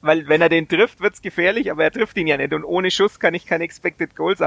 weil 0.02 0.28
wenn 0.28 0.42
er 0.42 0.50
den 0.50 0.68
trifft, 0.68 1.02
wird's 1.02 1.24
gefährlich, 1.24 1.72
aber 1.72 1.84
er 1.84 1.92
trifft 1.92 2.16
ihn 2.18 2.28
ja 2.28 2.38
nicht. 2.38 2.54
Und 2.54 2.64
ohne 2.64 2.92
Schuss 2.92 3.20
kann 3.20 3.34
ich 3.34 3.48
keinen 3.48 3.62
Expected 3.62 4.16
Goals 4.16 4.40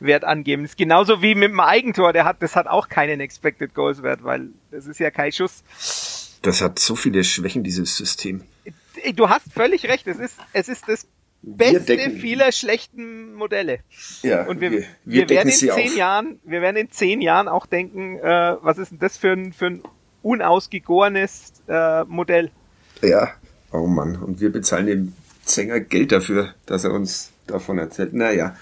Wert 0.00 0.24
angeben. 0.24 0.62
Das 0.62 0.72
ist 0.72 0.76
genauso 0.76 1.22
wie 1.22 1.36
mit 1.36 1.50
dem 1.50 1.60
Eigentor, 1.60 2.12
der 2.12 2.24
hat, 2.24 2.42
das 2.42 2.56
hat 2.56 2.66
auch 2.66 2.88
keinen 2.88 3.20
Expected 3.20 3.74
Goals 3.74 4.02
Wert, 4.02 4.24
weil 4.24 4.48
das 4.72 4.86
ist 4.86 4.98
ja 4.98 5.12
kein 5.12 5.30
Schuss. 5.30 6.38
Das 6.42 6.60
hat 6.60 6.80
so 6.80 6.96
viele 6.96 7.22
Schwächen, 7.22 7.62
dieses 7.62 7.96
System. 7.96 8.42
Du 9.14 9.28
hast 9.28 9.52
völlig 9.52 9.86
recht. 9.86 10.06
Es 10.06 10.18
ist, 10.18 10.36
es 10.52 10.68
ist 10.68 10.88
das 10.88 11.06
beste 11.42 12.10
vieler 12.10 12.52
schlechten 12.52 13.34
Modelle. 13.34 13.80
Ja, 14.22 14.46
und 14.46 14.60
wir, 14.60 14.70
wir, 14.70 14.80
wir, 15.04 15.28
wir 15.28 15.28
werden 15.30 15.48
in 15.48 15.54
zehn 15.54 15.70
auf. 15.70 15.96
Jahren, 15.96 16.40
wir 16.44 16.60
werden 16.60 16.76
in 16.76 16.90
zehn 16.90 17.20
Jahren 17.20 17.48
auch 17.48 17.66
denken, 17.66 18.18
äh, 18.18 18.56
was 18.60 18.78
ist 18.78 18.92
denn 18.92 18.98
das 18.98 19.16
für 19.16 19.32
ein, 19.32 19.52
für 19.52 19.66
ein 19.66 19.82
unausgegorenes 20.22 21.52
äh, 21.68 22.04
Modell? 22.04 22.50
Ja, 23.02 23.30
oh 23.72 23.86
Mann. 23.86 24.16
Und 24.16 24.40
wir 24.40 24.52
bezahlen 24.52 24.86
dem 24.86 25.12
Sänger 25.44 25.80
Geld 25.80 26.12
dafür, 26.12 26.54
dass 26.66 26.84
er 26.84 26.92
uns 26.92 27.32
davon 27.50 27.78
erzählt. 27.78 28.12
Naja, 28.12 28.54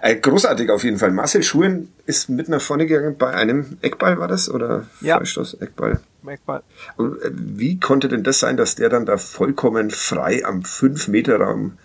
äh, 0.00 0.16
großartig 0.16 0.70
auf 0.70 0.84
jeden 0.84 0.98
Fall. 0.98 1.10
Marcel 1.12 1.42
Schuhen 1.42 1.88
ist 2.06 2.28
mit 2.28 2.48
nach 2.48 2.60
vorne 2.60 2.86
gegangen 2.86 3.16
bei 3.18 3.30
einem 3.32 3.78
Eckball, 3.82 4.18
war 4.18 4.28
das? 4.28 4.50
Oder 4.50 4.86
Ja. 5.00 5.18
Freistoß, 5.18 5.54
Eckball? 5.60 6.00
Eckball. 6.26 6.62
Und, 6.96 7.20
äh, 7.22 7.30
Wie 7.32 7.78
konnte 7.80 8.08
denn 8.08 8.22
das 8.24 8.40
sein, 8.40 8.56
dass 8.56 8.74
der 8.76 8.88
dann 8.88 9.06
da 9.06 9.16
vollkommen 9.18 9.90
frei 9.90 10.44
am 10.44 10.62
5-Meter-Raum 10.62 11.78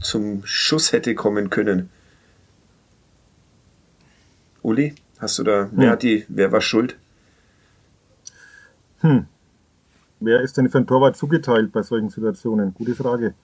zum 0.00 0.42
Schuss 0.44 0.92
hätte 0.92 1.14
kommen 1.14 1.50
können? 1.50 1.90
Uli, 4.62 4.94
hast 5.18 5.38
du 5.38 5.44
da, 5.44 5.68
wer 5.72 5.86
Hm. 5.86 5.92
hat 5.92 6.02
die, 6.02 6.24
wer 6.28 6.52
war 6.52 6.60
schuld? 6.60 6.96
Wer 10.20 10.40
ist 10.40 10.56
denn 10.56 10.68
für 10.68 10.78
ein 10.78 10.86
Torwart 10.86 11.16
zugeteilt 11.16 11.72
bei 11.72 11.82
solchen 11.82 12.10
Situationen? 12.10 12.74
Gute 12.74 12.94
Frage. 12.96 13.34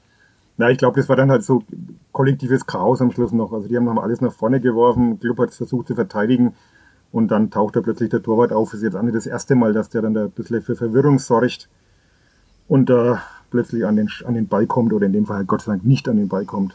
Na, 0.57 0.71
ich 0.71 0.79
glaube, 0.79 1.01
das 1.01 1.09
war 1.09 1.17
dann 1.17 1.31
halt 1.31 1.43
so 1.43 1.65
kollektives 2.13 2.67
Chaos 2.67 3.01
am 3.01 3.11
Schluss 3.11 3.33
noch. 3.33 3.53
Also 3.53 3.69
die 3.69 3.77
haben 3.77 3.99
alles 3.99 4.21
nach 4.21 4.33
vorne 4.33 4.61
geworfen, 4.61 5.19
Club 5.19 5.39
hat 5.39 5.53
versucht 5.53 5.89
zu 5.89 5.95
verteidigen 5.95 6.55
und 7.11 7.29
dann 7.29 7.51
taucht 7.51 7.77
da 7.77 7.81
plötzlich 7.81 8.11
der 8.11 8.23
Torwart 8.23 8.53
auf. 8.53 8.73
Ist 8.73 8.83
jetzt 8.83 8.97
auch 8.97 9.03
nicht 9.03 9.17
das 9.17 9.27
erste 9.27 9.57
Mal, 9.57 9.73
dass 9.73 9.89
der 9.89 10.03
dann 10.03 10.15
da 10.15 10.25
ein 10.25 10.31
bisschen 10.31 10.63
für 10.63 10.77
Verwirrung 10.77 11.19
sorgt 11.19 11.69
und 12.69 12.89
da 12.89 13.23
plötzlich 13.51 13.85
an 13.85 13.97
den, 13.97 14.09
an 14.25 14.35
den 14.35 14.47
Ball 14.47 14.67
kommt 14.67 14.93
oder 14.93 15.07
in 15.07 15.13
dem 15.13 15.27
Fall 15.27 15.39
halt 15.39 15.49
Gott 15.49 15.63
sei 15.63 15.73
Dank 15.73 15.85
nicht 15.85 16.09
an 16.09 16.17
den 16.17 16.29
Ball 16.29 16.45
kommt. 16.45 16.75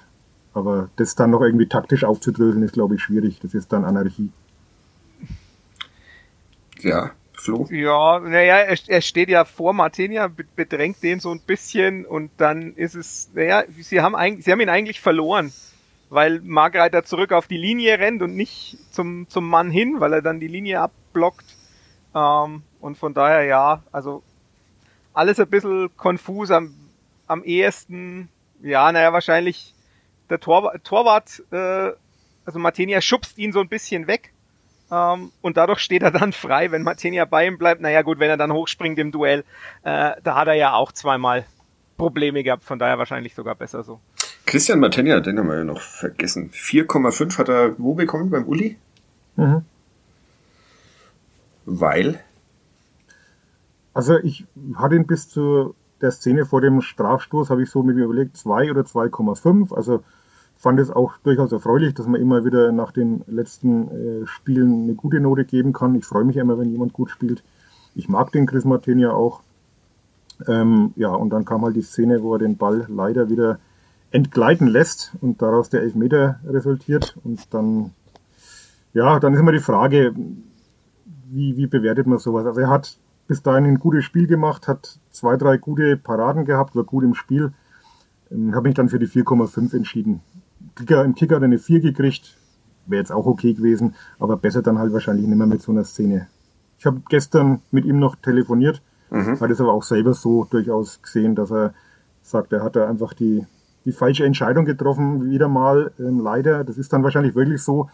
Aber 0.54 0.90
das 0.98 1.16
dann 1.16 1.32
noch 1.32 1.42
irgendwie 1.42 1.68
taktisch 1.68 2.04
aufzudröseln, 2.04 2.64
ist, 2.64 2.74
glaube 2.74 2.96
ich, 2.96 3.02
schwierig. 3.02 3.40
Das 3.40 3.54
ist 3.54 3.72
dann 3.72 3.86
Anarchie. 3.86 4.32
Ja, 6.82 7.12
Flo? 7.40 7.68
Ja, 7.70 8.20
naja, 8.20 8.58
er, 8.58 8.78
er 8.88 9.02
steht 9.02 9.30
ja 9.30 9.46
vor 9.46 9.74
Martinia, 9.74 10.28
be- 10.28 10.46
bedrängt 10.56 11.02
den 11.04 11.20
so 11.20 11.32
ein 11.32 11.40
bisschen 11.42 12.06
und 12.06 12.32
dann 12.38 12.74
ist 12.76 12.96
es, 12.96 13.30
naja, 13.34 13.64
sie 13.80 14.02
haben 14.02 14.16
eigentlich, 14.16 14.46
sie 14.46 14.52
haben 14.52 14.62
ihn 14.62 14.70
eigentlich 14.70 15.00
verloren, 15.02 15.52
weil 16.10 16.42
Margreiter 16.42 17.04
zurück 17.04 17.32
auf 17.32 17.48
die 17.48 17.58
Linie 17.58 18.00
rennt 18.00 18.22
und 18.22 18.36
nicht 18.36 18.78
zum, 18.92 19.28
zum 19.30 19.48
Mann 19.50 19.72
hin, 19.72 20.00
weil 20.00 20.14
er 20.14 20.22
dann 20.22 20.40
die 20.40 20.48
Linie 20.48 20.82
abblockt. 20.82 21.46
Ähm, 22.16 22.64
und 22.80 22.98
von 22.98 23.14
daher 23.14 23.44
ja, 23.44 23.84
also 23.92 24.24
alles 25.14 25.40
ein 25.40 25.50
bisschen 25.50 25.90
konfus 25.98 26.52
am, 26.52 26.74
am 27.28 27.44
ehesten, 27.44 28.30
ja, 28.62 28.92
naja, 28.92 29.14
wahrscheinlich 29.14 29.74
der 30.30 30.40
Torwart, 30.40 30.84
Torwart 30.84 31.44
äh, 31.52 31.92
also 32.46 32.60
Martinia 32.60 33.02
schubst 33.02 33.38
ihn 33.38 33.52
so 33.52 33.60
ein 33.60 33.70
bisschen 33.70 34.08
weg. 34.08 34.34
Ähm, 34.92 35.32
und 35.42 35.58
dadurch 35.58 35.80
steht 35.80 36.04
er 36.04 36.12
dann 36.12 36.34
frei, 36.34 36.72
wenn 36.72 36.84
Martinia 36.84 37.26
bei 37.26 37.48
ihm 37.48 37.58
bleibt. 37.58 37.82
Naja 37.82 38.02
gut, 38.02 38.20
wenn 38.20 38.30
er 38.30 38.38
dann 38.38 38.52
hochspringt 38.52 38.98
im 39.00 39.12
Duell, 39.12 39.44
äh, 39.84 40.12
da 40.24 40.36
hat 40.36 40.48
er 40.48 40.56
ja 40.56 40.74
auch 40.74 40.92
zweimal 40.92 41.46
Probleme 41.98 42.44
gehabt, 42.44 42.64
von 42.64 42.80
daher 42.80 42.98
wahrscheinlich 42.98 43.36
sogar 43.36 43.56
besser 43.56 43.84
so. 43.84 44.00
Christian 44.46 44.80
Matenja, 44.80 45.20
den 45.20 45.38
haben 45.38 45.48
wir 45.48 45.58
ja 45.58 45.64
noch 45.64 45.82
vergessen. 45.82 46.50
4,5 46.52 47.38
hat 47.38 47.50
er 47.50 47.78
wo 47.78 47.94
bekommen 47.94 48.32
beim 48.32 48.48
Uli? 48.48 48.78
Mhm. 49.36 49.64
Weil? 51.66 52.20
Also 53.94 54.18
ich 54.18 54.46
hatte 54.76 54.96
ihn 54.96 55.06
bis 55.06 55.30
zu 55.30 55.76
der 56.02 56.12
Szene 56.12 56.46
vor 56.46 56.62
dem 56.62 56.82
Strafstoß, 56.82 57.50
habe 57.50 57.62
ich 57.62 57.70
so 57.70 57.84
mit 57.84 57.96
mir 57.96 58.06
überlegt, 58.06 58.38
2 58.38 58.72
oder 58.72 58.82
2,5. 58.82 59.76
Also 59.76 60.04
fand 60.60 60.78
es 60.80 60.92
auch 60.92 61.14
durchaus 61.24 61.54
erfreulich, 61.54 61.94
dass 61.94 62.06
man 62.06 62.20
immer 62.20 62.44
wieder 62.44 62.74
nach 62.74 62.92
den 62.92 63.24
letzten 63.28 63.88
äh, 64.24 64.28
Spielen 64.28 64.84
eine 64.84 64.94
gute 64.94 65.22
Note 65.22 65.46
geben 65.46 65.72
kann. 65.72 65.96
Ich 65.96 66.06
freue 66.06 66.26
mich 66.26 66.36
immer, 66.36 66.60
wenn 66.60 66.70
jemand 66.70 66.92
gut 66.92 67.10
spielt. 67.10 67.44
Ich 67.96 68.10
mag 68.10 68.34
den 68.34 68.46
Chris 68.46 68.66
Martin 68.66 69.00
ja 69.00 69.12
auch. 69.12 69.42
Ähm, 70.48 70.92
ja, 70.98 71.10
und 71.10 71.30
dann 71.30 71.46
kam 71.46 71.64
halt 71.64 71.78
die 71.78 71.82
Szene, 71.82 72.22
wo 72.22 72.34
er 72.34 72.40
den 72.40 72.58
Ball 72.58 72.86
leider 72.90 73.30
wieder 73.30 73.58
entgleiten 74.12 74.68
lässt 74.68 75.14
und 75.22 75.42
daraus 75.42 75.70
der 75.70 75.82
Elfmeter 75.82 76.42
resultiert. 76.46 77.16
Und 77.24 77.54
dann, 77.54 77.92
ja, 78.94 79.18
dann 79.22 79.34
ist 79.34 79.40
immer 79.40 79.54
die 79.54 79.60
Frage, 79.60 80.14
wie, 81.30 81.56
wie 81.56 81.68
bewertet 81.68 82.06
man 82.06 82.18
sowas? 82.18 82.46
Also 82.46 82.60
er 82.60 82.70
hat 82.70 82.98
bis 83.28 83.42
dahin 83.42 83.64
ein 83.64 83.80
gutes 83.80 84.04
Spiel 84.04 84.28
gemacht, 84.28 84.68
hat 84.68 85.00
zwei, 85.10 85.38
drei 85.38 85.58
gute 85.58 85.96
Paraden 85.96 86.44
gehabt, 86.44 86.76
war 86.76 86.84
gut 86.84 87.06
im 87.06 87.16
Spiel. 87.16 87.54
Ähm, 88.30 88.54
habe 88.54 88.68
mich 88.68 88.76
dann 88.76 88.90
für 88.90 89.00
die 89.00 89.08
4,5 89.08 89.76
entschieden. 89.76 90.22
Kicker, 90.80 91.04
Im 91.06 91.16
Kicker 91.16 91.36
hat 91.36 91.42
er 91.44 91.46
eine 91.46 91.60
4 91.60 91.80
gekriegt, 91.82 92.38
wäre 92.86 93.02
jetzt 93.02 93.12
auch 93.12 93.26
okay 93.26 93.54
gewesen, 93.54 93.96
aber 94.18 94.38
besser 94.38 94.62
dann 94.62 94.80
halt 94.80 94.94
wahrscheinlich 94.94 95.28
nicht 95.28 95.38
mehr 95.38 95.48
mit 95.48 95.62
so 95.62 95.72
einer 95.72 95.84
Szene. 95.84 96.28
Ich 96.78 96.86
habe 96.86 97.02
gestern 97.10 97.62
mit 97.72 97.86
ihm 97.86 98.00
noch 98.00 98.16
telefoniert, 98.16 98.82
Mhm. 99.12 99.40
hat 99.40 99.50
es 99.52 99.60
aber 99.60 99.74
auch 99.74 99.84
selber 99.84 100.14
so 100.14 100.46
durchaus 100.50 101.02
gesehen, 101.02 101.36
dass 101.36 101.52
er 101.52 101.74
sagt, 102.22 102.54
er 102.54 102.64
hat 102.64 102.76
da 102.76 102.88
einfach 102.88 103.14
die, 103.14 103.46
die 103.86 103.92
falsche 103.92 104.24
Entscheidung 104.26 104.66
getroffen, 104.66 105.30
wieder 105.32 105.48
mal, 105.48 105.92
ähm, 106.00 106.20
leider. 106.20 106.64
Das 106.64 106.78
ist 106.78 106.94
dann 106.94 107.04
wahrscheinlich 107.04 107.34
wirklich 107.36 107.62
so, 107.64 107.90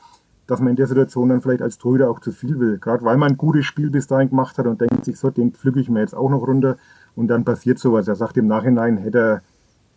dass 0.46 0.60
man 0.60 0.70
in 0.72 0.76
der 0.76 0.88
Situation 0.88 1.30
dann 1.30 1.42
vielleicht 1.42 1.62
als 1.62 1.78
Torhüter 1.78 2.10
auch 2.10 2.20
zu 2.20 2.32
viel 2.32 2.60
will. 2.60 2.78
Gerade 2.80 3.04
weil 3.06 3.18
man 3.18 3.32
ein 3.32 3.38
gutes 3.38 3.66
Spiel 3.66 3.90
bis 3.90 4.08
dahin 4.08 4.30
gemacht 4.30 4.58
hat 4.58 4.68
und 4.68 4.82
denkt 4.82 5.06
sich 5.06 5.18
so, 5.18 5.30
den 5.30 5.54
pflücke 5.54 5.80
ich 5.80 5.90
mir 5.90 6.02
jetzt 6.02 6.16
auch 6.16 6.30
noch 6.30 6.46
runter 6.46 6.78
und 7.16 7.30
dann 7.30 7.46
passiert 7.46 7.80
sowas. 7.80 8.08
Er 8.08 8.16
sagt 8.16 8.36
im 8.38 8.48
Nachhinein, 8.48 8.98
hätte 8.98 9.20
er 9.20 9.42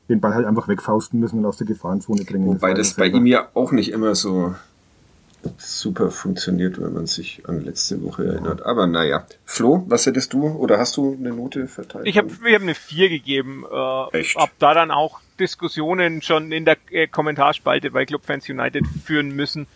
den 0.08 0.20
Ball 0.20 0.34
halt 0.34 0.46
einfach 0.46 0.68
wegfausten 0.68 1.20
müssen 1.20 1.38
und 1.38 1.46
aus 1.46 1.58
der 1.58 1.66
Gefahrenzone 1.66 2.24
bringen. 2.24 2.46
Wobei 2.46 2.74
das 2.74 2.92
er 2.92 2.98
bei 2.98 3.06
ihm 3.06 3.26
ja 3.26 3.48
auch 3.54 3.72
nicht 3.72 3.90
immer 3.92 4.14
so 4.14 4.54
super 5.58 6.10
funktioniert, 6.10 6.80
wenn 6.80 6.92
man 6.92 7.06
sich 7.06 7.42
an 7.46 7.64
letzte 7.64 8.02
Woche 8.02 8.24
erinnert. 8.26 8.64
Aber 8.64 8.86
naja. 8.86 9.24
Flo, 9.44 9.84
was 9.88 10.06
hättest 10.06 10.32
du 10.32 10.48
oder 10.48 10.78
hast 10.78 10.96
du 10.96 11.16
eine 11.18 11.30
Note 11.30 11.68
verteilt? 11.68 12.06
Ich 12.06 12.18
habe 12.18 12.28
hab 12.30 12.62
eine 12.62 12.74
4 12.74 13.08
gegeben. 13.08 13.64
Äh, 13.70 14.18
Echt? 14.18 14.36
Hab 14.36 14.50
da 14.58 14.74
dann 14.74 14.90
auch 14.90 15.20
Diskussionen 15.38 16.22
schon 16.22 16.50
in 16.50 16.64
der 16.64 16.76
äh, 16.90 17.06
Kommentarspalte 17.06 17.90
bei 17.90 18.04
Clubfans 18.04 18.48
United 18.48 18.84
führen 19.04 19.30
müssen, 19.30 19.66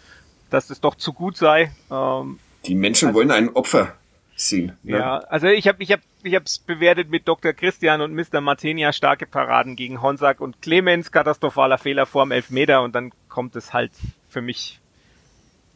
dass 0.50 0.66
das 0.66 0.80
doch 0.80 0.96
zu 0.96 1.12
gut 1.12 1.36
sei. 1.36 1.70
Ähm, 1.90 2.38
Die 2.66 2.74
Menschen 2.74 3.14
wollen 3.14 3.30
ein 3.30 3.50
Opfer 3.50 3.94
sehen. 4.48 4.76
ne? 4.82 4.98
Ja, 4.98 5.18
also 5.18 5.46
ich 5.46 5.68
habe 5.68 5.82
ich 5.82 5.92
hab, 5.92 6.00
ich 6.22 6.34
hab's 6.34 6.58
bewertet 6.58 7.10
mit 7.10 7.26
Dr. 7.28 7.52
Christian 7.52 8.00
und 8.00 8.14
Mr. 8.14 8.40
Martenia 8.40 8.92
starke 8.92 9.26
Paraden 9.26 9.76
gegen 9.76 10.02
Honsack 10.02 10.40
und 10.40 10.62
Clemens, 10.62 11.12
katastrophaler 11.12 11.78
Fehler 11.78 12.06
vorm 12.06 12.30
Elfmeter 12.30 12.82
und 12.82 12.94
dann 12.94 13.12
kommt 13.28 13.56
es 13.56 13.72
halt 13.72 13.92
für 14.28 14.42
mich, 14.42 14.80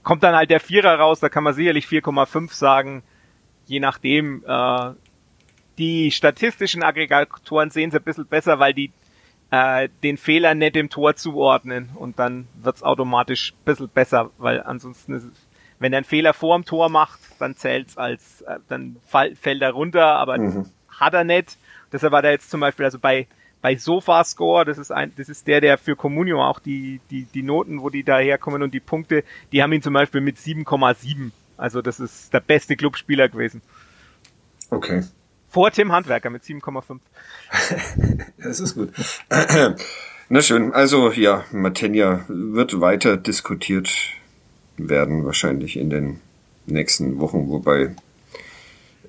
kommt 0.02 0.22
dann 0.22 0.34
halt 0.34 0.50
der 0.50 0.60
Vierer 0.60 0.98
raus, 0.98 1.20
da 1.20 1.28
kann 1.28 1.44
man 1.44 1.54
sicherlich 1.54 1.86
4,5 1.86 2.52
sagen, 2.52 3.02
je 3.66 3.80
nachdem. 3.80 4.44
Äh, 4.46 4.92
die 5.78 6.10
statistischen 6.10 6.82
Aggregatoren 6.82 7.70
sehen 7.70 7.90
es 7.90 7.96
ein 7.96 8.02
bisschen 8.02 8.26
besser, 8.26 8.58
weil 8.58 8.74
die 8.74 8.92
äh, 9.50 9.88
den 10.02 10.16
Fehler 10.16 10.54
nicht 10.54 10.74
dem 10.74 10.90
Tor 10.90 11.16
zuordnen 11.16 11.90
und 11.94 12.18
dann 12.18 12.48
wird's 12.54 12.82
automatisch 12.82 13.52
ein 13.52 13.64
bisschen 13.64 13.88
besser, 13.88 14.30
weil 14.38 14.62
ansonsten 14.62 15.14
ist 15.14 15.24
es, 15.24 15.45
wenn 15.78 15.92
er 15.92 15.98
einen 15.98 16.04
Fehler 16.04 16.32
vor 16.34 16.56
dem 16.56 16.64
Tor 16.64 16.88
macht, 16.88 17.20
dann 17.38 17.56
zählt's 17.56 17.96
als, 17.98 18.42
äh, 18.42 18.58
dann 18.68 18.96
fall, 19.06 19.34
fällt 19.36 19.62
er 19.62 19.72
runter, 19.72 20.06
aber 20.16 20.38
Mhm. 20.38 20.66
hat 20.88 21.14
er 21.14 21.24
nicht. 21.24 21.56
Deshalb 21.92 22.12
war 22.12 22.22
da 22.22 22.30
jetzt 22.30 22.50
zum 22.50 22.60
Beispiel, 22.60 22.84
also 22.84 22.98
bei, 22.98 23.26
bei 23.62 23.76
Sofascore, 23.76 24.64
das 24.64 24.78
ist 24.78 24.90
ein, 24.90 25.12
das 25.16 25.28
ist 25.28 25.46
der, 25.46 25.60
der 25.60 25.78
für 25.78 25.96
Communio 25.96 26.42
auch 26.44 26.58
die, 26.60 27.00
die, 27.10 27.24
die 27.24 27.42
Noten, 27.42 27.80
wo 27.82 27.90
die 27.90 28.04
daherkommen 28.04 28.62
und 28.62 28.72
die 28.74 28.80
Punkte, 28.80 29.24
die 29.52 29.62
haben 29.62 29.72
ihn 29.72 29.82
zum 29.82 29.94
Beispiel 29.94 30.20
mit 30.20 30.36
7,7. 30.38 31.30
Also 31.56 31.82
das 31.82 32.00
ist 32.00 32.32
der 32.32 32.40
beste 32.40 32.76
Clubspieler 32.76 33.28
gewesen. 33.28 33.62
Okay. 34.70 35.02
Vor 35.48 35.70
Tim 35.70 35.92
Handwerker 35.92 36.28
mit 36.30 36.42
7,5. 36.42 36.98
Das 38.38 38.60
ist 38.60 38.74
gut. 38.74 38.92
Na 40.28 40.42
schön, 40.42 40.72
also 40.72 41.12
ja, 41.12 41.44
Matenja 41.52 42.24
wird 42.28 42.80
weiter 42.80 43.16
diskutiert 43.16 43.88
werden, 44.78 45.24
wahrscheinlich 45.24 45.76
in 45.76 45.90
den 45.90 46.20
nächsten 46.66 47.18
Wochen, 47.18 47.48
wobei 47.48 47.94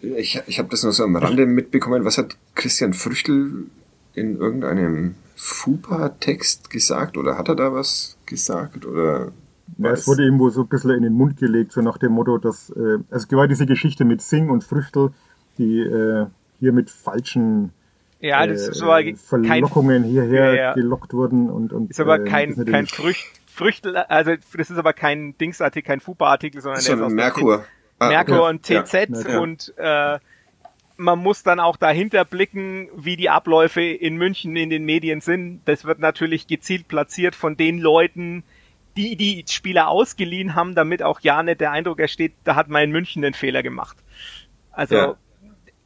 ich, 0.02 0.42
ich 0.48 0.60
habe 0.60 0.70
das 0.70 0.84
nur 0.84 0.94
so 0.94 1.04
am 1.04 1.16
Rande 1.16 1.46
mitbekommen. 1.46 2.06
Was 2.06 2.18
hat 2.18 2.38
Christian 2.56 2.94
Früchtel 2.94 3.66
in 4.14 4.38
irgendeinem 4.38 5.16
FUPA-Text 5.36 6.70
gesagt 6.70 7.18
oder 7.18 7.38
hat 7.38 7.50
er 7.50 7.56
da 7.56 7.74
was 7.74 8.18
gesagt 8.26 8.86
oder 8.86 9.32
Ja, 9.78 9.92
es 9.92 10.08
wurde 10.08 10.24
irgendwo 10.24 10.50
so 10.50 10.62
ein 10.62 10.68
bisschen 10.68 10.92
in 10.92 11.04
den 11.04 11.14
Mund 11.14 11.38
gelegt, 11.38 11.72
so 11.72 11.82
nach 11.82 11.98
dem 11.98 12.14
Motto, 12.14 12.38
dass, 12.38 12.70
äh, 12.72 12.98
also 13.10 13.28
es 13.28 13.32
war 13.32 13.48
diese 13.48 13.66
Geschichte 13.66 14.06
mit 14.06 14.22
Sing 14.22 14.50
und 14.50 14.64
Früchtel, 14.64 15.12
die 15.58 15.80
äh, 15.80 16.26
hier 16.60 16.74
mit 16.74 16.90
falschen 16.90 17.72
Ja, 18.20 18.44
äh, 18.44 18.48
das 18.48 18.68
ist 18.68 18.82
aber 18.82 19.00
äh, 19.00 19.14
kein, 19.14 19.18
Verlockungen 19.18 20.04
hierher 20.04 20.46
Ja, 20.46 20.54
ja. 20.54 20.74
gelockt 20.74 21.14
wurden 21.14 21.50
und, 21.50 21.72
und 21.74 21.92
ist 21.92 22.00
aber 22.00 22.22
äh, 22.22 22.26
kein, 22.26 22.52
ist 22.52 22.68
kein 22.68 22.88
Frücht, 22.88 23.37
Früchtel, 23.58 23.98
also 23.98 24.34
das 24.56 24.70
ist 24.70 24.78
aber 24.78 24.94
kein 24.94 25.38
Dingsartikel, 25.38 25.88
kein 25.88 26.00
FUPA-Artikel, 26.00 26.62
sondern 26.62 26.82
so 26.82 26.88
der 26.90 26.98
ist 26.98 27.04
aus 27.04 27.12
Merkur? 27.14 27.66
Ah, 28.00 28.10
Merkur 28.10 28.36
ja, 28.38 28.50
und 28.50 28.70
ja. 28.70 28.84
TZ 28.84 29.28
Ja. 29.28 29.40
und 29.40 29.74
äh, 29.78 30.20
man 30.98 31.20
muss 31.20 31.44
dann 31.44 31.60
auch 31.60 31.76
dahinter 31.78 32.24
blicken, 32.26 32.90
wie 32.96 33.18
die 33.18 33.30
Abläufe 33.30 33.82
in 33.82 34.18
München 34.18 34.56
in 34.56 34.70
den 34.70 34.86
Medien 34.86 35.22
sind. 35.22 35.62
Das 35.66 35.86
wird 35.86 36.00
natürlich 36.00 36.48
gezielt 36.48 36.88
platziert 36.88 37.36
von 37.36 37.58
den 37.58 37.80
Leuten, 37.80 38.44
die 38.96 39.16
die 39.16 39.44
Spieler 39.48 39.88
ausgeliehen 39.90 40.56
haben, 40.56 40.76
damit 40.76 41.04
auch 41.04 41.20
ja 41.22 41.42
nicht 41.44 41.60
der 41.62 41.72
Eindruck 41.72 42.00
entsteht, 42.00 42.34
da 42.44 42.56
hat 42.56 42.68
man 42.70 42.84
in 42.84 42.92
München 42.92 43.24
einen 43.24 43.34
Fehler 43.36 43.62
gemacht. 43.64 43.98
Also 44.72 44.96
Ja. 44.96 45.16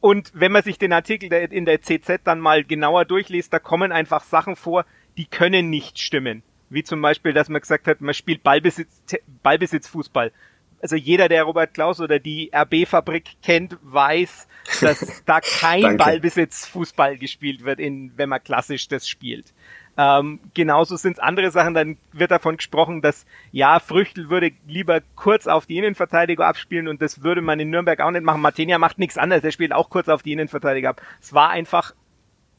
und 0.00 0.30
wenn 0.34 0.52
man 0.52 0.62
sich 0.62 0.78
den 0.78 0.92
Artikel 0.92 1.32
in 1.32 1.64
der 1.66 1.80
CZ 1.82 2.20
dann 2.24 2.40
mal 2.40 2.64
genauer 2.64 3.04
durchliest, 3.04 3.52
da 3.52 3.58
kommen 3.58 3.92
einfach 3.92 4.24
Sachen 4.24 4.56
vor, 4.56 4.84
die 5.16 5.26
können 5.26 5.68
nicht 5.70 5.98
stimmen. 5.98 6.42
Wie 6.72 6.82
zum 6.82 7.02
Beispiel, 7.02 7.32
dass 7.32 7.48
man 7.48 7.60
gesagt 7.60 7.86
hat, 7.86 8.00
man 8.00 8.14
spielt 8.14 8.42
Ballbesitz, 8.42 9.02
Ballbesitzfußball. 9.42 10.32
Also 10.80 10.96
jeder, 10.96 11.28
der 11.28 11.44
Robert 11.44 11.74
Klaus 11.74 12.00
oder 12.00 12.18
die 12.18 12.50
RB-Fabrik 12.52 13.36
kennt, 13.42 13.76
weiß, 13.82 14.48
dass 14.80 15.22
da 15.26 15.40
kein 15.40 15.96
Ballbesitzfußball 15.96 17.18
gespielt 17.18 17.64
wird, 17.64 17.78
in, 17.78 18.12
wenn 18.16 18.28
man 18.28 18.42
klassisch 18.42 18.88
das 18.88 19.08
spielt. 19.08 19.52
Ähm, 19.96 20.40
genauso 20.54 20.96
sind 20.96 21.12
es 21.14 21.18
andere 21.18 21.50
Sachen, 21.50 21.74
dann 21.74 21.98
wird 22.12 22.30
davon 22.30 22.56
gesprochen, 22.56 23.02
dass 23.02 23.26
ja, 23.50 23.78
Früchtel 23.78 24.30
würde 24.30 24.52
lieber 24.66 25.02
kurz 25.14 25.46
auf 25.46 25.66
die 25.66 25.76
Innenverteidiger 25.76 26.46
abspielen 26.46 26.88
und 26.88 27.02
das 27.02 27.22
würde 27.22 27.42
man 27.42 27.60
in 27.60 27.68
Nürnberg 27.68 28.00
auch 28.00 28.10
nicht 28.10 28.24
machen. 28.24 28.40
Martinia 28.40 28.78
macht 28.78 28.98
nichts 28.98 29.18
anderes, 29.18 29.44
er 29.44 29.52
spielt 29.52 29.72
auch 29.72 29.90
kurz 29.90 30.08
auf 30.08 30.22
die 30.22 30.32
Innenverteidiger 30.32 30.90
ab. 30.90 31.02
Es 31.20 31.34
war 31.34 31.50
einfach 31.50 31.94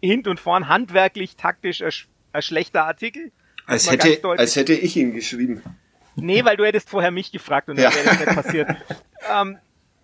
hint 0.02 0.28
und 0.28 0.40
vorn 0.40 0.70
handwerklich, 0.70 1.36
taktisch 1.36 1.82
ein, 1.82 1.92
ein 2.34 2.42
schlechter 2.44 2.86
Artikel. 2.86 3.32
Als 3.66 3.90
hätte, 3.90 4.20
als 4.38 4.56
hätte 4.56 4.74
ich 4.74 4.96
ihn 4.98 5.14
geschrieben. 5.14 5.62
Nee, 6.16 6.46
weil 6.46 6.58
du 6.58 6.66
hättest 6.66 6.90
vorher 6.90 7.12
mich 7.12 7.32
gefragt 7.32 7.70
und 7.70 7.78
dann 7.78 7.92
ja. 7.92 7.96
wäre 7.96 8.06
das 8.06 8.20
nicht 8.20 8.36
passiert. 8.36 8.70
ähm, 9.34 9.58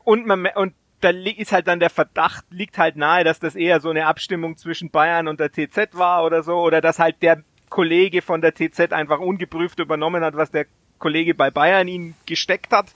und 0.04 0.26
man, 0.26 0.48
und 0.56 0.74
da 1.02 1.10
ist 1.10 1.52
halt 1.52 1.68
dann 1.68 1.80
der 1.80 1.90
Verdacht, 1.90 2.46
liegt 2.50 2.78
halt 2.78 2.96
nahe, 2.96 3.24
dass 3.24 3.40
das 3.40 3.56
eher 3.56 3.80
so 3.80 3.90
eine 3.90 4.06
Abstimmung 4.06 4.58
zwischen 4.58 4.90
Bayern 4.90 5.28
und 5.28 5.40
der 5.40 5.52
TZ 5.52 5.94
war 5.94 6.26
oder 6.26 6.44
so, 6.44 6.58
oder 6.58 6.82
dass 6.82 7.00
halt 7.00 7.22
der 7.22 7.44
Kollege 7.70 8.22
von 8.22 8.42
der 8.42 8.54
TZ 8.54 8.92
einfach 8.92 9.20
ungeprüft 9.20 9.80
übernommen 9.80 10.24
hat, 10.24 10.36
was 10.36 10.52
der 10.52 10.66
Kollege 10.98 11.36
bei 11.36 11.52
Bayern 11.52 11.88
ihn 11.88 12.16
gesteckt 12.26 12.74
hat. 12.74 12.88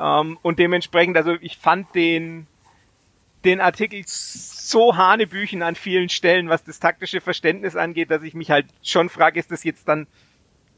Ähm, 0.00 0.38
und 0.42 0.58
dementsprechend, 0.58 1.16
also 1.16 1.36
ich 1.40 1.58
fand 1.58 1.94
den, 1.94 2.46
den 3.44 3.60
Artikel 3.60 4.02
so 4.06 4.96
hanebüchen 4.96 5.62
an 5.62 5.74
vielen 5.74 6.08
Stellen, 6.08 6.48
was 6.48 6.64
das 6.64 6.80
taktische 6.80 7.20
Verständnis 7.20 7.76
angeht, 7.76 8.10
dass 8.10 8.22
ich 8.22 8.34
mich 8.34 8.50
halt 8.50 8.66
schon 8.82 9.08
frage, 9.08 9.38
ist 9.38 9.50
das 9.50 9.64
jetzt 9.64 9.88
dann 9.88 10.06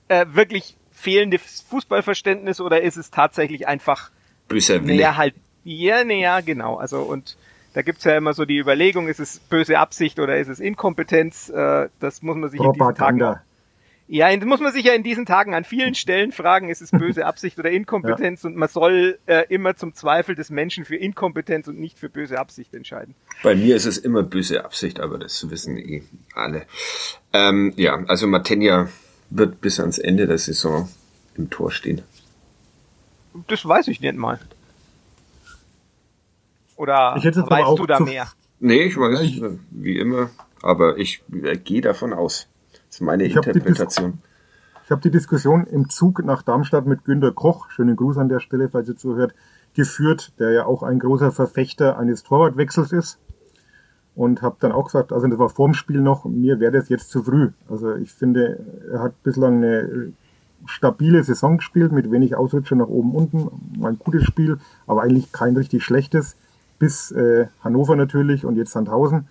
äh, 0.09 0.27
wirklich 0.31 0.77
fehlendes 0.91 1.65
Fußballverständnis 1.69 2.61
oder 2.61 2.83
ist 2.83 2.97
es 2.97 3.11
tatsächlich 3.11 3.67
einfach 3.69 4.11
Böser 4.49 4.83
Wille. 4.83 4.97
Mehr 4.97 5.17
halt 5.17 5.35
ja, 5.65 6.05
nee, 6.05 6.21
ja, 6.23 6.41
genau. 6.41 6.77
Also 6.77 7.01
und 7.01 7.37
da 7.73 7.83
gibt's 7.83 8.05
ja 8.05 8.17
immer 8.17 8.35
so 8.35 8.45
die 8.45 8.59
Überlegung, 8.59 9.09
ist 9.09 9.19
es 9.19 9.41
böse 9.41 9.79
Absicht 9.79 10.21
oder 10.21 10.37
ist 10.37 10.49
es 10.49 10.61
Inkompetenz? 10.61 11.49
Äh, 11.49 11.89
das 12.01 12.23
muss 12.23 12.37
man 12.37 12.51
sich 12.51 12.61
Propaganda. 12.61 13.09
in 13.09 13.15
diesen 13.15 13.19
Tagen. 13.19 13.41
Ja, 14.07 14.37
das 14.37 14.47
muss 14.47 14.61
man 14.61 14.73
sich 14.73 14.85
ja 14.85 14.93
in 14.93 15.03
diesen 15.03 15.25
Tagen 15.25 15.55
an 15.55 15.65
vielen 15.65 15.95
Stellen 15.95 16.33
fragen, 16.33 16.69
ist 16.69 16.83
es 16.83 16.91
böse 16.91 17.27
Absicht 17.27 17.59
oder 17.59 17.71
Inkompetenz 17.73 18.43
ja. 18.43 18.49
und 18.49 18.57
man 18.57 18.69
soll 18.69 19.19
äh, 19.27 19.45
immer 19.49 19.77
zum 19.77 19.95
Zweifel 19.95 20.35
des 20.35 20.51
Menschen 20.51 20.85
für 20.85 20.97
Inkompetenz 20.97 21.69
und 21.69 21.79
nicht 21.79 21.99
für 21.99 22.09
böse 22.09 22.39
Absicht 22.39 22.75
entscheiden. 22.75 23.15
Bei 23.43 23.55
mir 23.55 23.77
ist 23.77 23.87
es 23.87 23.99
immer 23.99 24.23
böse 24.23 24.65
Absicht, 24.65 25.01
aber 25.01 25.19
das 25.19 25.49
wissen 25.51 25.79
eh 25.79 26.03
alle. 26.35 26.67
Ähm, 27.33 27.73
ja, 27.77 28.05
also 28.07 28.27
Matenja 28.27 28.89
wird 29.31 29.61
bis 29.61 29.81
ans 29.81 29.99
Ende 29.99 30.27
der 30.27 30.39
Saison 30.39 30.89
im 31.37 31.51
Tor 31.51 31.71
stehen. 31.73 32.03
Das 33.49 33.67
weiß 33.67 33.89
ich 33.89 34.01
nicht 34.01 34.15
mal. 34.15 34.39
Oder 36.77 37.15
ich 37.17 37.25
hätte 37.25 37.49
weißt 37.49 37.79
du 37.79 37.87
da 37.87 38.01
mehr? 38.01 38.29
Nee, 38.61 38.85
ich 38.85 38.97
weiß, 38.97 39.21
ich, 39.21 39.43
wie 39.73 39.99
immer. 39.99 40.31
Aber 40.63 40.97
ich 40.97 41.23
äh, 41.43 41.59
gehe 41.59 41.83
davon 41.83 42.15
aus. 42.15 42.49
Das 42.95 43.01
ist 43.01 43.07
meine 43.07 43.25
ich 43.25 43.35
Interpretation. 43.35 44.13
Hab 44.73 44.85
ich 44.85 44.91
habe 44.93 45.01
die 45.01 45.11
Diskussion 45.11 45.67
im 45.67 45.89
Zug 45.89 46.25
nach 46.25 46.43
Darmstadt 46.43 46.87
mit 46.87 47.05
Günter 47.05 47.33
Koch, 47.33 47.69
schönen 47.71 47.97
Gruß 47.97 48.19
an 48.19 48.29
der 48.29 48.39
Stelle, 48.39 48.69
falls 48.69 48.89
ihr 48.89 48.97
zuhört, 48.97 49.35
geführt, 49.75 50.33
der 50.39 50.53
ja 50.53 50.67
auch 50.67 50.85
ein 50.85 51.01
großer 51.01 51.33
Verfechter 51.33 51.99
eines 51.99 52.23
Torwartwechsels 52.23 52.93
ist. 52.93 53.19
Und 54.15 54.43
habe 54.43 54.59
dann 54.61 54.71
auch 54.71 54.85
gesagt, 54.85 55.13
also 55.13 55.27
das 55.27 55.41
war 55.41 55.49
vorm 55.49 55.75
Spiel 55.75 56.01
noch, 56.03 56.25
mir 56.25 56.61
wäre 56.61 56.71
das 56.71 56.89
jetzt 56.89 57.11
zu 57.11 57.25
früh. 57.25 57.51
Also 57.69 57.97
ich 57.97 58.13
finde, 58.13 58.65
er 58.93 59.01
hat 59.01 59.21
bislang 59.25 59.57
eine 59.57 60.13
stabile 60.67 61.25
Saison 61.25 61.57
gespielt, 61.57 61.91
mit 61.91 62.13
wenig 62.13 62.37
Ausrutscher 62.37 62.77
nach 62.77 62.87
oben 62.87 63.17
unten. 63.17 63.83
Ein 63.83 63.99
gutes 63.99 64.23
Spiel, 64.23 64.59
aber 64.87 65.03
eigentlich 65.03 65.33
kein 65.33 65.57
richtig 65.57 65.83
schlechtes 65.83 66.37
bis 66.79 67.11
äh, 67.11 67.49
Hannover 67.61 67.97
natürlich 67.97 68.45
und 68.45 68.55
jetzt 68.55 68.71
Sandhausen. 68.71 69.27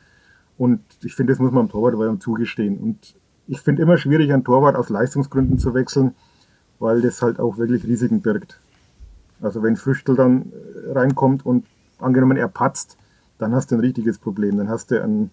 Und 0.57 0.81
ich 1.01 1.15
finde, 1.15 1.31
das 1.31 1.39
muss 1.39 1.53
man 1.53 1.61
am 1.61 1.69
Torwart 1.69 2.21
zugestehen. 2.21 2.77
Und 2.77 3.15
ich 3.47 3.61
finde 3.61 3.81
immer 3.81 3.97
schwierig, 3.97 4.31
einen 4.31 4.43
Torwart 4.43 4.75
aus 4.75 4.89
Leistungsgründen 4.89 5.57
zu 5.57 5.73
wechseln, 5.73 6.15
weil 6.79 7.01
das 7.01 7.21
halt 7.21 7.39
auch 7.39 7.57
wirklich 7.57 7.85
Risiken 7.85 8.21
birgt. 8.21 8.59
Also 9.41 9.61
wenn 9.63 9.75
Früchtel 9.75 10.15
dann 10.15 10.51
äh, 10.87 10.91
reinkommt 10.91 11.45
und 11.45 11.65
angenommen 11.99 12.37
er 12.37 12.47
patzt, 12.47 12.97
dann 13.37 13.53
hast 13.53 13.71
du 13.71 13.75
ein 13.75 13.81
richtiges 13.81 14.17
Problem. 14.17 14.57
Dann 14.57 14.69
hast 14.69 14.91
du 14.91 15.01
einen 15.01 15.31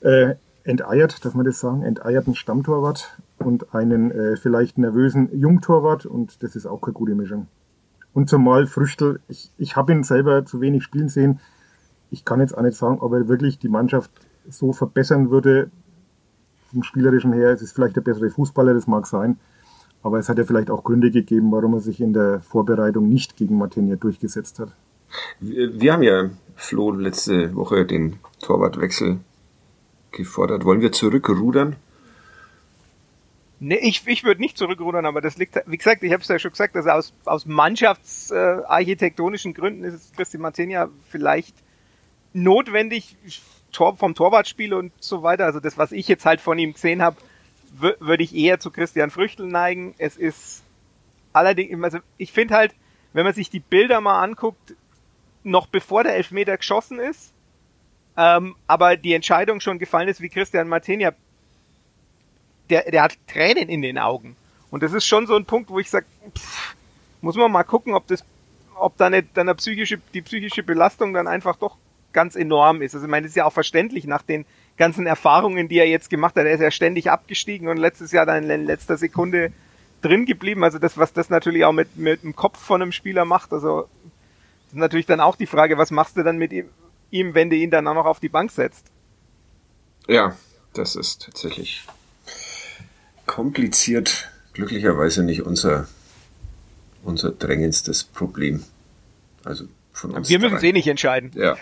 äh, 0.00 0.34
enteiert, 0.64 1.24
darf 1.24 1.34
man 1.34 1.46
das 1.46 1.60
sagen, 1.60 1.82
enteierten 1.82 2.34
Stammtorwart 2.34 3.18
und 3.38 3.74
einen 3.74 4.10
äh, 4.10 4.36
vielleicht 4.36 4.78
nervösen 4.78 5.28
Jungtorwart 5.38 6.06
und 6.06 6.42
das 6.42 6.56
ist 6.56 6.66
auch 6.66 6.80
keine 6.80 6.94
gute 6.94 7.14
Mischung. 7.14 7.46
Und 8.12 8.28
zumal 8.28 8.66
Früchtel, 8.66 9.20
ich, 9.28 9.50
ich 9.56 9.76
habe 9.76 9.92
ihn 9.92 10.02
selber 10.02 10.44
zu 10.44 10.60
wenig 10.60 10.84
spielen 10.84 11.08
sehen. 11.08 11.40
Ich 12.10 12.24
kann 12.24 12.40
jetzt 12.40 12.56
auch 12.56 12.62
nicht 12.62 12.76
sagen, 12.76 12.98
ob 13.00 13.12
er 13.14 13.28
wirklich 13.28 13.58
die 13.58 13.70
Mannschaft 13.70 14.10
so 14.48 14.72
verbessern 14.72 15.30
würde, 15.30 15.70
vom 16.72 16.82
Spielerischen 16.82 17.32
her. 17.32 17.50
Es 17.50 17.62
ist 17.62 17.72
vielleicht 17.72 17.96
der 17.96 18.00
bessere 18.00 18.30
Fußballer, 18.30 18.74
das 18.74 18.86
mag 18.86 19.06
sein. 19.06 19.38
Aber 20.02 20.18
es 20.18 20.28
hat 20.28 20.38
ja 20.38 20.44
vielleicht 20.44 20.70
auch 20.70 20.82
Gründe 20.82 21.10
gegeben, 21.10 21.52
warum 21.52 21.74
er 21.74 21.80
sich 21.80 22.00
in 22.00 22.12
der 22.12 22.40
Vorbereitung 22.40 23.08
nicht 23.08 23.36
gegen 23.36 23.58
Martinia 23.58 23.96
durchgesetzt 23.96 24.58
hat. 24.58 24.72
Wir, 25.38 25.80
wir 25.80 25.92
haben 25.92 26.02
ja, 26.02 26.30
Flo, 26.56 26.90
letzte 26.90 27.54
Woche 27.54 27.86
den 27.86 28.16
Torwartwechsel 28.40 29.20
gefordert. 30.10 30.64
Wollen 30.64 30.80
wir 30.80 30.92
zurückrudern? 30.92 31.76
Nee, 33.64 33.78
ich, 33.80 34.02
ich 34.06 34.24
würde 34.24 34.40
nicht 34.40 34.58
zurückrudern, 34.58 35.06
aber 35.06 35.20
das 35.20 35.36
liegt, 35.36 35.62
wie 35.66 35.76
gesagt, 35.76 36.02
ich 36.02 36.12
habe 36.12 36.22
es 36.22 36.28
ja 36.28 36.40
schon 36.40 36.50
gesagt, 36.50 36.74
also 36.74 36.90
aus, 36.90 37.14
aus 37.24 37.46
mannschaftsarchitektonischen 37.46 39.52
äh, 39.52 39.54
Gründen 39.54 39.84
ist 39.84 39.94
es 39.94 40.10
Christi 40.12 40.38
Martinia 40.38 40.88
vielleicht 41.08 41.54
notwendig 42.32 43.16
Tor, 43.72 43.96
vom 43.96 44.14
Torwartspiel 44.14 44.74
und 44.74 44.92
so 45.00 45.22
weiter. 45.22 45.44
Also 45.44 45.60
das, 45.60 45.78
was 45.78 45.92
ich 45.92 46.08
jetzt 46.08 46.24
halt 46.24 46.40
von 46.40 46.58
ihm 46.58 46.74
gesehen 46.74 47.02
habe, 47.02 47.16
würde 47.72 48.22
ich 48.22 48.34
eher 48.34 48.60
zu 48.60 48.70
Christian 48.70 49.10
Früchtel 49.10 49.46
neigen. 49.46 49.94
Es 49.98 50.16
ist 50.16 50.62
allerdings, 51.32 51.82
also 51.82 51.98
ich 52.18 52.32
finde 52.32 52.54
halt, 52.54 52.74
wenn 53.12 53.24
man 53.24 53.34
sich 53.34 53.50
die 53.50 53.60
Bilder 53.60 54.00
mal 54.00 54.22
anguckt, 54.22 54.74
noch 55.42 55.66
bevor 55.66 56.04
der 56.04 56.14
Elfmeter 56.16 56.56
geschossen 56.56 56.98
ist, 56.98 57.32
ähm, 58.16 58.54
aber 58.66 58.96
die 58.96 59.14
Entscheidung 59.14 59.60
schon 59.60 59.78
gefallen 59.78 60.08
ist, 60.08 60.20
wie 60.20 60.28
Christian 60.28 60.68
Martinia 60.68 61.14
der, 62.70 62.90
der 62.90 63.02
hat 63.02 63.18
Tränen 63.26 63.68
in 63.68 63.82
den 63.82 63.98
Augen. 63.98 64.36
Und 64.70 64.82
das 64.82 64.92
ist 64.92 65.06
schon 65.06 65.26
so 65.26 65.36
ein 65.36 65.44
Punkt, 65.44 65.68
wo 65.70 65.78
ich 65.78 65.90
sage, 65.90 66.06
muss 67.20 67.36
man 67.36 67.52
mal 67.52 67.64
gucken, 67.64 67.94
ob 67.94 68.06
das, 68.06 68.24
ob 68.74 68.96
da 68.96 69.10
nicht 69.10 69.28
dann 69.34 69.48
eine 69.48 69.54
psychische, 69.56 70.00
die 70.14 70.22
psychische 70.22 70.62
Belastung 70.62 71.12
dann 71.12 71.28
einfach 71.28 71.56
doch 71.56 71.76
ganz 72.12 72.36
enorm 72.36 72.82
ist. 72.82 72.94
Also 72.94 73.06
ich 73.06 73.10
meine, 73.10 73.24
das 73.24 73.32
ist 73.32 73.36
ja 73.36 73.44
auch 73.44 73.52
verständlich 73.52 74.06
nach 74.06 74.22
den 74.22 74.44
ganzen 74.76 75.06
Erfahrungen, 75.06 75.68
die 75.68 75.78
er 75.78 75.88
jetzt 75.88 76.10
gemacht 76.10 76.36
hat. 76.36 76.46
Er 76.46 76.52
ist 76.52 76.60
ja 76.60 76.70
ständig 76.70 77.10
abgestiegen 77.10 77.68
und 77.68 77.76
letztes 77.76 78.12
Jahr 78.12 78.26
dann 78.26 78.48
in 78.48 78.64
letzter 78.64 78.96
Sekunde 78.96 79.52
drin 80.00 80.26
geblieben. 80.26 80.64
Also 80.64 80.78
das, 80.78 80.98
was 80.98 81.12
das 81.12 81.30
natürlich 81.30 81.64
auch 81.64 81.72
mit, 81.72 81.96
mit 81.96 82.22
dem 82.22 82.34
Kopf 82.34 82.58
von 82.58 82.82
einem 82.82 82.92
Spieler 82.92 83.24
macht. 83.24 83.52
Also 83.52 83.88
das 84.64 84.72
ist 84.72 84.78
natürlich 84.78 85.06
dann 85.06 85.20
auch 85.20 85.36
die 85.36 85.46
Frage, 85.46 85.78
was 85.78 85.90
machst 85.90 86.16
du 86.16 86.22
dann 86.22 86.38
mit 86.38 86.52
ihm, 86.52 87.34
wenn 87.34 87.50
du 87.50 87.56
ihn 87.56 87.70
dann 87.70 87.86
auch 87.86 87.94
noch 87.94 88.06
auf 88.06 88.20
die 88.20 88.28
Bank 88.28 88.50
setzt? 88.50 88.86
Ja, 90.08 90.36
das 90.74 90.96
ist 90.96 91.22
tatsächlich 91.22 91.84
kompliziert, 93.26 94.30
glücklicherweise 94.52 95.22
nicht 95.22 95.42
unser, 95.42 95.88
unser 97.02 97.30
drängendstes 97.30 98.04
Problem. 98.04 98.64
Also 99.44 99.66
von 99.92 100.12
uns. 100.12 100.28
Wir 100.28 100.38
müssen 100.38 100.56
es 100.56 100.62
eh 100.62 100.72
nicht 100.72 100.88
entscheiden. 100.88 101.30
Ja. 101.34 101.56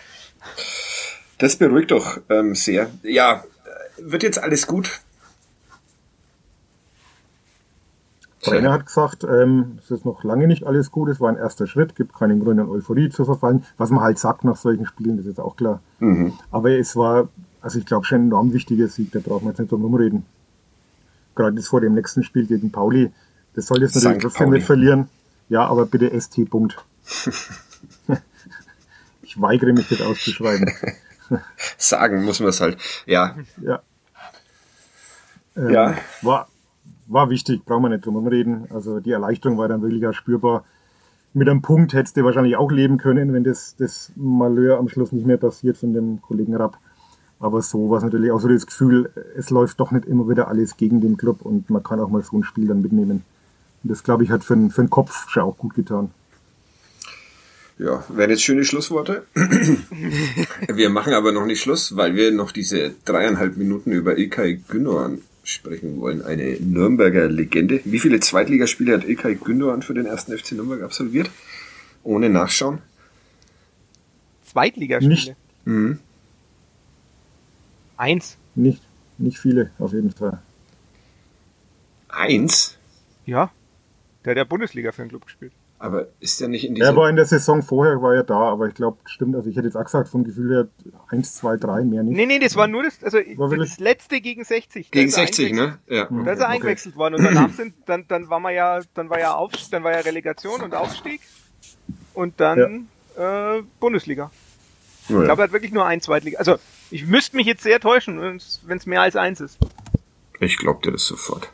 Das 1.39 1.57
beruhigt 1.57 1.91
doch 1.91 2.21
ähm, 2.29 2.55
sehr. 2.55 2.91
Ja, 3.03 3.45
wird 3.99 4.23
jetzt 4.23 4.43
alles 4.43 4.67
gut? 4.67 5.01
Trainer 8.43 8.73
hat 8.73 8.87
gesagt, 8.87 9.25
ähm, 9.25 9.79
es 9.83 9.91
ist 9.91 10.07
noch 10.07 10.25
lange 10.25 10.47
nicht 10.47 10.65
alles 10.65 10.91
gut, 10.91 11.11
es 11.11 11.21
war 11.21 11.29
ein 11.29 11.37
erster 11.37 11.67
Schritt, 11.67 11.95
gibt 11.95 12.15
keinen 12.15 12.43
Grund 12.43 12.59
an 12.59 12.71
Euphorie 12.71 13.11
zu 13.11 13.27
verfallen, 13.27 13.67
was 13.77 13.91
man 13.91 14.03
halt 14.03 14.19
sagt 14.19 14.45
nach 14.45 14.57
solchen 14.57 14.87
Spielen, 14.87 15.19
das 15.19 15.27
ist 15.27 15.39
auch 15.39 15.57
klar. 15.57 15.83
Mhm. 15.99 16.33
Aber 16.51 16.71
es 16.71 16.97
war, 16.97 17.29
also 17.61 17.79
ich 17.79 17.85
glaube 17.85 18.07
schon 18.07 18.23
ein 18.23 18.27
enorm 18.29 18.55
wichtiger 18.55 18.89
Sieg, 18.89 19.13
da 19.13 19.19
brauchen 19.19 19.45
wir 19.45 19.51
jetzt 19.51 19.59
nicht 19.59 19.71
drum 19.71 19.83
rumreden 19.83 20.25
gerade 21.41 21.57
jetzt 21.57 21.69
vor 21.69 21.81
dem 21.81 21.95
nächsten 21.95 22.23
Spiel 22.23 22.47
gegen 22.47 22.71
Pauli. 22.71 23.11
Das 23.55 23.67
soll 23.67 23.83
jetzt 23.83 23.95
natürlich 23.95 24.23
trotzdem 24.23 24.51
nicht 24.51 24.67
verlieren. 24.67 25.09
Ja, 25.49 25.67
aber 25.67 25.87
bitte 25.87 26.19
ST. 26.21 26.49
Punkt. 26.49 26.77
ich 29.31 29.41
weigere 29.41 29.73
mich 29.73 29.89
das 29.89 30.01
auszuschreiben. 30.01 30.73
Sagen 31.79 32.25
muss 32.25 32.41
man 32.41 32.49
es 32.49 32.61
halt. 32.61 32.79
Ja. 33.07 33.37
Ja. 33.63 33.81
Ähm, 35.57 35.71
ja. 35.71 35.95
War, 36.23 36.49
war 37.07 37.31
wichtig, 37.31 37.65
brauchen 37.65 37.85
wir 37.85 37.91
nicht 37.91 38.05
drum 38.05 38.27
reden. 38.27 38.67
Also 38.71 38.99
die 38.99 39.13
Erleichterung 39.13 39.57
war 39.57 39.69
dann 39.69 39.83
wirklich 39.83 40.05
auch 40.05 40.15
spürbar. 40.15 40.65
Mit 41.33 41.49
einem 41.49 41.63
Punkt 41.63 41.93
hättest 41.93 42.17
du 42.17 42.25
wahrscheinlich 42.25 42.57
auch 42.57 42.73
leben 42.73 42.99
können, 42.99 43.33
wenn 43.33 43.45
das, 43.45 43.77
das 43.77 44.11
Malheur 44.17 44.79
am 44.79 44.89
Schluss 44.89 45.13
nicht 45.13 45.27
mehr 45.27 45.37
passiert 45.37 45.77
von 45.77 45.93
dem 45.93 46.21
Kollegen 46.21 46.57
Rapp. 46.57 46.77
Aber 47.39 47.63
so 47.63 47.89
war 47.89 47.99
es 47.99 48.03
natürlich 48.05 48.33
auch 48.33 48.41
so 48.41 48.49
das 48.49 48.67
Gefühl, 48.67 49.13
es 49.37 49.51
läuft 49.51 49.79
doch 49.79 49.93
nicht 49.93 50.07
immer 50.07 50.29
wieder 50.29 50.49
alles 50.49 50.77
gegen 50.77 51.01
den 51.01 51.17
Club 51.17 51.43
und 51.43 51.71
man 51.71 51.85
kann 51.85 52.01
auch 52.01 52.11
mal 52.11 52.23
so 52.23 52.37
ein 52.37 52.43
Spiel 52.43 52.67
dann 52.67 52.83
mitnehmen. 52.83 53.23
Und 53.85 53.91
das, 53.91 54.03
glaube 54.03 54.25
ich, 54.25 54.31
hat 54.33 54.43
für, 54.43 54.57
den, 54.57 54.73
für 54.73 54.83
den 54.83 54.91
Kopf 54.91 55.29
schon 55.31 55.45
auch 55.45 55.57
gut 55.57 55.75
getan. 55.75 56.11
Ja, 57.81 58.05
wären 58.11 58.29
jetzt 58.29 58.43
schöne 58.43 58.67
Schlussworte. 58.67 59.25
wir 60.69 60.91
machen 60.91 61.15
aber 61.15 61.33
noch 61.33 61.47
nicht 61.47 61.63
Schluss, 61.63 61.97
weil 61.97 62.15
wir 62.15 62.31
noch 62.31 62.53
diese 62.53 62.95
dreieinhalb 63.07 63.57
Minuten 63.57 63.91
über 63.91 64.19
Ilkay 64.19 64.61
Gündogan 64.69 65.23
sprechen 65.45 65.99
wollen. 65.99 66.21
Eine 66.21 66.59
Nürnberger 66.61 67.27
Legende. 67.31 67.81
Wie 67.87 67.99
viele 67.99 68.21
Zweitligaspiele 68.21 68.93
hat 68.93 69.05
Ilkay 69.09 69.37
Gündogan 69.37 69.81
für 69.81 69.95
den 69.95 70.05
ersten 70.05 70.37
FC 70.37 70.53
Nürnberg 70.53 70.83
absolviert? 70.83 71.31
Ohne 72.03 72.29
Nachschauen. 72.29 72.83
Zweitligaspiele? 74.45 75.15
Nicht. 75.15 75.37
Mhm. 75.65 76.01
Eins. 77.97 78.37
Nicht, 78.55 78.83
nicht 79.17 79.39
viele, 79.39 79.71
auf 79.79 79.95
jeden 79.95 80.11
Fall. 80.11 80.43
Eins? 82.11 82.77
Ja. 83.25 83.51
Der 84.27 84.33
hat 84.33 84.37
ja 84.37 84.45
Bundesliga 84.45 84.93
für 84.93 85.01
den 85.01 85.09
Club 85.09 85.25
gespielt. 85.25 85.53
Aber 85.83 86.09
ist 86.21 86.39
der 86.43 86.49
nicht 86.49 86.65
in 86.67 86.75
dieser... 86.75 86.89
Er 86.89 86.97
war 86.97 87.09
in 87.09 87.17
der 87.17 87.25
Saison 87.25 87.63
vorher, 87.63 88.03
war 88.03 88.15
er 88.15 88.23
da, 88.23 88.37
aber 88.39 88.69
ich 88.69 88.75
glaube, 88.75 88.99
stimmt, 89.07 89.35
also 89.35 89.49
ich 89.49 89.57
hätte 89.57 89.67
jetzt 89.67 89.77
auch 89.77 89.85
gesagt, 89.85 90.11
vom 90.11 90.25
Gefühl 90.25 90.53
her, 90.55 90.93
eins, 91.09 91.35
zwei, 91.35 91.57
drei, 91.57 91.85
mehr 91.85 92.03
nicht. 92.03 92.15
Nee, 92.15 92.27
nee, 92.27 92.39
das 92.39 92.55
war 92.55 92.67
nur 92.67 92.83
das, 92.83 93.03
also 93.03 93.17
War 93.17 93.49
das 93.49 93.51
wirklich- 93.51 93.79
letzte 93.79 94.21
gegen 94.21 94.45
60. 94.45 94.91
Da 94.91 94.99
Gegen 94.99 95.09
ist 95.09 95.17
er 95.17 95.27
60, 95.27 95.55
ne? 95.55 95.79
Ja. 95.89 96.05
Da 96.05 96.33
ist 96.33 96.39
er 96.39 96.45
Okay. 96.45 96.45
eingewechselt 96.55 96.97
worden 96.97 97.15
und 97.15 97.25
danach 97.25 97.51
sind, 97.55 97.73
dann, 97.87 98.05
dann 98.09 98.29
war 98.29 98.41
man 98.41 98.53
ja, 98.55 98.81
dann 98.93 99.09
war 99.09 99.19
ja 99.19 99.35
auf, 99.35 99.53
dann 99.71 99.83
war 99.83 99.93
ja 99.93 100.01
Relegation 100.01 100.61
und 100.61 100.75
Aufstieg 100.75 101.23
und 102.13 102.39
dann 102.41 102.89
äh, 103.17 103.63
Bundesliga. 103.81 104.31
Ich 105.09 105.17
glaube, 105.17 105.41
er 105.41 105.45
hat 105.45 105.53
wirklich 105.53 105.73
nur 105.73 105.87
ein 105.87 106.03
Zweitliga. 106.03 106.39
Also 106.39 106.57
ich 106.91 107.07
müsste 107.07 107.37
mich 107.37 107.47
jetzt 107.47 107.63
sehr 107.63 107.81
täuschen, 107.81 108.21
wenn 108.21 108.77
es 108.77 108.87
mehr 108.87 109.01
als 109.01 109.17
eins 109.17 109.41
ist. 109.41 109.59
Ich 110.41 110.59
glaub 110.59 110.83
dir 110.83 110.93
das 110.93 111.05
sofort. 111.07 111.51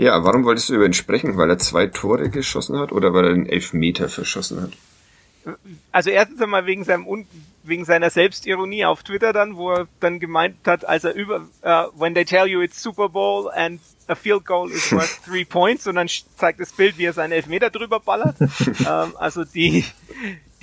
Ja, 0.00 0.24
warum 0.24 0.46
wolltest 0.46 0.70
du 0.70 0.76
über 0.76 0.86
ihn 0.86 0.94
sprechen? 0.94 1.36
Weil 1.36 1.50
er 1.50 1.58
zwei 1.58 1.86
Tore 1.86 2.30
geschossen 2.30 2.78
hat 2.78 2.90
oder 2.90 3.12
weil 3.12 3.26
er 3.26 3.34
den 3.34 3.46
Elfmeter 3.46 4.08
verschossen 4.08 4.62
hat? 4.62 4.72
Also 5.92 6.08
erstens 6.08 6.40
einmal 6.40 6.64
wegen 6.64 6.84
seinem 6.84 7.06
Un 7.06 7.26
wegen 7.64 7.84
seiner 7.84 8.08
Selbstironie 8.08 8.86
auf 8.86 9.02
Twitter 9.02 9.34
dann, 9.34 9.56
wo 9.56 9.72
er 9.72 9.88
dann 10.00 10.18
gemeint 10.18 10.56
hat, 10.66 10.86
als 10.88 11.04
er 11.04 11.14
über 11.14 11.42
uh, 11.62 11.90
when 11.94 12.14
they 12.14 12.24
tell 12.24 12.46
you 12.46 12.62
it's 12.62 12.82
Super 12.82 13.10
Bowl 13.10 13.50
and 13.54 13.78
a 14.08 14.14
field 14.14 14.46
goal 14.46 14.70
is 14.70 14.90
worth 14.90 15.22
three 15.26 15.44
points 15.44 15.86
und 15.86 15.96
dann 15.96 16.08
zeigt 16.08 16.60
das 16.60 16.72
Bild, 16.72 16.96
wie 16.96 17.04
er 17.04 17.12
seinen 17.12 17.32
Elfmeter 17.32 17.68
drüber 17.68 18.00
ballert. 18.00 18.36
ähm, 18.40 19.12
also 19.18 19.44
die 19.44 19.84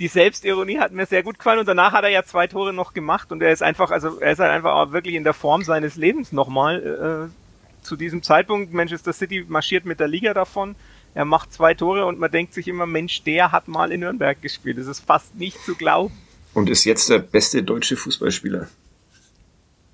die 0.00 0.08
Selbstironie 0.08 0.80
hat 0.80 0.90
mir 0.90 1.06
sehr 1.06 1.22
gut 1.22 1.38
gefallen 1.38 1.60
und 1.60 1.68
danach 1.68 1.92
hat 1.92 2.02
er 2.02 2.10
ja 2.10 2.24
zwei 2.24 2.48
Tore 2.48 2.72
noch 2.72 2.92
gemacht 2.92 3.30
und 3.30 3.40
er 3.40 3.52
ist 3.52 3.62
einfach, 3.62 3.92
also 3.92 4.18
er 4.18 4.32
ist 4.32 4.40
halt 4.40 4.50
einfach 4.50 4.72
auch 4.72 4.90
wirklich 4.90 5.14
in 5.14 5.22
der 5.22 5.34
Form 5.34 5.62
seines 5.62 5.94
Lebens 5.94 6.32
nochmal 6.32 7.30
äh, 7.30 7.47
zu 7.88 7.96
diesem 7.96 8.22
Zeitpunkt. 8.22 8.72
Manchester 8.72 9.12
City 9.12 9.44
marschiert 9.48 9.84
mit 9.84 9.98
der 9.98 10.08
Liga 10.08 10.34
davon. 10.34 10.76
Er 11.14 11.24
macht 11.24 11.52
zwei 11.52 11.74
Tore 11.74 12.06
und 12.06 12.18
man 12.20 12.30
denkt 12.30 12.54
sich 12.54 12.68
immer, 12.68 12.86
Mensch, 12.86 13.22
der 13.24 13.50
hat 13.50 13.66
mal 13.66 13.90
in 13.90 14.00
Nürnberg 14.00 14.40
gespielt. 14.40 14.78
Das 14.78 14.86
ist 14.86 15.00
fast 15.00 15.34
nicht 15.34 15.58
zu 15.64 15.74
glauben. 15.74 16.14
Und 16.54 16.68
ist 16.70 16.84
jetzt 16.84 17.08
der 17.10 17.18
beste 17.18 17.62
deutsche 17.62 17.96
Fußballspieler. 17.96 18.68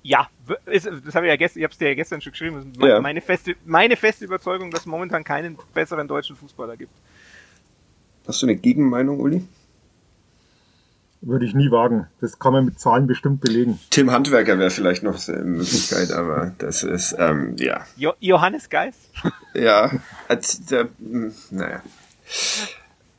Ja, 0.03 0.29
ist, 0.67 0.85
das 1.05 1.15
habe 1.15 1.25
ich 1.25 1.31
ja 1.31 1.35
gestern, 1.35 1.59
ich 1.59 1.63
habe 1.63 1.71
es 1.71 1.77
dir 1.79 1.87
ja 1.87 1.95
gestern 1.95 2.21
schon 2.21 2.31
geschrieben. 2.31 2.55
Das 2.57 2.65
ist 2.65 2.77
me- 2.77 2.89
Ja. 2.89 3.01
meine 3.01 3.21
feste, 3.21 3.55
meine 3.65 3.95
feste 3.95 4.25
Überzeugung, 4.25 4.69
dass 4.69 4.81
es 4.81 4.85
momentan 4.85 5.23
keinen 5.23 5.57
besseren 5.73 6.07
deutschen 6.07 6.35
Fußballer 6.35 6.77
gibt. 6.77 6.91
Hast 8.27 8.41
du 8.41 8.45
eine 8.45 8.55
Gegenmeinung, 8.55 9.19
Uli? 9.19 9.43
Würde 11.27 11.45
ich 11.45 11.55
nie 11.55 11.71
wagen. 11.71 12.05
Das 12.21 12.37
kann 12.37 12.53
man 12.53 12.65
mit 12.65 12.79
Zahlen 12.79 13.07
bestimmt 13.07 13.41
belegen. 13.41 13.79
Tim 13.89 14.11
Handwerker 14.11 14.59
wäre 14.59 14.69
vielleicht 14.69 15.01
noch 15.01 15.27
eine 15.27 15.43
Möglichkeit, 15.43 16.11
aber 16.11 16.53
das 16.59 16.83
ist, 16.83 17.15
ähm, 17.17 17.55
ja. 17.57 17.83
Jo 17.97 18.13
Johannes 18.19 18.69
Geist, 18.69 18.99
Ja, 19.55 19.91
als 20.27 20.63
der, 20.65 20.87
mh, 20.99 21.31
naja, 21.49 21.81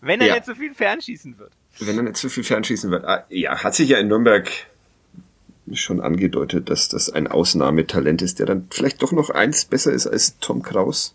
wenn 0.03 0.21
er 0.21 0.29
Ja. 0.29 0.35
nicht 0.35 0.47
so 0.47 0.55
viel 0.55 0.73
fernschießen 0.73 1.37
wird. 1.39 1.51
wenn 1.81 1.97
er 1.97 2.05
nicht 2.05 2.17
zu 2.17 2.29
viel 2.29 2.45
fernschießen 2.45 2.91
wird. 2.93 3.05
Ah, 3.05 3.25
ja, 3.29 3.63
hat 3.65 3.75
sich 3.75 3.89
ja 3.89 3.99
in 3.99 4.07
Nürnberg 4.09 4.49
schon 5.73 6.01
angedeutet, 6.01 6.71
dass 6.71 6.89
das 6.89 7.11
ein 7.11 7.27
Ausnahmetalent 7.27 8.23
ist, 8.23 8.39
der 8.39 8.47
dann 8.47 8.69
vielleicht 8.71 9.03
doch 9.03 9.11
noch 9.11 9.31
eins 9.31 9.65
besser 9.65 9.93
ist 9.93 10.07
als 10.07 10.39
Tom 10.39 10.63
Kraus. 10.63 11.13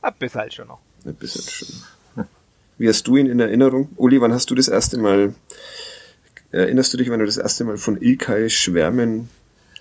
Ab 0.00 0.16
bis 0.18 0.34
halt 0.34 0.54
schon 0.54 0.68
noch. 0.68 0.80
Ein 1.04 1.14
bisschen 1.14 1.42
schon. 1.46 2.24
Wie 2.78 2.88
hast 2.88 3.06
du 3.06 3.16
ihn 3.18 3.26
in 3.26 3.38
Erinnerung? 3.38 3.90
Uli, 3.96 4.18
wann 4.22 4.32
hast 4.32 4.50
du 4.50 4.54
das 4.54 4.66
erste 4.68 4.96
Mal, 4.98 5.34
erinnerst 6.52 6.92
du 6.92 6.98
dich, 6.98 7.10
wann 7.10 7.18
du 7.20 7.26
das 7.26 7.36
erste 7.38 7.64
Mal 7.64 7.76
von 7.76 8.00
Ilkay 8.00 8.48
schwärmen 8.50 9.28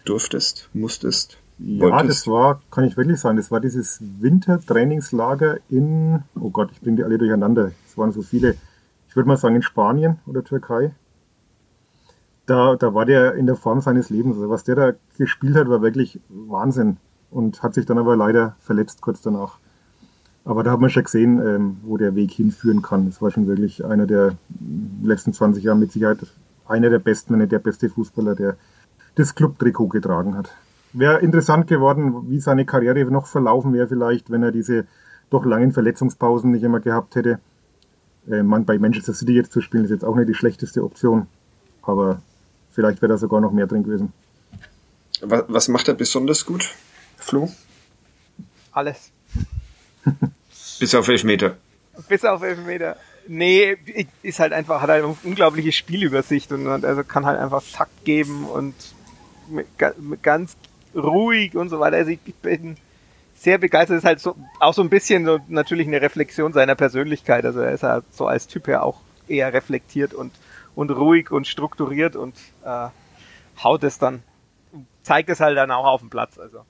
durftest, 0.05 0.69
musstest, 0.73 1.37
Ja, 1.57 2.03
das 2.03 2.25
wolltest? 2.25 2.27
war, 2.27 2.61
kann 2.71 2.83
ich 2.85 2.97
wirklich 2.97 3.19
sagen, 3.19 3.37
das 3.37 3.51
war 3.51 3.59
dieses 3.59 3.99
Wintertrainingslager 4.01 5.59
in, 5.69 6.23
oh 6.39 6.49
Gott, 6.49 6.69
ich 6.71 6.81
bringe 6.81 6.97
die 6.97 7.03
alle 7.03 7.17
durcheinander. 7.17 7.71
Es 7.87 7.97
waren 7.97 8.11
so 8.11 8.21
viele, 8.21 8.55
ich 9.07 9.15
würde 9.15 9.27
mal 9.27 9.37
sagen 9.37 9.55
in 9.55 9.61
Spanien 9.61 10.19
oder 10.25 10.43
Türkei. 10.43 10.91
Da, 12.45 12.75
da 12.75 12.93
war 12.93 13.05
der 13.05 13.35
in 13.35 13.45
der 13.45 13.55
Form 13.55 13.81
seines 13.81 14.09
Lebens. 14.09 14.35
Also 14.35 14.49
was 14.49 14.63
der 14.63 14.75
da 14.75 14.93
gespielt 15.17 15.55
hat, 15.55 15.69
war 15.69 15.81
wirklich 15.81 16.19
Wahnsinn. 16.29 16.97
Und 17.29 17.63
hat 17.63 17.73
sich 17.75 17.85
dann 17.85 17.97
aber 17.97 18.17
leider 18.17 18.55
verletzt 18.59 19.01
kurz 19.01 19.21
danach. 19.21 19.59
Aber 20.43 20.63
da 20.63 20.71
hat 20.71 20.79
man 20.79 20.89
schon 20.89 21.03
gesehen, 21.03 21.39
ähm, 21.45 21.77
wo 21.83 21.95
der 21.97 22.15
Weg 22.15 22.31
hinführen 22.31 22.81
kann. 22.81 23.05
Das 23.05 23.21
war 23.21 23.31
schon 23.31 23.47
wirklich 23.47 23.85
einer 23.85 24.07
der 24.07 24.35
letzten 25.03 25.31
20 25.31 25.63
Jahre 25.63 25.77
mit 25.77 25.91
Sicherheit 25.91 26.19
einer 26.71 26.89
der 26.89 26.99
besten, 26.99 27.33
wenn 27.33 27.39
nicht 27.39 27.51
der 27.51 27.59
beste 27.59 27.89
Fußballer, 27.89 28.35
der 28.35 28.57
das 29.15 29.35
Club-Trikot 29.35 29.89
getragen 29.89 30.37
hat. 30.37 30.49
Wäre 30.93 31.19
interessant 31.19 31.67
geworden, 31.67 32.29
wie 32.29 32.39
seine 32.39 32.65
Karriere 32.65 33.03
noch 33.11 33.27
verlaufen 33.27 33.73
wäre 33.73 33.87
vielleicht, 33.87 34.29
wenn 34.29 34.43
er 34.43 34.51
diese 34.51 34.85
doch 35.29 35.45
langen 35.45 35.71
Verletzungspausen 35.71 36.51
nicht 36.51 36.63
immer 36.63 36.79
gehabt 36.79 37.15
hätte. 37.15 37.39
Äh, 38.29 38.43
man, 38.43 38.65
bei 38.65 38.77
Manchester 38.77 39.13
City 39.13 39.33
jetzt 39.33 39.51
zu 39.51 39.61
spielen, 39.61 39.85
ist 39.85 39.91
jetzt 39.91 40.05
auch 40.05 40.15
nicht 40.15 40.27
die 40.27 40.33
schlechteste 40.33 40.83
Option. 40.83 41.27
Aber 41.81 42.21
vielleicht 42.71 43.01
wäre 43.01 43.13
da 43.13 43.17
sogar 43.17 43.41
noch 43.41 43.51
mehr 43.51 43.67
drin 43.67 43.83
gewesen. 43.83 44.13
Was, 45.21 45.45
was 45.47 45.67
macht 45.67 45.87
er 45.87 45.93
besonders 45.93 46.45
gut, 46.45 46.73
Flo? 47.17 47.49
Alles. 48.71 49.11
Bis 50.79 50.95
auf 50.95 51.07
Elfmeter. 51.07 51.57
Bis 52.07 52.25
auf 52.25 52.41
Elfmeter. 52.41 52.97
Nee, 53.33 53.77
ist 54.23 54.41
halt 54.41 54.51
einfach, 54.51 54.81
hat 54.81 54.89
halt 54.89 55.05
eine 55.05 55.15
unglaubliche 55.23 55.71
Spielübersicht 55.71 56.51
und, 56.51 56.67
also 56.67 57.01
kann 57.05 57.25
halt 57.25 57.39
einfach 57.39 57.63
Takt 57.71 58.03
geben 58.03 58.45
und 58.45 58.75
mit, 59.47 59.67
mit 59.99 60.21
ganz 60.21 60.57
ruhig 60.93 61.55
und 61.55 61.69
so 61.69 61.79
weiter. 61.79 61.95
Also 61.95 62.11
ich, 62.11 62.19
bin 62.19 62.75
sehr 63.33 63.57
begeistert. 63.57 63.99
Ist 63.99 64.03
halt 64.03 64.19
so, 64.19 64.35
auch 64.59 64.73
so 64.73 64.81
ein 64.81 64.89
bisschen 64.89 65.23
so 65.23 65.39
natürlich 65.47 65.87
eine 65.87 66.01
Reflexion 66.01 66.51
seiner 66.51 66.75
Persönlichkeit. 66.75 67.45
Also 67.45 67.61
er 67.61 67.71
ist 67.71 67.83
halt 67.83 68.03
so 68.11 68.27
als 68.27 68.47
Typ 68.47 68.67
her 68.67 68.83
auch 68.83 68.99
eher 69.29 69.53
reflektiert 69.53 70.13
und, 70.13 70.33
und 70.75 70.89
ruhig 70.91 71.31
und 71.31 71.47
strukturiert 71.47 72.17
und 72.17 72.35
äh, 72.65 72.87
haut 73.63 73.85
es 73.85 73.97
dann, 73.97 74.23
zeigt 75.03 75.29
es 75.29 75.39
halt 75.39 75.57
dann 75.57 75.71
auch 75.71 75.85
auf 75.85 76.01
dem 76.01 76.09
Platz. 76.09 76.37
Also 76.37 76.65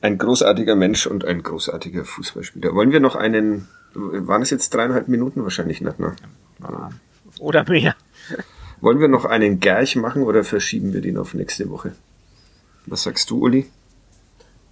Ein 0.00 0.16
großartiger 0.16 0.74
Mensch 0.74 1.06
und 1.06 1.22
ein 1.26 1.42
großartiger 1.42 2.06
Fußballspieler. 2.06 2.74
Wollen 2.74 2.92
wir 2.92 3.00
noch 3.00 3.14
einen, 3.14 3.68
waren 3.94 4.42
es 4.42 4.50
jetzt 4.50 4.72
dreieinhalb 4.74 5.08
Minuten 5.08 5.42
wahrscheinlich 5.42 5.80
nicht, 5.80 5.98
ne? 5.98 6.14
oder 7.40 7.64
mehr. 7.68 7.94
Wollen 8.80 9.00
wir 9.00 9.08
noch 9.08 9.24
einen 9.24 9.60
Gerch 9.60 9.96
machen 9.96 10.22
oder 10.22 10.44
verschieben 10.44 10.92
wir 10.92 11.00
den 11.00 11.16
auf 11.16 11.34
nächste 11.34 11.70
Woche? 11.70 11.94
Was 12.86 13.02
sagst 13.04 13.30
du, 13.30 13.38
Uli? 13.38 13.66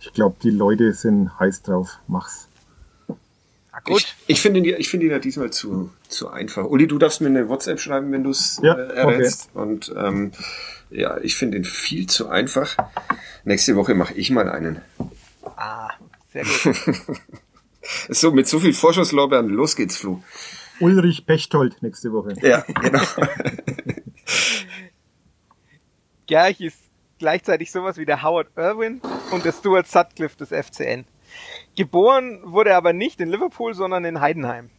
Ich 0.00 0.12
glaube, 0.12 0.36
die 0.42 0.50
Leute 0.50 0.92
sind 0.92 1.38
heiß 1.38 1.62
drauf. 1.62 1.98
Mach's. 2.08 2.48
Na 3.08 3.78
gut. 3.84 3.98
Ich, 4.00 4.14
ich 4.26 4.40
finde 4.42 4.58
ihn, 4.60 4.64
ja- 4.66 4.76
ich 4.76 4.88
finde 4.90 5.06
ihn 5.06 5.12
ja 5.12 5.18
diesmal 5.18 5.50
zu, 5.50 5.90
zu 6.08 6.28
einfach. 6.28 6.64
Uli, 6.66 6.86
du 6.86 6.98
darfst 6.98 7.20
mir 7.20 7.28
eine 7.28 7.48
WhatsApp 7.48 7.80
schreiben, 7.80 8.12
wenn 8.12 8.22
du 8.24 8.30
es 8.30 8.60
Ja, 8.62 8.74
äh, 8.74 8.94
errätst. 8.94 9.48
Und 9.54 9.92
ähm, 9.96 10.32
ja, 10.90 11.16
ich 11.18 11.36
finde 11.36 11.56
ihn 11.58 11.64
viel 11.64 12.06
zu 12.06 12.28
einfach. 12.28 12.76
Nächste 13.44 13.76
Woche 13.76 13.94
mache 13.94 14.14
ich 14.14 14.30
mal 14.30 14.48
einen. 14.50 14.80
Ah, 15.56 15.90
sehr 16.32 16.44
gut. 16.44 16.74
So, 18.08 18.30
mit 18.30 18.46
so 18.46 18.60
viel 18.60 18.74
Vorschusslorbeeren, 18.74 19.48
los 19.48 19.74
geht's, 19.76 19.96
Flo. 19.96 20.22
Ulrich 20.80 21.26
Pechtold 21.26 21.82
nächste 21.82 22.12
Woche. 22.12 22.34
Ja, 22.40 22.60
genau. 22.60 23.02
Gerch 26.26 26.60
ist 26.60 26.78
gleichzeitig 27.18 27.70
sowas 27.70 27.98
wie 27.98 28.06
der 28.06 28.22
Howard 28.22 28.48
Irwin 28.56 29.00
und 29.30 29.44
der 29.44 29.52
Stuart 29.52 29.86
Sutcliffe 29.86 30.36
des 30.36 30.48
FCN. 30.48 31.04
Geboren 31.76 32.40
wurde 32.44 32.70
er 32.70 32.76
aber 32.76 32.92
nicht 32.92 33.20
in 33.20 33.28
Liverpool, 33.28 33.74
sondern 33.74 34.04
in 34.04 34.20
Heidenheim. 34.20 34.70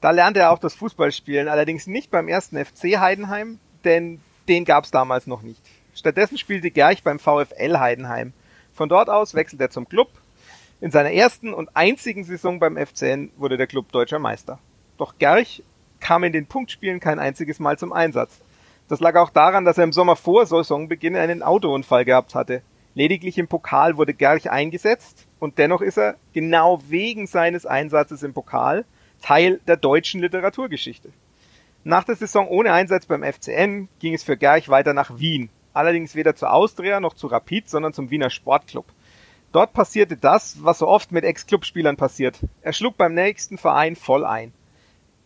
Da 0.00 0.10
lernte 0.10 0.40
er 0.40 0.50
auch 0.50 0.58
das 0.58 0.74
Fußballspielen, 0.74 1.48
allerdings 1.48 1.86
nicht 1.86 2.10
beim 2.10 2.28
ersten 2.28 2.62
FC 2.62 2.98
Heidenheim, 2.98 3.58
denn 3.84 4.20
den 4.48 4.64
gab 4.64 4.84
es 4.84 4.90
damals 4.90 5.26
noch 5.26 5.42
nicht. 5.42 5.60
Stattdessen 5.94 6.38
spielte 6.38 6.70
Gerch 6.70 7.02
beim 7.02 7.18
VfL 7.18 7.78
Heidenheim. 7.78 8.32
Von 8.72 8.88
dort 8.88 9.08
aus 9.08 9.34
wechselte 9.34 9.64
er 9.64 9.70
zum 9.70 9.88
Club. 9.88 10.10
In 10.78 10.90
seiner 10.90 11.10
ersten 11.10 11.54
und 11.54 11.74
einzigen 11.74 12.24
Saison 12.24 12.60
beim 12.60 12.76
FCN 12.76 13.30
wurde 13.38 13.56
der 13.56 13.66
Club 13.66 13.90
deutscher 13.92 14.18
Meister. 14.18 14.58
Doch 14.98 15.14
Gerch 15.18 15.62
kam 16.00 16.22
in 16.22 16.34
den 16.34 16.46
Punktspielen 16.46 17.00
kein 17.00 17.18
einziges 17.18 17.58
Mal 17.58 17.78
zum 17.78 17.94
Einsatz. 17.94 18.42
Das 18.86 19.00
lag 19.00 19.16
auch 19.16 19.30
daran, 19.30 19.64
dass 19.64 19.78
er 19.78 19.84
im 19.84 19.92
Sommer 19.92 20.16
vor 20.16 20.44
Saisonbeginn 20.44 21.16
einen 21.16 21.42
Autounfall 21.42 22.04
gehabt 22.04 22.34
hatte. 22.34 22.60
Lediglich 22.94 23.38
im 23.38 23.48
Pokal 23.48 23.96
wurde 23.96 24.12
Gerch 24.12 24.50
eingesetzt 24.50 25.26
und 25.38 25.56
dennoch 25.56 25.80
ist 25.80 25.96
er, 25.96 26.16
genau 26.34 26.82
wegen 26.88 27.26
seines 27.26 27.64
Einsatzes 27.64 28.22
im 28.22 28.34
Pokal, 28.34 28.84
Teil 29.22 29.60
der 29.66 29.78
deutschen 29.78 30.20
Literaturgeschichte. 30.20 31.08
Nach 31.84 32.04
der 32.04 32.16
Saison 32.16 32.48
ohne 32.48 32.72
Einsatz 32.72 33.06
beim 33.06 33.22
FCN 33.22 33.88
ging 33.98 34.12
es 34.12 34.24
für 34.24 34.36
Gerch 34.36 34.68
weiter 34.68 34.92
nach 34.92 35.18
Wien. 35.18 35.48
Allerdings 35.72 36.14
weder 36.14 36.36
zu 36.36 36.50
Austria 36.50 37.00
noch 37.00 37.14
zu 37.14 37.28
Rapid, 37.28 37.68
sondern 37.70 37.94
zum 37.94 38.10
Wiener 38.10 38.28
Sportclub. 38.28 38.86
Dort 39.56 39.72
passierte 39.72 40.18
das, 40.18 40.62
was 40.62 40.80
so 40.80 40.86
oft 40.86 41.12
mit 41.12 41.24
Ex-Clubspielern 41.24 41.96
passiert. 41.96 42.40
Er 42.60 42.74
schlug 42.74 42.98
beim 42.98 43.14
nächsten 43.14 43.56
Verein 43.56 43.96
voll 43.96 44.26
ein. 44.26 44.52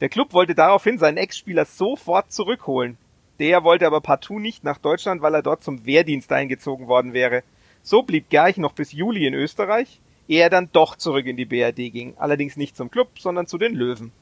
Der 0.01 0.09
Club 0.09 0.33
wollte 0.35 0.55
daraufhin 0.55 0.99
seinen 0.99 1.17
Ex-Spieler 1.17 1.65
sofort 1.65 2.31
zurückholen. 2.31 2.97
Der 3.41 3.65
wollte 3.65 3.89
aber 3.89 4.01
partout 4.01 4.39
nicht 4.39 4.63
nach 4.63 4.79
Deutschland, 4.79 5.21
weil 5.21 5.35
er 5.35 5.43
dort 5.43 5.65
zum 5.65 5.85
Wehrdienst 5.85 6.31
eingezogen 6.31 6.87
worden 6.87 7.13
wäre. 7.13 7.43
So 7.83 8.05
blieb 8.05 8.31
Gerch 8.31 8.57
noch 8.57 8.71
bis 8.71 8.93
Juli 8.93 9.27
in 9.27 9.35
Österreich, 9.35 10.01
ehe 10.29 10.43
er 10.43 10.49
dann 10.49 10.71
doch 10.73 10.95
zurück 10.95 11.27
in 11.27 11.37
die 11.37 11.45
BRD 11.45 11.93
ging, 11.93 12.15
allerdings 12.17 12.57
nicht 12.57 12.77
zum 12.77 12.89
Club, 12.89 13.19
sondern 13.19 13.49
zu 13.49 13.59
den 13.59 13.75
Löwen. 13.75 14.13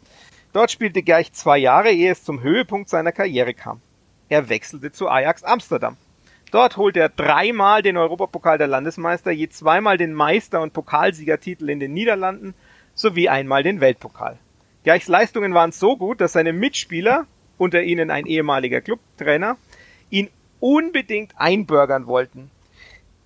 Dort 0.55 0.71
spielte 0.71 1.03
Gerch 1.03 1.35
zwei 1.35 1.59
Jahre, 1.59 1.91
ehe 1.91 2.13
es 2.13 2.25
zum 2.25 2.41
Höhepunkt 2.41 2.89
seiner 2.89 3.13
Karriere 3.13 3.53
kam. 3.53 3.83
Er 4.31 4.49
wechselte 4.49 4.91
zu 4.91 5.11
Ajax 5.11 5.45
Amsterdam. 5.45 5.99
Dort 6.51 6.77
holte 6.79 7.01
er 7.01 7.09
dreimal 7.11 7.83
den 7.83 7.97
Europapokal 7.97 8.57
der 8.57 8.67
Landesmeister, 8.67 9.31
je 9.31 9.49
zweimal 9.49 9.99
den 9.99 10.15
Meister- 10.15 10.63
und 10.63 10.73
Pokalsiegertitel 10.73 11.69
in 11.69 11.81
den 11.81 11.93
Niederlanden 11.93 12.55
sowie 12.95 13.29
einmal 13.29 13.63
den 13.63 13.81
Weltpokal. 13.81 14.39
Gerchs 14.85 15.09
Leistungen 15.09 15.53
waren 15.53 15.73
so 15.73 15.97
gut, 15.97 16.21
dass 16.21 16.33
seine 16.33 16.53
Mitspieler 16.53 17.27
unter 17.59 17.83
ihnen 17.83 18.11
ein 18.11 18.27
ehemaliger 18.27 18.81
Clubtrainer, 18.81 19.57
ihn 20.11 20.31
unbedingt 20.61 21.33
einbürgern 21.37 22.07
wollten. 22.07 22.51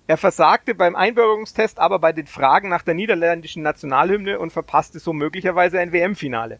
Er 0.05 0.17
versagte 0.17 0.75
beim 0.75 0.95
Einbürgerungstest 0.95 1.79
aber 1.79 1.99
bei 1.99 2.11
den 2.11 2.27
Fragen 2.27 2.67
nach 2.67 2.81
der 2.81 2.93
niederländischen 2.93 3.63
Nationalhymne 3.63 4.37
und 4.37 4.51
verpasste 4.51 4.99
so 4.99 5.13
möglicherweise 5.13 5.79
ein 5.79 5.93
WM-Finale. 5.93 6.59